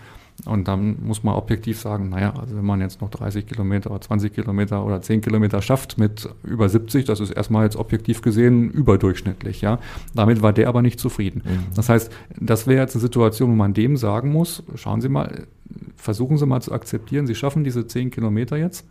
Und 0.43 0.67
dann 0.67 0.97
muss 1.01 1.23
man 1.23 1.33
objektiv 1.35 1.79
sagen, 1.79 2.09
naja, 2.09 2.33
also 2.37 2.57
wenn 2.57 2.65
man 2.65 2.81
jetzt 2.81 3.01
noch 3.01 3.09
30 3.09 3.47
Kilometer 3.47 3.89
oder 3.89 4.01
20 4.01 4.33
Kilometer 4.33 4.85
oder 4.85 5.01
10 5.01 5.21
Kilometer 5.21 5.61
schafft 5.61 5.97
mit 5.97 6.29
über 6.43 6.67
70, 6.67 7.05
das 7.05 7.21
ist 7.21 7.31
erstmal 7.31 7.63
jetzt 7.63 7.77
objektiv 7.77 8.21
gesehen 8.21 8.69
überdurchschnittlich, 8.69 9.61
ja. 9.61 9.79
Damit 10.13 10.41
war 10.41 10.51
der 10.51 10.67
aber 10.67 10.81
nicht 10.81 10.99
zufrieden. 10.99 11.41
Mhm. 11.45 11.75
Das 11.75 11.87
heißt, 11.87 12.11
das 12.37 12.67
wäre 12.67 12.81
jetzt 12.81 12.95
eine 12.95 13.01
Situation, 13.01 13.51
wo 13.51 13.55
man 13.55 13.73
dem 13.73 13.95
sagen 13.95 14.31
muss, 14.31 14.63
schauen 14.75 14.99
Sie 14.99 15.09
mal, 15.09 15.47
versuchen 15.95 16.37
Sie 16.37 16.45
mal 16.45 16.61
zu 16.61 16.73
akzeptieren, 16.73 17.27
Sie 17.27 17.35
schaffen 17.35 17.63
diese 17.63 17.87
10 17.87 18.11
Kilometer 18.11 18.57
jetzt 18.57 18.85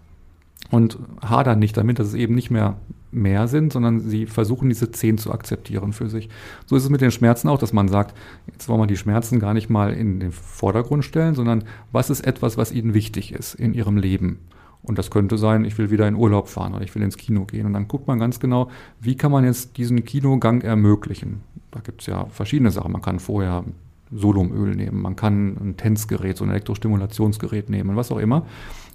und 0.71 0.99
hadern 1.21 1.59
nicht 1.59 1.77
damit, 1.77 1.99
dass 1.99 2.09
es 2.09 2.15
eben 2.15 2.35
nicht 2.35 2.51
mehr 2.51 2.79
mehr 3.15 3.49
sind, 3.49 3.73
sondern 3.73 4.01
sie 4.01 4.27
versuchen 4.27 4.69
diese 4.69 4.91
zehn 4.91 5.19
zu 5.19 5.33
akzeptieren 5.33 5.93
für 5.93 6.09
sich. 6.09 6.29
So 6.67 6.77
ist 6.77 6.85
es 6.85 6.91
mit 6.91 7.01
den 7.01 7.11
Schmerzen 7.11 7.49
auch, 7.49 7.59
dass 7.59 7.73
man 7.73 7.89
sagt, 7.89 8.17
jetzt 8.47 8.69
wollen 8.69 8.81
wir 8.81 8.87
die 8.87 8.97
Schmerzen 8.97 9.41
gar 9.41 9.55
nicht 9.55 9.71
mal 9.71 9.93
in 9.93 10.21
den 10.21 10.33
Vordergrund 10.33 11.05
stellen, 11.05 11.35
sondern 11.35 11.65
was 11.93 12.11
ist 12.11 12.27
etwas, 12.27 12.57
was 12.57 12.73
ihnen 12.73 12.95
wichtig 12.95 13.33
ist 13.33 13.55
in 13.55 13.75
ihrem 13.75 13.97
Leben. 13.97 14.39
Und 14.83 14.99
das 14.99 15.11
könnte 15.11 15.39
sein, 15.39 15.65
ich 15.65 15.79
will 15.79 15.91
wieder 15.91 16.07
in 16.07 16.15
Urlaub 16.15 16.49
fahren 16.49 16.75
oder 16.75 16.85
ich 16.85 16.95
will 16.95 17.03
ins 17.03 17.17
Kino 17.17 17.47
gehen. 17.47 17.65
Und 17.65 17.73
dann 17.73 17.89
guckt 17.89 18.07
man 18.07 18.19
ganz 18.19 18.39
genau, 18.39 18.71
wie 19.01 19.17
kann 19.17 19.33
man 19.33 19.45
jetzt 19.45 19.79
diesen 19.79 20.05
Kinogang 20.05 20.61
ermöglichen. 20.61 21.41
Da 21.71 21.81
gibt 21.81 22.03
es 22.03 22.07
ja 22.07 22.27
verschiedene 22.27 22.71
Sachen. 22.71 22.93
Man 22.93 23.01
kann 23.01 23.19
vorher 23.19 23.65
Solumöl 24.13 24.77
nehmen, 24.77 25.01
man 25.01 25.17
kann 25.17 25.57
ein 25.61 25.77
Tänzgerät, 25.77 26.37
so 26.37 26.45
ein 26.45 26.51
Elektrostimulationsgerät 26.51 27.71
nehmen, 27.71 27.97
was 27.97 28.13
auch 28.13 28.19
immer 28.19 28.47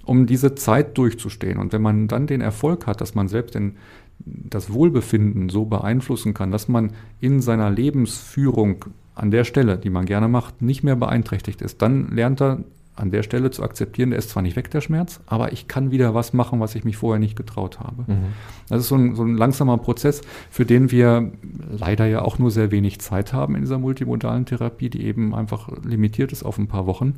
um 0.04 0.26
diese 0.26 0.54
Zeit 0.54 0.96
durchzustehen. 0.98 1.58
Und 1.58 1.72
wenn 1.72 1.82
man 1.82 2.08
dann 2.08 2.26
den 2.26 2.40
Erfolg 2.40 2.86
hat, 2.86 3.00
dass 3.00 3.14
man 3.14 3.28
selbst 3.28 3.54
den, 3.54 3.76
das 4.24 4.72
Wohlbefinden 4.72 5.48
so 5.48 5.64
beeinflussen 5.64 6.34
kann, 6.34 6.50
dass 6.50 6.68
man 6.68 6.92
in 7.20 7.40
seiner 7.40 7.70
Lebensführung 7.70 8.84
an 9.14 9.30
der 9.30 9.44
Stelle, 9.44 9.78
die 9.78 9.90
man 9.90 10.06
gerne 10.06 10.28
macht, 10.28 10.62
nicht 10.62 10.82
mehr 10.82 10.96
beeinträchtigt 10.96 11.62
ist, 11.62 11.82
dann 11.82 12.08
lernt 12.08 12.40
er 12.40 12.64
an 12.96 13.10
der 13.10 13.22
Stelle 13.22 13.50
zu 13.50 13.62
akzeptieren, 13.62 14.10
der 14.10 14.18
ist 14.18 14.30
zwar 14.30 14.42
nicht 14.42 14.56
weg, 14.56 14.70
der 14.70 14.82
Schmerz, 14.82 15.20
aber 15.26 15.52
ich 15.52 15.68
kann 15.68 15.90
wieder 15.90 16.14
was 16.14 16.32
machen, 16.32 16.60
was 16.60 16.74
ich 16.74 16.84
mich 16.84 16.98
vorher 16.98 17.18
nicht 17.18 17.36
getraut 17.36 17.80
habe. 17.80 18.04
Mhm. 18.06 18.24
Das 18.68 18.80
ist 18.80 18.88
so 18.88 18.96
ein, 18.96 19.14
so 19.14 19.22
ein 19.22 19.36
langsamer 19.36 19.78
Prozess, 19.78 20.20
für 20.50 20.66
den 20.66 20.90
wir 20.90 21.32
leider 21.70 22.06
ja 22.06 22.22
auch 22.22 22.38
nur 22.38 22.50
sehr 22.50 22.70
wenig 22.70 23.00
Zeit 23.00 23.32
haben 23.32 23.54
in 23.54 23.62
dieser 23.62 23.78
multimodalen 23.78 24.44
Therapie, 24.44 24.90
die 24.90 25.04
eben 25.04 25.34
einfach 25.34 25.70
limitiert 25.82 26.32
ist 26.32 26.42
auf 26.42 26.58
ein 26.58 26.68
paar 26.68 26.86
Wochen. 26.86 27.14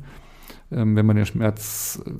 Ähm, 0.75 0.95
wenn 0.95 1.05
man 1.05 1.15
den 1.15 1.25
Schmerz 1.25 2.01
äh, 2.05 2.11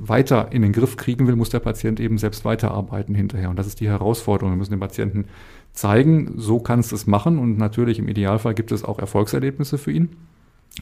weiter 0.00 0.48
in 0.52 0.62
den 0.62 0.72
Griff 0.72 0.96
kriegen 0.96 1.26
will, 1.26 1.36
muss 1.36 1.50
der 1.50 1.60
Patient 1.60 2.00
eben 2.00 2.18
selbst 2.18 2.44
weiterarbeiten 2.44 3.14
hinterher. 3.14 3.50
Und 3.50 3.58
das 3.58 3.66
ist 3.66 3.80
die 3.80 3.88
Herausforderung. 3.88 4.52
Wir 4.52 4.56
müssen 4.56 4.72
dem 4.72 4.80
Patienten 4.80 5.26
zeigen, 5.72 6.34
so 6.36 6.58
kannst 6.58 6.92
du 6.92 6.96
es 6.96 7.06
machen. 7.06 7.38
Und 7.38 7.58
natürlich 7.58 7.98
im 7.98 8.08
Idealfall 8.08 8.54
gibt 8.54 8.72
es 8.72 8.84
auch 8.84 8.98
Erfolgserlebnisse 8.98 9.78
für 9.78 9.92
ihn. 9.92 10.10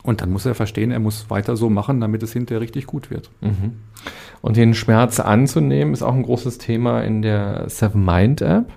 Und 0.03 0.21
dann 0.21 0.31
muss 0.31 0.47
er 0.47 0.55
verstehen, 0.55 0.91
er 0.91 1.01
muss 1.01 1.31
weiter 1.31 1.57
so 1.57 1.71
machen, 1.71 2.01
damit 2.01 2.23
es 2.23 2.33
hinterher 2.33 2.61
richtig 2.61 2.87
gut 2.87 3.11
wird. 3.11 3.31
Mhm. 3.41 3.73
Und 4.43 4.57
den 4.57 4.75
Schmerz 4.75 5.21
anzunehmen, 5.21 5.95
ist 5.95 6.03
auch 6.03 6.15
ein 6.15 6.23
großes 6.23 6.59
Thema 6.59 7.01
in 7.01 7.23
der 7.23 7.69
Seven 7.69 8.05
Mind 8.05 8.43
App. 8.43 8.73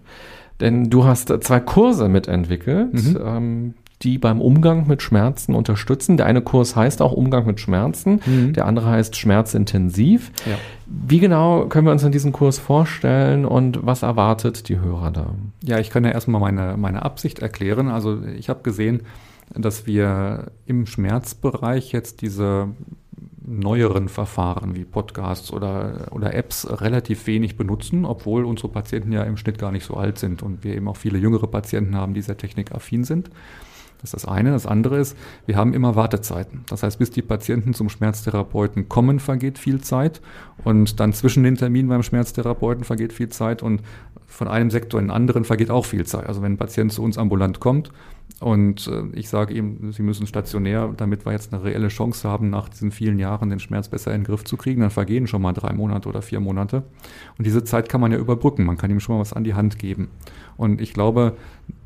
Denn 0.60 0.90
du 0.90 1.06
hast 1.06 1.28
zwei 1.44 1.60
Kurse 1.60 2.10
mitentwickelt. 2.10 2.94
Mhm. 2.94 3.18
Ähm, 3.24 3.74
die 4.02 4.18
beim 4.18 4.40
Umgang 4.40 4.88
mit 4.88 5.02
Schmerzen 5.02 5.54
unterstützen. 5.54 6.18
Der 6.18 6.26
eine 6.26 6.42
Kurs 6.42 6.76
heißt 6.76 7.02
auch 7.02 7.12
Umgang 7.12 7.46
mit 7.46 7.60
Schmerzen, 7.60 8.22
mhm. 8.26 8.54
der 8.54 8.66
andere 8.66 8.90
heißt 8.90 9.16
Schmerzintensiv. 9.16 10.32
Ja. 10.46 10.58
Wie 10.86 11.20
genau 11.20 11.66
können 11.66 11.86
wir 11.86 11.92
uns 11.92 12.04
in 12.04 12.12
diesem 12.12 12.32
Kurs 12.32 12.60
vorstellen 12.60 13.46
und 13.46 13.86
was 13.86 14.02
erwartet 14.02 14.70
die 14.70 14.80
Hörer 14.80 15.12
da? 15.12 15.36
Ja, 15.64 15.80
ich 15.80 15.90
kann 15.90 16.06
ja 16.06 16.12
erstmal 16.12 16.40
meine, 16.40 16.78
meine 16.78 17.04
Absicht 17.04 17.40
erklären. 17.40 17.90
Also 17.90 18.24
ich 18.24 18.50
habe 18.50 18.62
gesehen, 18.64 19.02
dass 19.54 19.86
wir 19.86 20.52
im 20.66 20.86
Schmerzbereich 20.86 21.92
jetzt 21.92 22.22
diese 22.22 22.70
neueren 23.46 24.10
Verfahren 24.10 24.76
wie 24.76 24.86
Podcasts 24.86 25.52
oder, 25.52 26.08
oder 26.12 26.36
Apps 26.36 26.68
relativ 26.82 27.26
wenig 27.28 27.58
benutzen, 27.58 28.06
obwohl 28.06 28.46
unsere 28.46 28.70
Patienten 28.70 29.12
ja 29.12 29.24
im 29.24 29.38
Schnitt 29.38 29.58
gar 29.58 29.72
nicht 29.72 29.86
so 29.86 29.96
alt 29.96 30.20
sind 30.20 30.44
und 30.44 30.64
wir 30.64 30.76
eben 30.76 30.88
auch 30.88 30.98
viele 30.98 31.18
jüngere 31.18 31.48
Patienten 31.48 31.96
haben, 31.96 32.14
die 32.14 32.22
sehr 32.22 32.38
technikaffin 32.38 33.04
sind. 33.04 33.30
Das 34.02 34.14
ist 34.14 34.24
das 34.24 34.26
eine. 34.26 34.52
Das 34.52 34.66
andere 34.66 34.98
ist, 34.98 35.18
wir 35.46 35.58
haben 35.58 35.74
immer 35.74 35.96
Wartezeiten. 35.96 36.64
Das 36.70 36.84
heißt, 36.84 37.00
bis 37.00 37.12
die 37.12 37.22
Patienten 37.22 37.74
zum 37.74 37.90
Schmerztherapeuten 37.90 38.88
kommen, 38.88 39.20
vergeht 39.20 39.60
viel 39.60 39.82
Zeit. 39.82 40.22
Und 40.64 41.00
dann 41.00 41.14
zwischen 41.14 41.44
den 41.44 41.56
Terminen 41.56 41.90
beim 41.90 42.04
Schmerztherapeuten 42.04 42.86
vergeht 42.86 43.12
viel 43.12 43.30
Zeit. 43.30 43.62
Und 43.62 43.82
von 44.26 44.48
einem 44.48 44.72
Sektor 44.72 45.00
in 45.00 45.08
den 45.08 45.12
anderen 45.12 45.44
vergeht 45.44 45.70
auch 45.70 45.86
viel 45.86 46.06
Zeit. 46.06 46.28
Also 46.28 46.42
wenn 46.42 46.54
ein 46.54 46.58
Patient 46.58 46.94
zu 46.94 47.04
uns 47.04 47.18
ambulant 47.18 47.60
kommt, 47.60 47.92
und 48.40 48.88
äh, 48.88 49.04
ich 49.14 49.28
sage 49.28 49.54
ihm, 49.54 49.92
Sie 49.92 50.02
müssen 50.02 50.26
stationär, 50.26 50.94
damit 50.96 51.26
wir 51.26 51.34
jetzt 51.34 51.54
eine 51.54 51.64
reelle 51.64 51.90
Chance 51.90 52.28
haben, 52.28 52.50
nach 52.50 52.70
diesen 52.70 52.92
vielen 52.92 53.20
Jahren 53.20 53.50
den 53.50 53.60
Schmerz 53.60 53.90
besser 53.90 54.14
in 54.14 54.22
den 54.22 54.28
Griff 54.28 54.46
zu 54.46 54.56
kriegen, 54.56 54.82
dann 54.82 54.92
vergehen 54.92 55.28
schon 55.28 55.42
mal 55.42 55.52
drei 55.52 55.74
Monate 55.74 56.08
oder 56.08 56.22
vier 56.22 56.40
Monate. 56.40 56.84
Und 57.38 57.46
diese 57.46 57.66
Zeit 57.66 57.90
kann 57.90 58.00
man 58.00 58.14
ja 58.14 58.18
überbrücken. 58.18 58.66
Man 58.66 58.78
kann 58.78 58.92
ihm 58.92 59.02
schon 59.02 59.16
mal 59.16 59.22
was 59.22 59.34
an 59.34 59.44
die 59.44 59.56
Hand 59.56 59.78
geben. 59.78 60.08
Und 60.56 60.80
ich 60.80 60.94
glaube, 60.94 61.36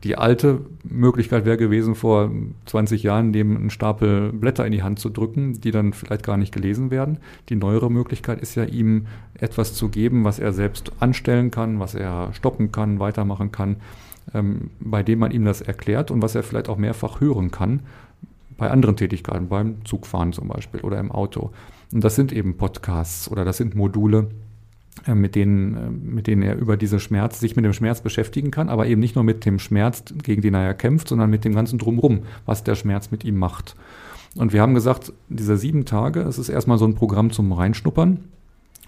die 0.03 0.15
alte 0.15 0.61
Möglichkeit 0.83 1.45
wäre 1.45 1.57
gewesen, 1.57 1.95
vor 1.95 2.29
20 2.65 3.01
Jahren 3.01 3.33
dem 3.33 3.55
einen 3.57 3.69
Stapel 3.71 4.31
Blätter 4.31 4.65
in 4.65 4.71
die 4.71 4.83
Hand 4.83 4.99
zu 4.99 5.09
drücken, 5.09 5.59
die 5.59 5.71
dann 5.71 5.93
vielleicht 5.93 6.23
gar 6.23 6.37
nicht 6.37 6.53
gelesen 6.53 6.91
werden. 6.91 7.17
Die 7.49 7.55
neuere 7.55 7.89
Möglichkeit 7.89 8.41
ist 8.41 8.53
ja, 8.55 8.63
ihm 8.63 9.07
etwas 9.39 9.73
zu 9.73 9.89
geben, 9.89 10.23
was 10.23 10.37
er 10.37 10.53
selbst 10.53 10.91
anstellen 10.99 11.49
kann, 11.49 11.79
was 11.79 11.95
er 11.95 12.31
stoppen 12.33 12.71
kann, 12.71 12.99
weitermachen 12.99 13.51
kann 13.51 13.77
bei 14.79 15.03
dem 15.03 15.19
man 15.19 15.31
ihm 15.31 15.45
das 15.45 15.61
erklärt 15.61 16.09
und 16.11 16.21
was 16.21 16.35
er 16.35 16.43
vielleicht 16.43 16.69
auch 16.69 16.77
mehrfach 16.77 17.19
hören 17.19 17.51
kann 17.51 17.81
bei 18.57 18.69
anderen 18.69 18.95
Tätigkeiten, 18.95 19.47
beim 19.47 19.83
Zugfahren 19.85 20.33
zum 20.33 20.47
Beispiel 20.47 20.81
oder 20.81 20.99
im 20.99 21.11
Auto. 21.11 21.51
Und 21.91 22.03
das 22.03 22.15
sind 22.15 22.31
eben 22.31 22.57
Podcasts 22.57 23.29
oder 23.29 23.45
das 23.45 23.57
sind 23.57 23.75
Module, 23.75 24.29
äh, 25.05 25.15
mit 25.15 25.35
denen, 25.35 25.75
äh, 25.75 25.89
mit 25.89 26.27
denen 26.27 26.41
er 26.41 26.55
über 26.55 26.77
diese 26.77 26.99
Schmerz, 26.99 27.39
sich 27.39 27.55
mit 27.55 27.65
dem 27.65 27.73
Schmerz 27.73 28.01
beschäftigen 28.01 28.51
kann, 28.51 28.69
aber 28.69 28.87
eben 28.87 29.01
nicht 29.01 29.15
nur 29.15 29.23
mit 29.23 29.45
dem 29.45 29.59
Schmerz, 29.59 30.03
gegen 30.23 30.41
den 30.41 30.53
er 30.53 30.63
ja 30.63 30.73
kämpft, 30.73 31.09
sondern 31.09 31.29
mit 31.29 31.45
dem 31.45 31.53
ganzen 31.53 31.79
Drumherum, 31.79 32.21
was 32.45 32.63
der 32.63 32.75
Schmerz 32.75 33.11
mit 33.11 33.23
ihm 33.23 33.37
macht. 33.37 33.75
Und 34.35 34.53
wir 34.53 34.61
haben 34.61 34.73
gesagt, 34.73 35.13
diese 35.29 35.57
sieben 35.57 35.85
Tage, 35.85 36.21
es 36.21 36.39
ist 36.39 36.49
erstmal 36.49 36.77
so 36.77 36.85
ein 36.85 36.95
Programm 36.95 37.31
zum 37.31 37.51
Reinschnuppern, 37.51 38.19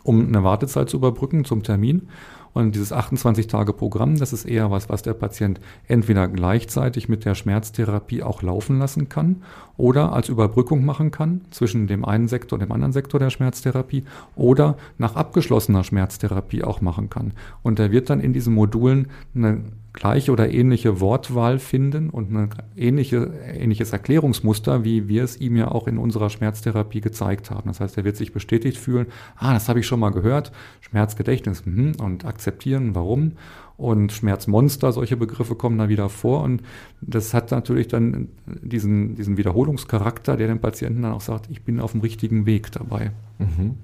um 0.03 0.27
eine 0.27 0.43
Wartezeit 0.43 0.89
zu 0.89 0.97
überbrücken 0.97 1.45
zum 1.45 1.63
Termin. 1.63 2.07
Und 2.55 2.73
dieses 2.73 2.93
28-Tage-Programm, 2.93 4.17
das 4.17 4.31
ist 4.31 4.45
eher 4.45 4.71
was, 4.71 4.87
was 4.87 5.01
der 5.01 5.13
Patient 5.13 5.59
entweder 5.89 6.29
gleichzeitig 6.29 7.09
mit 7.09 7.25
der 7.25 7.35
Schmerztherapie 7.35 8.23
auch 8.23 8.41
laufen 8.41 8.79
lassen 8.79 9.09
kann 9.09 9.43
oder 9.75 10.13
als 10.13 10.29
Überbrückung 10.29 10.85
machen 10.85 11.11
kann 11.11 11.41
zwischen 11.51 11.87
dem 11.87 12.05
einen 12.05 12.29
Sektor 12.29 12.55
und 12.55 12.61
dem 12.61 12.71
anderen 12.71 12.93
Sektor 12.93 13.19
der 13.19 13.29
Schmerztherapie 13.29 14.05
oder 14.37 14.77
nach 14.97 15.17
abgeschlossener 15.17 15.83
Schmerztherapie 15.83 16.63
auch 16.63 16.79
machen 16.79 17.09
kann. 17.09 17.33
Und 17.61 17.77
er 17.77 17.91
wird 17.91 18.09
dann 18.09 18.21
in 18.21 18.31
diesen 18.31 18.53
Modulen 18.53 19.09
eine 19.35 19.61
gleiche 19.95 20.31
oder 20.31 20.51
ähnliche 20.51 20.99
Wortwahl 20.99 21.57
finden 21.57 22.09
und 22.09 22.31
ein 22.31 22.49
ähnliche, 22.75 23.31
ähnliches 23.45 23.91
Erklärungsmuster, 23.93 24.83
wie 24.83 25.07
wir 25.07 25.23
es 25.23 25.39
ihm 25.39 25.55
ja 25.55 25.69
auch 25.69 25.87
in 25.87 25.97
unserer 25.97 26.29
Schmerztherapie 26.29 27.01
gezeigt 27.01 27.49
haben. 27.49 27.69
Das 27.69 27.79
heißt, 27.79 27.97
er 27.97 28.03
wird 28.03 28.17
sich 28.17 28.33
bestätigt 28.33 28.77
fühlen, 28.77 29.07
ah, 29.37 29.53
das 29.53 29.69
habe 29.69 29.79
ich 29.79 29.87
schon 29.87 29.99
mal 29.99 30.11
gehört, 30.11 30.51
Schmerzgedächtnis 30.81 31.63
mh, 31.65 32.03
und 32.03 32.25
akzeptieren, 32.25 32.93
warum. 32.93 33.33
Und 33.77 34.13
Schmerzmonster, 34.13 34.91
solche 34.91 35.17
Begriffe 35.17 35.55
kommen 35.55 35.77
da 35.77 35.89
wieder 35.89 36.07
vor. 36.09 36.43
Und 36.43 36.61
das 37.01 37.33
hat 37.33 37.51
natürlich 37.51 37.87
dann 37.87 38.29
diesen, 38.45 39.15
diesen 39.15 39.37
Wiederholungscharakter, 39.37 40.37
der 40.37 40.47
dem 40.47 40.59
Patienten 40.59 41.01
dann 41.01 41.11
auch 41.11 41.21
sagt, 41.21 41.49
ich 41.49 41.61
bin 41.63 41.79
auf 41.79 41.91
dem 41.91 42.01
richtigen 42.01 42.45
Weg 42.45 42.71
dabei. 42.71 43.11
Mhm. 43.39 43.75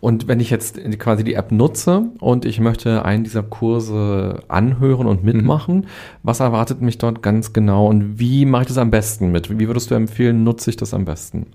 Und 0.00 0.28
wenn 0.28 0.40
ich 0.40 0.50
jetzt 0.50 0.78
quasi 0.98 1.24
die 1.24 1.34
App 1.34 1.50
nutze 1.52 2.04
und 2.20 2.44
ich 2.44 2.60
möchte 2.60 3.04
einen 3.04 3.24
dieser 3.24 3.42
Kurse 3.42 4.42
anhören 4.48 5.06
und 5.06 5.24
mitmachen, 5.24 5.76
mhm. 5.76 5.84
was 6.22 6.40
erwartet 6.40 6.82
mich 6.82 6.98
dort 6.98 7.22
ganz 7.22 7.52
genau 7.52 7.88
und 7.88 8.18
wie 8.18 8.46
mache 8.46 8.62
ich 8.62 8.68
das 8.68 8.78
am 8.78 8.90
besten 8.90 9.32
mit? 9.32 9.58
Wie 9.58 9.66
würdest 9.66 9.90
du 9.90 9.94
empfehlen, 9.94 10.44
nutze 10.44 10.70
ich 10.70 10.76
das 10.76 10.94
am 10.94 11.04
besten? 11.04 11.46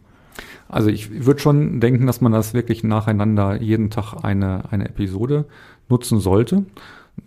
Also 0.68 0.90
ich 0.90 1.26
würde 1.26 1.42
schon 1.42 1.82
denken, 1.82 2.08
dass 2.08 2.22
man 2.22 2.32
das 2.32 2.54
wirklich 2.54 2.84
nacheinander 2.84 3.62
jeden 3.62 3.90
Tag 3.90 4.24
eine, 4.24 4.72
eine 4.72 4.86
Episode 4.88 5.46
nutzen 5.90 6.20
sollte. 6.20 6.66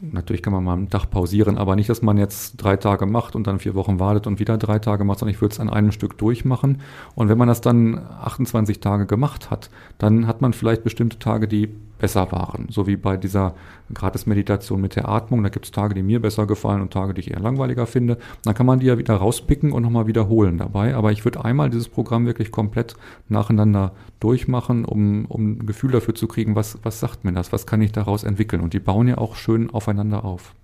Natürlich 0.01 0.43
kann 0.43 0.53
man 0.53 0.65
mal 0.65 0.75
einen 0.75 0.91
Tag 0.91 1.11
pausieren, 1.11 1.57
aber 1.57 1.77
nicht, 1.77 1.89
dass 1.89 2.03
man 2.03 2.19
jetzt 2.19 2.57
drei 2.57 2.77
Tage 2.77 3.07
macht 3.07 3.35
und 3.35 3.47
dann 3.47 3.59
vier 3.59 3.75
Wochen 3.75 3.99
wartet 4.01 4.27
und 4.27 4.39
wieder 4.39 4.59
drei 4.59 4.79
Tage 4.79 5.05
macht, 5.05 5.21
sondern 5.21 5.35
ich 5.35 5.41
würde 5.41 5.53
es 5.53 5.61
an 5.61 5.71
einem 5.71 5.93
Stück 5.93 6.19
durchmachen. 6.19 6.81
Und 7.15 7.29
wenn 7.29 7.39
man 7.39 7.49
das 7.49 7.61
dann 7.61 7.99
28 7.99 8.81
Tage 8.81 9.07
gemacht 9.07 9.51
hat, 9.51 9.71
dann 9.99 10.27
hat 10.27 10.41
man 10.41 10.53
vielleicht 10.53 10.85
bestimmte 10.85 11.19
Tage, 11.19 11.49
die 11.49 11.69
besser 12.05 12.31
waren. 12.33 12.67
So 12.69 12.87
wie 12.87 12.97
bei 12.97 13.17
dieser 13.17 13.55
Gratis-Meditation 13.95 14.79
mit 14.79 14.95
der 14.95 15.09
Atmung. 15.09 15.43
Da 15.43 15.49
gibt 15.49 15.65
es 15.65 15.71
Tage, 15.71 15.95
die 15.95 16.03
mir 16.03 16.21
besser 16.21 16.47
gefallen 16.47 16.83
und 16.83 16.93
Tage, 16.93 17.15
die 17.15 17.23
ich 17.23 17.31
eher 17.31 17.41
langweiliger 17.41 17.87
finde. 17.87 18.19
Dann 18.45 18.53
kann 18.53 18.67
man 18.67 18.79
die 18.79 18.85
ja 18.85 18.99
wieder 18.99 19.15
rauspicken 19.15 19.73
und 19.73 19.83
nochmal 19.83 20.07
wiederholen 20.07 20.59
dabei. 20.59 20.95
Aber 20.95 21.13
ich 21.13 21.25
würde 21.25 21.43
einmal 21.43 21.71
dieses 21.71 21.89
Programm 21.89 22.27
wirklich 22.27 22.51
komplett 22.51 22.95
nacheinander 23.31 23.93
durchmachen, 24.21 24.85
um, 24.85 25.25
um 25.31 25.53
ein 25.53 25.67
Gefühl 25.67 25.93
dafür 25.93 26.15
zu 26.15 26.29
kriegen, 26.29 26.55
was, 26.55 26.79
was 26.83 27.01
sagt 27.01 27.25
mir 27.25 27.33
das, 27.33 27.53
was 27.53 27.67
kann 27.67 27.81
ich 27.81 27.93
daraus 27.93 28.23
entwickeln. 28.23 28.61
Und 28.61 28.75
die 28.75 28.81
bauen 28.81 29.09
ja 29.09 29.17
auch 29.17 29.35
schön 29.35 29.71
aufeinander 29.71 30.27
auf. 30.27 30.55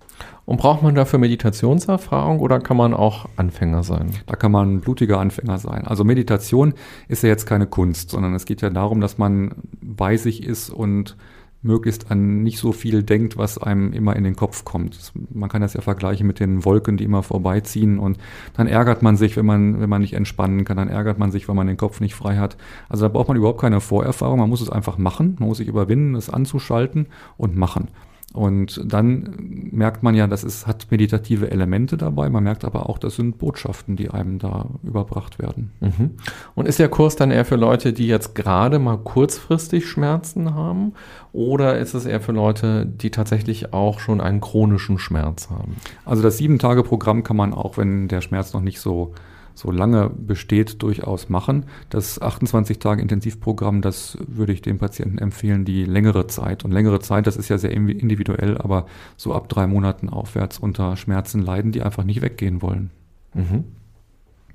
Und 0.45 0.57
braucht 0.57 0.83
man 0.83 0.95
dafür 0.95 1.19
Meditationserfahrung 1.19 2.39
oder 2.39 2.59
kann 2.59 2.77
man 2.77 2.93
auch 2.93 3.27
Anfänger 3.35 3.83
sein? 3.83 4.11
Da 4.25 4.35
kann 4.35 4.51
man 4.51 4.81
blutiger 4.81 5.19
Anfänger 5.19 5.57
sein. 5.57 5.87
Also 5.87 6.03
Meditation 6.03 6.73
ist 7.07 7.23
ja 7.23 7.29
jetzt 7.29 7.45
keine 7.45 7.67
Kunst, 7.67 8.09
sondern 8.09 8.33
es 8.33 8.45
geht 8.45 8.61
ja 8.61 8.69
darum, 8.69 9.01
dass 9.01 9.17
man 9.17 9.53
bei 9.81 10.17
sich 10.17 10.43
ist 10.43 10.69
und 10.69 11.15
möglichst 11.63 12.09
an 12.09 12.43
nicht 12.43 12.57
so 12.57 12.71
viel 12.71 13.03
denkt, 13.03 13.37
was 13.37 13.57
einem 13.57 13.93
immer 13.93 14.15
in 14.15 14.23
den 14.23 14.35
Kopf 14.35 14.65
kommt. 14.65 15.13
Man 15.29 15.49
kann 15.49 15.61
das 15.61 15.73
ja 15.73 15.81
vergleichen 15.81 16.25
mit 16.25 16.39
den 16.39 16.65
Wolken, 16.65 16.97
die 16.97 17.03
immer 17.03 17.23
vorbeiziehen 17.23 17.99
und 17.99 18.17
dann 18.53 18.67
ärgert 18.67 19.03
man 19.03 19.15
sich, 19.15 19.37
wenn 19.37 19.45
man, 19.45 19.79
wenn 19.79 19.89
man 19.89 20.01
nicht 20.01 20.13
entspannen 20.13 20.65
kann, 20.65 20.77
dann 20.77 20.89
ärgert 20.89 21.19
man 21.19 21.31
sich, 21.31 21.47
wenn 21.47 21.55
man 21.55 21.67
den 21.67 21.77
Kopf 21.77 21.99
nicht 21.99 22.15
frei 22.15 22.37
hat. 22.37 22.57
Also 22.89 23.05
da 23.05 23.09
braucht 23.09 23.27
man 23.27 23.37
überhaupt 23.37 23.61
keine 23.61 23.79
Vorerfahrung, 23.79 24.39
man 24.39 24.49
muss 24.49 24.61
es 24.61 24.69
einfach 24.69 24.97
machen, 24.97 25.35
man 25.39 25.49
muss 25.49 25.57
sich 25.57 25.67
überwinden, 25.67 26.15
es 26.15 26.29
anzuschalten 26.29 27.07
und 27.37 27.55
machen. 27.55 27.89
Und 28.33 28.81
dann 28.85 29.69
merkt 29.71 30.03
man 30.03 30.15
ja, 30.15 30.25
dass 30.25 30.43
es 30.43 30.65
hat 30.65 30.87
meditative 30.89 31.51
Elemente 31.51 31.97
dabei. 31.97 32.29
Man 32.29 32.43
merkt 32.43 32.63
aber 32.63 32.87
auch, 32.89 32.97
das 32.97 33.15
sind 33.17 33.37
Botschaften, 33.37 33.97
die 33.97 34.09
einem 34.09 34.39
da 34.39 34.67
überbracht 34.83 35.37
werden. 35.39 35.71
Mhm. 35.81 36.11
Und 36.55 36.67
ist 36.67 36.79
der 36.79 36.87
Kurs 36.87 37.17
dann 37.17 37.31
eher 37.31 37.43
für 37.43 37.57
Leute, 37.57 37.91
die 37.91 38.07
jetzt 38.07 38.33
gerade 38.33 38.79
mal 38.79 38.97
kurzfristig 38.97 39.85
Schmerzen 39.85 40.53
haben? 40.53 40.93
Oder 41.33 41.77
ist 41.77 41.93
es 41.93 42.05
eher 42.05 42.21
für 42.21 42.31
Leute, 42.31 42.85
die 42.85 43.11
tatsächlich 43.11 43.73
auch 43.73 43.99
schon 43.99 44.21
einen 44.21 44.39
chronischen 44.39 44.97
Schmerz 44.97 45.49
haben? 45.49 45.75
Also 46.05 46.23
das 46.23 46.37
Sieben-Tage-Programm 46.37 47.23
kann 47.23 47.35
man 47.35 47.53
auch, 47.53 47.77
wenn 47.77 48.07
der 48.07 48.21
Schmerz 48.21 48.53
noch 48.53 48.61
nicht 48.61 48.79
so 48.79 49.13
so 49.53 49.71
lange 49.71 50.09
besteht, 50.09 50.81
durchaus 50.81 51.29
machen. 51.29 51.65
Das 51.89 52.21
28 52.21 52.79
Tage 52.79 53.01
Intensivprogramm, 53.01 53.81
das 53.81 54.17
würde 54.27 54.53
ich 54.53 54.61
den 54.61 54.77
Patienten 54.77 55.17
empfehlen, 55.17 55.65
die 55.65 55.85
längere 55.85 56.27
Zeit. 56.27 56.65
Und 56.65 56.71
längere 56.71 56.99
Zeit, 56.99 57.27
das 57.27 57.37
ist 57.37 57.49
ja 57.49 57.57
sehr 57.57 57.71
individuell, 57.71 58.57
aber 58.57 58.85
so 59.17 59.33
ab 59.33 59.49
drei 59.49 59.67
Monaten 59.67 60.09
aufwärts 60.09 60.59
unter 60.59 60.95
Schmerzen 60.97 61.41
leiden, 61.41 61.71
die 61.71 61.81
einfach 61.81 62.03
nicht 62.03 62.21
weggehen 62.21 62.61
wollen. 62.61 62.91
Mhm. 63.33 63.63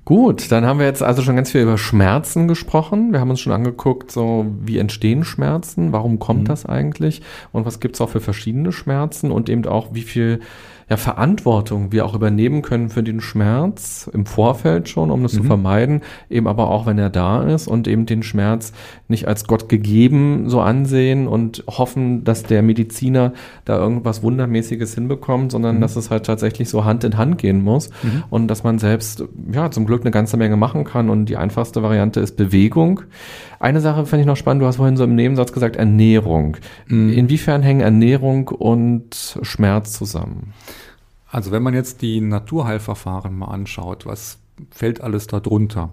Gut, 0.07 0.53
dann 0.53 0.65
haben 0.65 0.79
wir 0.79 0.85
jetzt 0.85 1.03
also 1.03 1.21
schon 1.21 1.35
ganz 1.35 1.51
viel 1.51 1.63
über 1.63 1.77
Schmerzen 1.77 2.47
gesprochen. 2.47 3.11
Wir 3.11 3.19
haben 3.19 3.29
uns 3.29 3.41
schon 3.41 3.51
angeguckt, 3.51 4.09
so 4.09 4.45
wie 4.61 4.77
entstehen 4.77 5.25
Schmerzen, 5.25 5.91
warum 5.91 6.17
kommt 6.17 6.43
mhm. 6.43 6.45
das 6.45 6.65
eigentlich 6.65 7.21
und 7.51 7.65
was 7.65 7.81
gibt 7.81 7.95
es 7.95 8.01
auch 8.01 8.07
für 8.07 8.21
verschiedene 8.21 8.71
Schmerzen 8.71 9.31
und 9.31 9.49
eben 9.49 9.65
auch 9.65 9.93
wie 9.93 10.03
viel 10.03 10.39
ja, 10.89 10.95
Verantwortung 10.95 11.91
wir 11.91 12.05
auch 12.05 12.15
übernehmen 12.15 12.61
können 12.61 12.89
für 12.89 13.03
den 13.03 13.19
Schmerz 13.19 14.09
im 14.13 14.25
Vorfeld 14.25 14.87
schon, 14.87 15.11
um 15.11 15.21
das 15.21 15.33
mhm. 15.33 15.37
zu 15.37 15.43
vermeiden, 15.43 16.01
eben 16.29 16.47
aber 16.47 16.69
auch, 16.69 16.85
wenn 16.85 16.97
er 16.97 17.09
da 17.09 17.43
ist 17.43 17.67
und 17.67 17.87
eben 17.89 18.05
den 18.05 18.23
Schmerz 18.23 18.71
nicht 19.09 19.27
als 19.27 19.47
Gott 19.47 19.67
gegeben 19.67 20.49
so 20.49 20.61
ansehen 20.61 21.27
und 21.27 21.63
hoffen, 21.67 22.23
dass 22.23 22.43
der 22.43 22.61
Mediziner 22.61 23.33
da 23.65 23.77
irgendwas 23.77 24.23
Wundermäßiges 24.23 24.95
hinbekommt, 24.95 25.51
sondern 25.51 25.77
mhm. 25.77 25.81
dass 25.81 25.97
es 25.97 26.09
halt 26.09 26.25
tatsächlich 26.25 26.69
so 26.69 26.85
Hand 26.85 27.03
in 27.03 27.17
Hand 27.17 27.37
gehen 27.37 27.61
muss 27.61 27.89
mhm. 28.03 28.23
und 28.29 28.47
dass 28.47 28.63
man 28.63 28.79
selbst, 28.79 29.25
ja, 29.51 29.69
zum 29.71 29.85
Glück 29.85 30.01
eine 30.01 30.11
ganze 30.11 30.37
Menge 30.37 30.55
machen 30.55 30.85
kann 30.85 31.09
und 31.09 31.25
die 31.25 31.35
einfachste 31.35 31.83
Variante 31.83 32.21
ist 32.21 32.37
Bewegung. 32.37 33.01
Eine 33.59 33.81
Sache 33.81 34.05
fand 34.05 34.21
ich 34.21 34.27
noch 34.27 34.37
spannend, 34.37 34.61
du 34.61 34.67
hast 34.67 34.77
vorhin 34.77 34.95
so 34.95 35.03
im 35.03 35.15
Nebensatz 35.15 35.51
gesagt, 35.51 35.75
Ernährung. 35.75 36.57
Mhm. 36.87 37.09
Inwiefern 37.09 37.61
hängen 37.61 37.81
Ernährung 37.81 38.47
und 38.47 39.37
Schmerz 39.41 39.91
zusammen? 39.93 40.53
Also 41.29 41.51
wenn 41.51 41.63
man 41.63 41.73
jetzt 41.73 42.01
die 42.01 42.21
Naturheilverfahren 42.21 43.37
mal 43.37 43.47
anschaut, 43.47 44.05
was 44.05 44.39
fällt 44.71 45.01
alles 45.01 45.27
darunter 45.27 45.91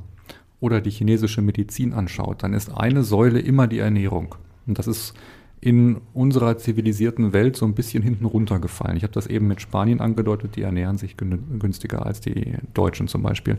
oder 0.61 0.81
die 0.81 0.91
chinesische 0.91 1.43
Medizin 1.43 1.93
anschaut, 1.93 2.43
dann 2.43 2.55
ist 2.55 2.71
eine 2.71 3.03
Säule 3.03 3.41
immer 3.41 3.67
die 3.67 3.81
Ernährung. 3.81 4.37
Und 4.67 4.79
das 4.79 4.87
ist 4.87 5.15
in 5.61 6.01
unserer 6.13 6.59
zivilisierten 6.59 7.33
Welt 7.33 7.57
so 7.57 7.65
ein 7.65 7.75
bisschen 7.75 8.03
hinten 8.03 8.27
runtergefallen. 8.27 8.97
Ich 8.97 9.03
habe 9.03 9.15
das 9.15 9.27
eben 9.27 9.49
mit 9.49 9.61
Spanien 9.61 10.01
angedeutet, 10.01 10.57
die 10.57 10.63
ernähren 10.63 10.99
sich 10.99 11.17
günstiger 11.17 12.05
als 12.05 12.21
die 12.21 12.55
Deutschen 12.75 13.09
zum 13.09 13.23
Beispiel. 13.23 13.57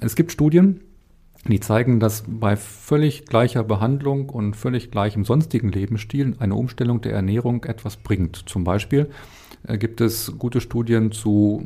Es 0.00 0.16
gibt 0.16 0.32
Studien, 0.32 0.80
die 1.46 1.60
zeigen, 1.60 2.00
dass 2.00 2.24
bei 2.26 2.56
völlig 2.56 3.26
gleicher 3.26 3.64
Behandlung 3.64 4.30
und 4.30 4.56
völlig 4.56 4.90
gleichem 4.90 5.24
sonstigen 5.24 5.70
Lebensstil 5.70 6.34
eine 6.38 6.54
Umstellung 6.54 7.00
der 7.00 7.12
Ernährung 7.12 7.64
etwas 7.64 7.96
bringt. 7.98 8.48
Zum 8.48 8.64
Beispiel 8.64 9.10
äh, 9.66 9.76
gibt 9.76 10.00
es 10.00 10.38
gute 10.38 10.60
Studien 10.60 11.12
zu, 11.12 11.62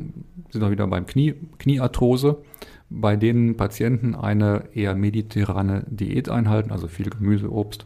sind 0.49 0.61
wir 0.61 0.71
wieder 0.71 0.87
beim 0.87 1.05
Knie, 1.05 1.35
Kniearthrose, 1.59 2.41
bei 2.89 3.15
denen 3.15 3.55
Patienten 3.55 4.15
eine 4.15 4.63
eher 4.73 4.95
mediterrane 4.95 5.85
Diät 5.87 6.27
einhalten, 6.27 6.71
also 6.71 6.87
viel 6.87 7.09
Gemüse, 7.09 7.51
Obst 7.51 7.85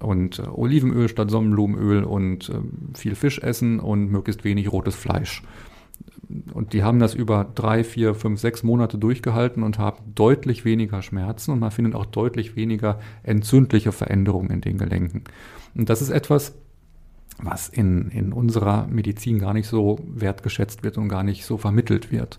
und 0.00 0.38
äh, 0.38 0.42
Olivenöl 0.42 1.08
statt 1.08 1.30
Sonnenblumenöl 1.30 2.04
und 2.04 2.50
äh, 2.50 2.54
viel 2.94 3.14
Fisch 3.14 3.38
essen 3.38 3.80
und 3.80 4.10
möglichst 4.10 4.44
wenig 4.44 4.70
rotes 4.70 4.96
Fleisch. 4.96 5.42
Und 6.52 6.72
die 6.72 6.82
haben 6.82 6.98
das 6.98 7.14
über 7.14 7.46
drei, 7.54 7.84
vier, 7.84 8.14
fünf, 8.14 8.40
sechs 8.40 8.62
Monate 8.62 8.98
durchgehalten 8.98 9.62
und 9.62 9.78
haben 9.78 9.98
deutlich 10.14 10.64
weniger 10.64 11.02
Schmerzen 11.02 11.52
und 11.52 11.58
man 11.58 11.70
findet 11.70 11.94
auch 11.94 12.06
deutlich 12.06 12.56
weniger 12.56 12.98
entzündliche 13.22 13.92
Veränderungen 13.92 14.50
in 14.50 14.60
den 14.60 14.78
Gelenken. 14.78 15.24
Und 15.74 15.88
das 15.88 16.02
ist 16.02 16.10
etwas, 16.10 16.54
was 17.38 17.68
in, 17.68 18.10
in 18.10 18.32
unserer 18.32 18.86
Medizin 18.88 19.38
gar 19.38 19.54
nicht 19.54 19.66
so 19.66 19.98
wertgeschätzt 20.06 20.82
wird 20.82 20.98
und 20.98 21.08
gar 21.08 21.22
nicht 21.22 21.44
so 21.44 21.56
vermittelt 21.56 22.12
wird. 22.12 22.38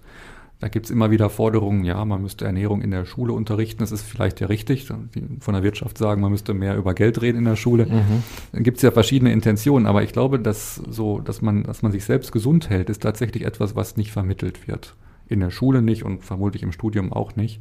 Da 0.64 0.70
gibt 0.70 0.86
es 0.86 0.92
immer 0.92 1.12
wieder 1.12 1.30
Forderungen, 1.30 1.84
ja, 1.84 2.06
man 2.06 2.22
müsste 2.22 2.46
Ernährung 2.46 2.82
in 2.82 2.90
der 2.90 3.04
Schule 3.04 3.34
unterrichten. 3.34 3.80
Das 3.80 3.92
ist 3.92 4.04
vielleicht 4.04 4.40
ja 4.40 4.48
richtig. 4.48 4.88
Die 5.14 5.22
von 5.42 5.56
der 5.56 5.62
Wirtschaft 5.62 5.98
sagen, 5.98 6.22
man 6.22 6.32
müsste 6.32 6.54
mehr 6.54 6.78
über 6.78 6.94
Geld 6.94 7.22
reden 7.22 7.40
in 7.40 7.44
der 7.44 7.58
Schule. 7.58 7.86
Mhm. 7.86 8.24
Dann 8.54 8.64
gibt 8.64 8.78
es 8.78 8.84
ja 8.84 8.92
verschiedene 8.92 9.34
Intentionen, 9.34 9.86
aber 9.86 10.04
ich 10.04 10.14
glaube, 10.14 10.40
dass 10.40 10.76
so, 10.76 11.20
dass 11.20 11.42
man, 11.42 11.64
dass 11.64 11.82
man 11.82 11.92
sich 11.92 12.06
selbst 12.06 12.32
gesund 12.32 12.70
hält, 12.70 12.90
ist 12.90 13.02
tatsächlich 13.04 13.44
etwas, 13.44 13.76
was 13.76 13.98
nicht 13.98 14.14
vermittelt 14.14 14.66
wird. 14.66 14.96
In 15.28 15.42
der 15.42 15.50
Schule 15.50 15.82
nicht 15.82 16.06
und 16.06 16.24
vermutlich 16.24 16.64
im 16.64 16.72
Studium 16.72 17.12
auch 17.12 17.36
nicht. 17.36 17.60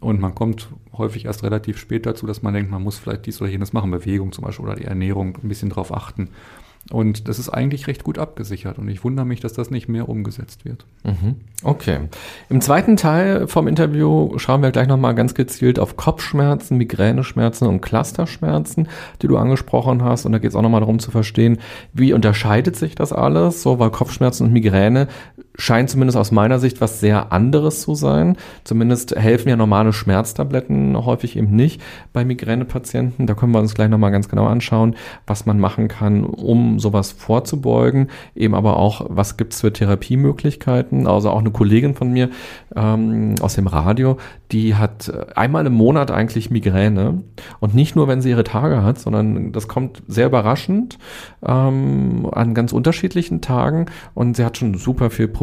Und 0.00 0.20
man 0.20 0.34
kommt 0.34 0.68
häufig 0.98 1.26
erst 1.26 1.44
relativ 1.44 1.78
spät 1.78 2.06
dazu, 2.06 2.26
dass 2.26 2.42
man 2.42 2.54
denkt, 2.54 2.72
man 2.72 2.82
muss 2.82 2.98
vielleicht 2.98 3.26
dies 3.26 3.40
oder 3.40 3.52
jenes 3.52 3.72
machen, 3.72 3.92
Bewegung 3.92 4.32
zum 4.32 4.42
Beispiel 4.42 4.64
oder 4.64 4.74
die 4.74 4.86
Ernährung, 4.86 5.38
ein 5.40 5.48
bisschen 5.48 5.70
drauf 5.70 5.94
achten. 5.94 6.30
Und 6.90 7.28
das 7.28 7.38
ist 7.38 7.48
eigentlich 7.48 7.86
recht 7.86 8.02
gut 8.02 8.18
abgesichert. 8.18 8.78
Und 8.78 8.88
ich 8.88 9.04
wundere 9.04 9.24
mich, 9.24 9.40
dass 9.40 9.52
das 9.52 9.70
nicht 9.70 9.88
mehr 9.88 10.08
umgesetzt 10.08 10.64
wird. 10.64 10.84
Mhm. 11.04 11.36
Okay. 11.62 12.00
Im 12.48 12.60
zweiten 12.60 12.96
Teil 12.96 13.46
vom 13.46 13.68
Interview 13.68 14.36
schauen 14.38 14.62
wir 14.62 14.72
gleich 14.72 14.88
nochmal 14.88 15.14
ganz 15.14 15.34
gezielt 15.34 15.78
auf 15.78 15.96
Kopfschmerzen, 15.96 16.76
Migräneschmerzen 16.78 17.68
und 17.68 17.82
Clusterschmerzen, 17.82 18.88
die 19.22 19.28
du 19.28 19.36
angesprochen 19.36 20.02
hast. 20.02 20.26
Und 20.26 20.32
da 20.32 20.38
geht 20.38 20.50
es 20.50 20.56
auch 20.56 20.62
nochmal 20.62 20.80
darum 20.80 20.98
zu 20.98 21.12
verstehen, 21.12 21.58
wie 21.92 22.12
unterscheidet 22.12 22.74
sich 22.74 22.96
das 22.96 23.12
alles? 23.12 23.62
So, 23.62 23.78
weil 23.78 23.90
Kopfschmerzen 23.90 24.46
und 24.46 24.52
Migräne 24.52 25.06
scheint 25.54 25.90
zumindest 25.90 26.16
aus 26.16 26.30
meiner 26.30 26.58
Sicht 26.58 26.80
was 26.80 27.00
sehr 27.00 27.32
anderes 27.32 27.82
zu 27.82 27.94
sein. 27.94 28.36
Zumindest 28.64 29.14
helfen 29.14 29.48
ja 29.48 29.56
normale 29.56 29.92
Schmerztabletten 29.92 30.96
häufig 31.04 31.36
eben 31.36 31.54
nicht 31.54 31.80
bei 32.12 32.24
Migränepatienten. 32.24 33.26
Da 33.26 33.34
können 33.34 33.52
wir 33.52 33.58
uns 33.58 33.74
gleich 33.74 33.88
nochmal 33.88 34.10
ganz 34.10 34.28
genau 34.28 34.46
anschauen, 34.46 34.96
was 35.26 35.46
man 35.46 35.58
machen 35.58 35.88
kann, 35.88 36.24
um 36.24 36.78
sowas 36.78 37.12
vorzubeugen. 37.12 38.08
Eben 38.34 38.54
aber 38.54 38.76
auch, 38.76 39.06
was 39.08 39.36
gibt's 39.36 39.60
für 39.60 39.72
Therapiemöglichkeiten. 39.72 41.06
Also 41.06 41.30
auch 41.30 41.40
eine 41.40 41.50
Kollegin 41.50 41.94
von 41.94 42.10
mir 42.12 42.30
ähm, 42.74 43.34
aus 43.40 43.54
dem 43.54 43.66
Radio, 43.66 44.16
die 44.52 44.74
hat 44.74 45.12
einmal 45.36 45.66
im 45.66 45.74
Monat 45.74 46.10
eigentlich 46.10 46.50
Migräne. 46.50 47.22
Und 47.60 47.74
nicht 47.74 47.96
nur, 47.96 48.08
wenn 48.08 48.20
sie 48.22 48.30
ihre 48.30 48.44
Tage 48.44 48.82
hat, 48.82 48.98
sondern 48.98 49.52
das 49.52 49.68
kommt 49.68 50.02
sehr 50.06 50.26
überraschend 50.26 50.98
ähm, 51.46 52.28
an 52.32 52.54
ganz 52.54 52.72
unterschiedlichen 52.72 53.40
Tagen. 53.40 53.86
Und 54.14 54.36
sie 54.36 54.44
hat 54.44 54.58
schon 54.58 54.74
super 54.74 55.10
viel 55.10 55.28
probiert, 55.28 55.42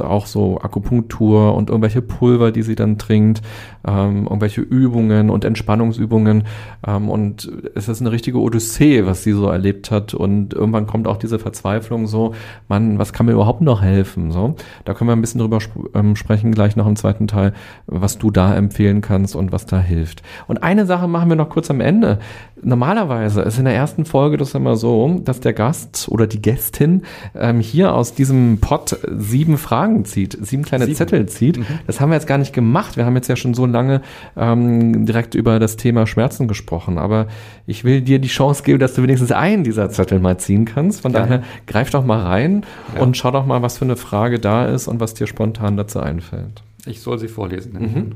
auch 0.00 0.26
so 0.26 0.58
Akupunktur 0.60 1.54
und 1.54 1.70
irgendwelche 1.70 2.02
Pulver, 2.02 2.52
die 2.52 2.62
sie 2.62 2.74
dann 2.74 2.98
trinkt, 2.98 3.42
ähm, 3.86 4.24
irgendwelche 4.24 4.60
Übungen 4.60 5.30
und 5.30 5.44
Entspannungsübungen. 5.44 6.44
Ähm, 6.86 7.08
und 7.08 7.50
es 7.74 7.88
ist 7.88 8.00
eine 8.00 8.12
richtige 8.12 8.38
Odyssee, 8.40 9.06
was 9.06 9.22
sie 9.22 9.32
so 9.32 9.46
erlebt 9.48 9.90
hat. 9.90 10.14
Und 10.14 10.54
irgendwann 10.54 10.86
kommt 10.86 11.06
auch 11.06 11.16
diese 11.16 11.38
Verzweiflung 11.38 12.06
so, 12.06 12.34
Mann, 12.68 12.98
was 12.98 13.12
kann 13.12 13.26
mir 13.26 13.32
überhaupt 13.32 13.60
noch 13.60 13.82
helfen? 13.82 14.30
So, 14.30 14.56
da 14.84 14.94
können 14.94 15.08
wir 15.08 15.16
ein 15.16 15.20
bisschen 15.20 15.40
drüber 15.40 15.58
sp 15.60 15.92
ähm, 15.94 16.16
sprechen, 16.16 16.52
gleich 16.52 16.76
noch 16.76 16.86
im 16.86 16.96
zweiten 16.96 17.26
Teil, 17.26 17.52
was 17.86 18.18
du 18.18 18.30
da 18.30 18.54
empfehlen 18.54 19.00
kannst 19.00 19.36
und 19.36 19.52
was 19.52 19.66
da 19.66 19.78
hilft. 19.78 20.22
Und 20.46 20.62
eine 20.62 20.86
Sache 20.86 21.08
machen 21.08 21.28
wir 21.28 21.36
noch 21.36 21.50
kurz 21.50 21.70
am 21.70 21.80
Ende. 21.80 22.18
Normalerweise 22.62 23.42
ist 23.42 23.58
in 23.58 23.66
der 23.66 23.74
ersten 23.74 24.04
Folge 24.06 24.38
das 24.38 24.54
immer 24.54 24.76
so, 24.76 25.20
dass 25.22 25.40
der 25.40 25.52
Gast 25.52 26.08
oder 26.08 26.26
die 26.26 26.40
Gästin 26.40 27.02
ähm, 27.34 27.60
hier 27.60 27.94
aus 27.94 28.14
diesem 28.14 28.58
Pot 28.60 28.98
sieben 29.34 29.58
Fragen 29.58 30.04
zieht, 30.04 30.38
sieben 30.40 30.62
kleine 30.62 30.84
sieben. 30.84 30.96
Zettel 30.96 31.26
zieht. 31.26 31.58
Mhm. 31.58 31.66
Das 31.88 32.00
haben 32.00 32.10
wir 32.10 32.14
jetzt 32.14 32.28
gar 32.28 32.38
nicht 32.38 32.52
gemacht. 32.52 32.96
Wir 32.96 33.04
haben 33.04 33.16
jetzt 33.16 33.26
ja 33.26 33.34
schon 33.34 33.52
so 33.52 33.66
lange 33.66 34.00
ähm, 34.36 35.06
direkt 35.06 35.34
über 35.34 35.58
das 35.58 35.76
Thema 35.76 36.06
Schmerzen 36.06 36.46
gesprochen. 36.46 36.98
Aber 36.98 37.26
ich 37.66 37.82
will 37.82 38.00
dir 38.00 38.20
die 38.20 38.28
Chance 38.28 38.62
geben, 38.62 38.78
dass 38.78 38.94
du 38.94 39.02
wenigstens 39.02 39.32
einen 39.32 39.64
dieser 39.64 39.90
Zettel 39.90 40.20
mal 40.20 40.38
ziehen 40.38 40.66
kannst. 40.66 41.00
Von 41.00 41.12
ja. 41.12 41.18
daher 41.18 41.42
greif 41.66 41.90
doch 41.90 42.04
mal 42.04 42.22
rein 42.22 42.64
ja. 42.94 43.02
und 43.02 43.16
schau 43.16 43.32
doch 43.32 43.44
mal, 43.44 43.60
was 43.60 43.78
für 43.78 43.84
eine 43.84 43.96
Frage 43.96 44.38
da 44.38 44.66
ist 44.66 44.86
und 44.86 45.00
was 45.00 45.14
dir 45.14 45.26
spontan 45.26 45.76
dazu 45.76 45.98
einfällt. 45.98 46.62
Ich 46.86 47.00
soll 47.00 47.18
sie 47.18 47.28
vorlesen. 47.28 47.72
Mhm. 47.72 48.12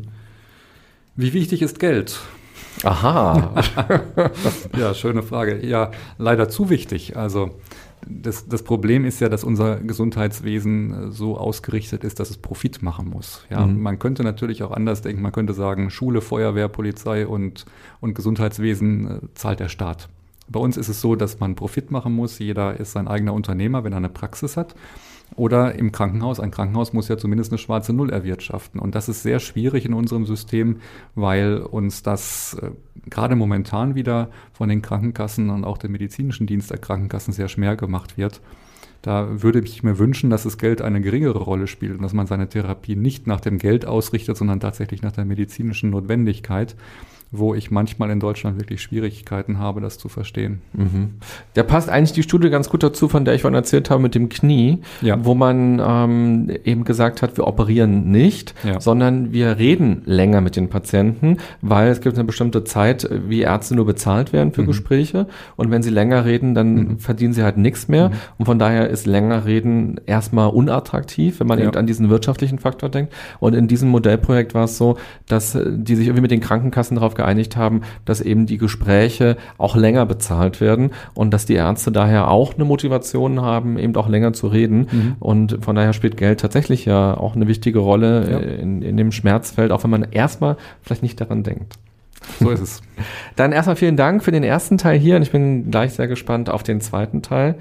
Wie 1.16 1.32
wichtig 1.32 1.62
ist 1.62 1.80
Geld? 1.80 2.20
Aha. 2.84 3.54
ja, 4.78 4.94
schöne 4.94 5.24
Frage. 5.24 5.66
Ja, 5.66 5.90
leider 6.16 6.48
zu 6.48 6.70
wichtig. 6.70 7.16
Also 7.16 7.56
das, 8.07 8.49
das 8.49 8.62
Problem 8.62 9.05
ist 9.05 9.20
ja, 9.20 9.28
dass 9.28 9.44
unser 9.44 9.76
Gesundheitswesen 9.76 11.09
äh, 11.09 11.11
so 11.11 11.36
ausgerichtet 11.36 12.05
ist, 12.05 12.20
dass 12.20 12.30
es 12.30 12.36
Profit 12.36 12.82
machen 12.82 13.09
muss. 13.09 13.44
Ja, 13.51 13.66
mhm. 13.66 13.80
Man 13.80 13.99
könnte 13.99 14.22
natürlich 14.22 14.62
auch 14.62 14.70
anders 14.70 15.03
denken. 15.03 15.22
Man 15.22 15.32
könnte 15.32 15.55
sagen, 15.55 15.90
Schule, 15.90 16.20
Feuerwehr, 16.20 16.68
Polizei 16.68 17.26
und, 17.26 17.66
und 18.01 18.14
Gesundheitswesen 18.14 19.07
äh, 19.07 19.20
zahlt 19.34 19.61
der 19.61 19.68
Staat. 19.68 20.09
Bei 20.49 20.61
uns 20.61 20.76
ist 20.76 20.88
es 20.88 21.01
so, 21.01 21.14
dass 21.14 21.40
man 21.40 21.55
Profit 21.55 21.90
machen 21.90 22.14
muss. 22.14 22.38
Jeder 22.38 22.78
ist 22.80 22.92
sein 22.92 23.07
eigener 23.07 23.34
Unternehmer, 23.34 23.84
wenn 23.84 23.92
er 23.92 23.99
eine 23.99 24.09
Praxis 24.09 24.57
hat. 24.57 24.74
Oder 25.36 25.74
im 25.74 25.92
Krankenhaus. 25.92 26.40
Ein 26.40 26.50
Krankenhaus 26.50 26.92
muss 26.92 27.08
ja 27.08 27.16
zumindest 27.16 27.52
eine 27.52 27.58
schwarze 27.58 27.92
Null 27.92 28.10
erwirtschaften. 28.10 28.80
Und 28.80 28.94
das 28.94 29.08
ist 29.08 29.22
sehr 29.22 29.40
schwierig 29.40 29.84
in 29.84 29.94
unserem 29.94 30.26
System, 30.26 30.76
weil 31.14 31.58
uns 31.58 32.02
das 32.02 32.56
äh, 32.60 32.70
gerade 33.08 33.36
momentan 33.36 33.94
wieder 33.94 34.30
von 34.52 34.68
den 34.68 34.82
Krankenkassen 34.82 35.50
und 35.50 35.64
auch 35.64 35.78
dem 35.78 35.92
medizinischen 35.92 36.46
Dienst 36.46 36.70
der 36.70 36.78
Krankenkassen 36.78 37.32
sehr 37.32 37.48
schwer 37.48 37.76
gemacht 37.76 38.16
wird. 38.16 38.40
Da 39.02 39.42
würde 39.42 39.60
ich 39.60 39.82
mir 39.84 39.98
wünschen, 39.98 40.28
dass 40.28 40.42
das 40.42 40.58
Geld 40.58 40.82
eine 40.82 41.00
geringere 41.00 41.38
Rolle 41.38 41.68
spielt 41.68 41.96
und 41.96 42.02
dass 42.02 42.14
man 42.14 42.26
seine 42.26 42.48
Therapie 42.48 42.96
nicht 42.96 43.26
nach 43.26 43.40
dem 43.40 43.58
Geld 43.58 43.86
ausrichtet, 43.86 44.36
sondern 44.36 44.58
tatsächlich 44.58 45.02
nach 45.02 45.12
der 45.12 45.24
medizinischen 45.24 45.90
Notwendigkeit 45.90 46.74
wo 47.30 47.54
ich 47.54 47.70
manchmal 47.70 48.10
in 48.10 48.20
Deutschland 48.20 48.58
wirklich 48.58 48.80
Schwierigkeiten 48.80 49.58
habe, 49.58 49.80
das 49.80 49.98
zu 49.98 50.08
verstehen. 50.08 50.62
Mhm. 50.72 51.14
Da 51.54 51.62
passt 51.62 51.90
eigentlich 51.90 52.12
die 52.12 52.22
Studie 52.22 52.48
ganz 52.48 52.70
gut 52.70 52.82
dazu, 52.82 53.08
von 53.08 53.26
der 53.26 53.34
ich 53.34 53.42
vorhin 53.42 53.54
erzählt 53.54 53.90
habe 53.90 54.00
mit 54.00 54.14
dem 54.14 54.30
Knie, 54.30 54.78
ja. 55.02 55.22
wo 55.22 55.34
man 55.34 55.82
ähm, 55.84 56.50
eben 56.64 56.84
gesagt 56.84 57.20
hat, 57.20 57.36
wir 57.36 57.46
operieren 57.46 58.10
nicht, 58.10 58.54
ja. 58.64 58.80
sondern 58.80 59.32
wir 59.32 59.58
reden 59.58 60.02
länger 60.06 60.40
mit 60.40 60.56
den 60.56 60.70
Patienten, 60.70 61.36
weil 61.60 61.90
es 61.90 62.00
gibt 62.00 62.16
eine 62.16 62.24
bestimmte 62.24 62.64
Zeit, 62.64 63.08
wie 63.28 63.42
Ärzte 63.42 63.74
nur 63.74 63.84
bezahlt 63.84 64.32
werden 64.32 64.52
für 64.52 64.62
mhm. 64.62 64.68
Gespräche 64.68 65.26
und 65.56 65.70
wenn 65.70 65.82
sie 65.82 65.90
länger 65.90 66.24
reden, 66.24 66.54
dann 66.54 66.74
mhm. 66.74 66.98
verdienen 66.98 67.34
sie 67.34 67.42
halt 67.42 67.58
nichts 67.58 67.88
mehr 67.88 68.08
mhm. 68.08 68.14
und 68.38 68.46
von 68.46 68.58
daher 68.58 68.88
ist 68.88 69.06
länger 69.06 69.44
reden 69.44 70.00
erstmal 70.06 70.48
unattraktiv, 70.48 71.40
wenn 71.40 71.46
man 71.46 71.58
ja. 71.58 71.66
eben 71.66 71.76
an 71.76 71.86
diesen 71.86 72.08
wirtschaftlichen 72.08 72.58
Faktor 72.58 72.88
denkt 72.88 73.12
und 73.38 73.54
in 73.54 73.68
diesem 73.68 73.90
Modellprojekt 73.90 74.54
war 74.54 74.64
es 74.64 74.78
so, 74.78 74.96
dass 75.26 75.58
die 75.66 75.94
sich 75.94 76.06
irgendwie 76.06 76.22
mit 76.22 76.30
den 76.30 76.40
Krankenkassen 76.40 76.94
darauf 76.94 77.17
geeinigt 77.18 77.56
haben, 77.56 77.82
dass 78.06 78.22
eben 78.22 78.46
die 78.46 78.56
Gespräche 78.56 79.36
auch 79.58 79.76
länger 79.76 80.06
bezahlt 80.06 80.62
werden 80.62 80.92
und 81.12 81.34
dass 81.34 81.44
die 81.44 81.54
Ärzte 81.54 81.92
daher 81.92 82.30
auch 82.30 82.54
eine 82.54 82.64
Motivation 82.64 83.42
haben, 83.42 83.78
eben 83.78 83.94
auch 83.96 84.08
länger 84.08 84.32
zu 84.32 84.46
reden. 84.46 84.88
Mhm. 84.90 85.16
Und 85.20 85.58
von 85.60 85.76
daher 85.76 85.92
spielt 85.92 86.16
Geld 86.16 86.40
tatsächlich 86.40 86.86
ja 86.86 87.14
auch 87.16 87.36
eine 87.36 87.46
wichtige 87.46 87.80
Rolle 87.80 88.30
ja. 88.30 88.38
in, 88.38 88.80
in 88.80 88.96
dem 88.96 89.12
Schmerzfeld, 89.12 89.72
auch 89.72 89.82
wenn 89.84 89.90
man 89.90 90.06
erstmal 90.10 90.56
vielleicht 90.80 91.02
nicht 91.02 91.20
daran 91.20 91.42
denkt. 91.42 91.74
So 92.40 92.50
ist 92.50 92.60
es. 92.60 92.82
Dann 93.36 93.52
erstmal 93.52 93.76
vielen 93.76 93.96
Dank 93.96 94.24
für 94.24 94.32
den 94.32 94.44
ersten 94.44 94.78
Teil 94.78 94.98
hier 94.98 95.16
und 95.16 95.22
ich 95.22 95.32
bin 95.32 95.70
gleich 95.70 95.92
sehr 95.92 96.08
gespannt 96.08 96.48
auf 96.48 96.62
den 96.62 96.80
zweiten 96.80 97.22
Teil. 97.22 97.56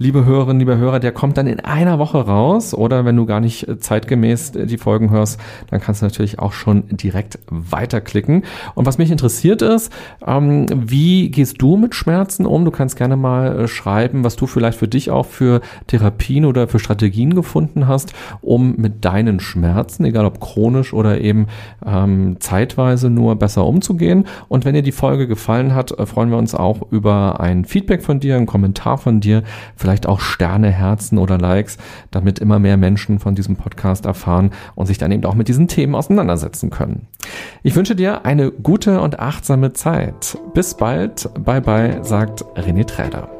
Liebe 0.00 0.24
Hörerinnen, 0.24 0.60
liebe 0.60 0.78
Hörer, 0.78 1.00
der 1.00 1.10
kommt 1.10 1.36
dann 1.36 1.48
in 1.48 1.58
einer 1.60 1.98
Woche 1.98 2.18
raus. 2.18 2.72
Oder 2.72 3.04
wenn 3.04 3.16
du 3.16 3.26
gar 3.26 3.40
nicht 3.40 3.66
zeitgemäß 3.80 4.52
die 4.52 4.78
Folgen 4.78 5.10
hörst, 5.10 5.40
dann 5.70 5.80
kannst 5.80 6.02
du 6.02 6.06
natürlich 6.06 6.38
auch 6.38 6.52
schon 6.52 6.84
direkt 6.88 7.40
weiterklicken. 7.50 8.44
Und 8.76 8.86
was 8.86 8.98
mich 8.98 9.10
interessiert 9.10 9.60
ist, 9.60 9.92
ähm, 10.24 10.66
wie 10.72 11.30
gehst 11.30 11.60
du 11.60 11.76
mit 11.76 11.96
Schmerzen 11.96 12.46
um? 12.46 12.64
Du 12.64 12.70
kannst 12.70 12.96
gerne 12.96 13.16
mal 13.16 13.60
äh, 13.60 13.68
schreiben, 13.68 14.22
was 14.22 14.36
du 14.36 14.46
vielleicht 14.46 14.78
für 14.78 14.86
dich 14.86 15.10
auch 15.10 15.26
für 15.26 15.60
Therapien 15.88 16.44
oder 16.44 16.68
für 16.68 16.78
Strategien 16.78 17.34
gefunden 17.34 17.88
hast, 17.88 18.12
um 18.40 18.76
mit 18.76 19.04
deinen 19.04 19.40
Schmerzen, 19.40 20.04
egal 20.04 20.26
ob 20.26 20.40
chronisch 20.40 20.92
oder 20.94 21.20
eben 21.20 21.48
ähm, 21.84 22.36
zeitweise 22.38 23.10
nur 23.10 23.34
besser 23.34 23.66
umzugehen. 23.66 24.26
Und 24.46 24.64
wenn 24.64 24.74
dir 24.74 24.82
die 24.82 24.92
Folge 24.92 25.26
gefallen 25.26 25.74
hat, 25.74 25.90
äh, 25.90 26.06
freuen 26.06 26.30
wir 26.30 26.38
uns 26.38 26.54
auch 26.54 26.92
über 26.92 27.40
ein 27.40 27.64
Feedback 27.64 28.04
von 28.04 28.20
dir, 28.20 28.36
einen 28.36 28.46
Kommentar 28.46 28.98
von 28.98 29.20
dir, 29.20 29.42
vielleicht 29.88 30.06
auch 30.06 30.20
Sterne, 30.20 30.70
Herzen 30.70 31.16
oder 31.16 31.38
Likes, 31.38 31.78
damit 32.10 32.40
immer 32.40 32.58
mehr 32.58 32.76
Menschen 32.76 33.20
von 33.20 33.34
diesem 33.34 33.56
Podcast 33.56 34.04
erfahren 34.04 34.50
und 34.74 34.84
sich 34.84 34.98
dann 34.98 35.10
eben 35.10 35.24
auch 35.24 35.34
mit 35.34 35.48
diesen 35.48 35.66
Themen 35.66 35.94
auseinandersetzen 35.94 36.68
können. 36.68 37.06
Ich 37.62 37.74
wünsche 37.74 37.96
dir 37.96 38.26
eine 38.26 38.50
gute 38.50 39.00
und 39.00 39.18
achtsame 39.18 39.72
Zeit. 39.72 40.36
Bis 40.52 40.74
bald. 40.74 41.30
Bye 41.42 41.62
bye, 41.62 42.04
sagt 42.04 42.44
René 42.54 42.86
Träder. 42.86 43.30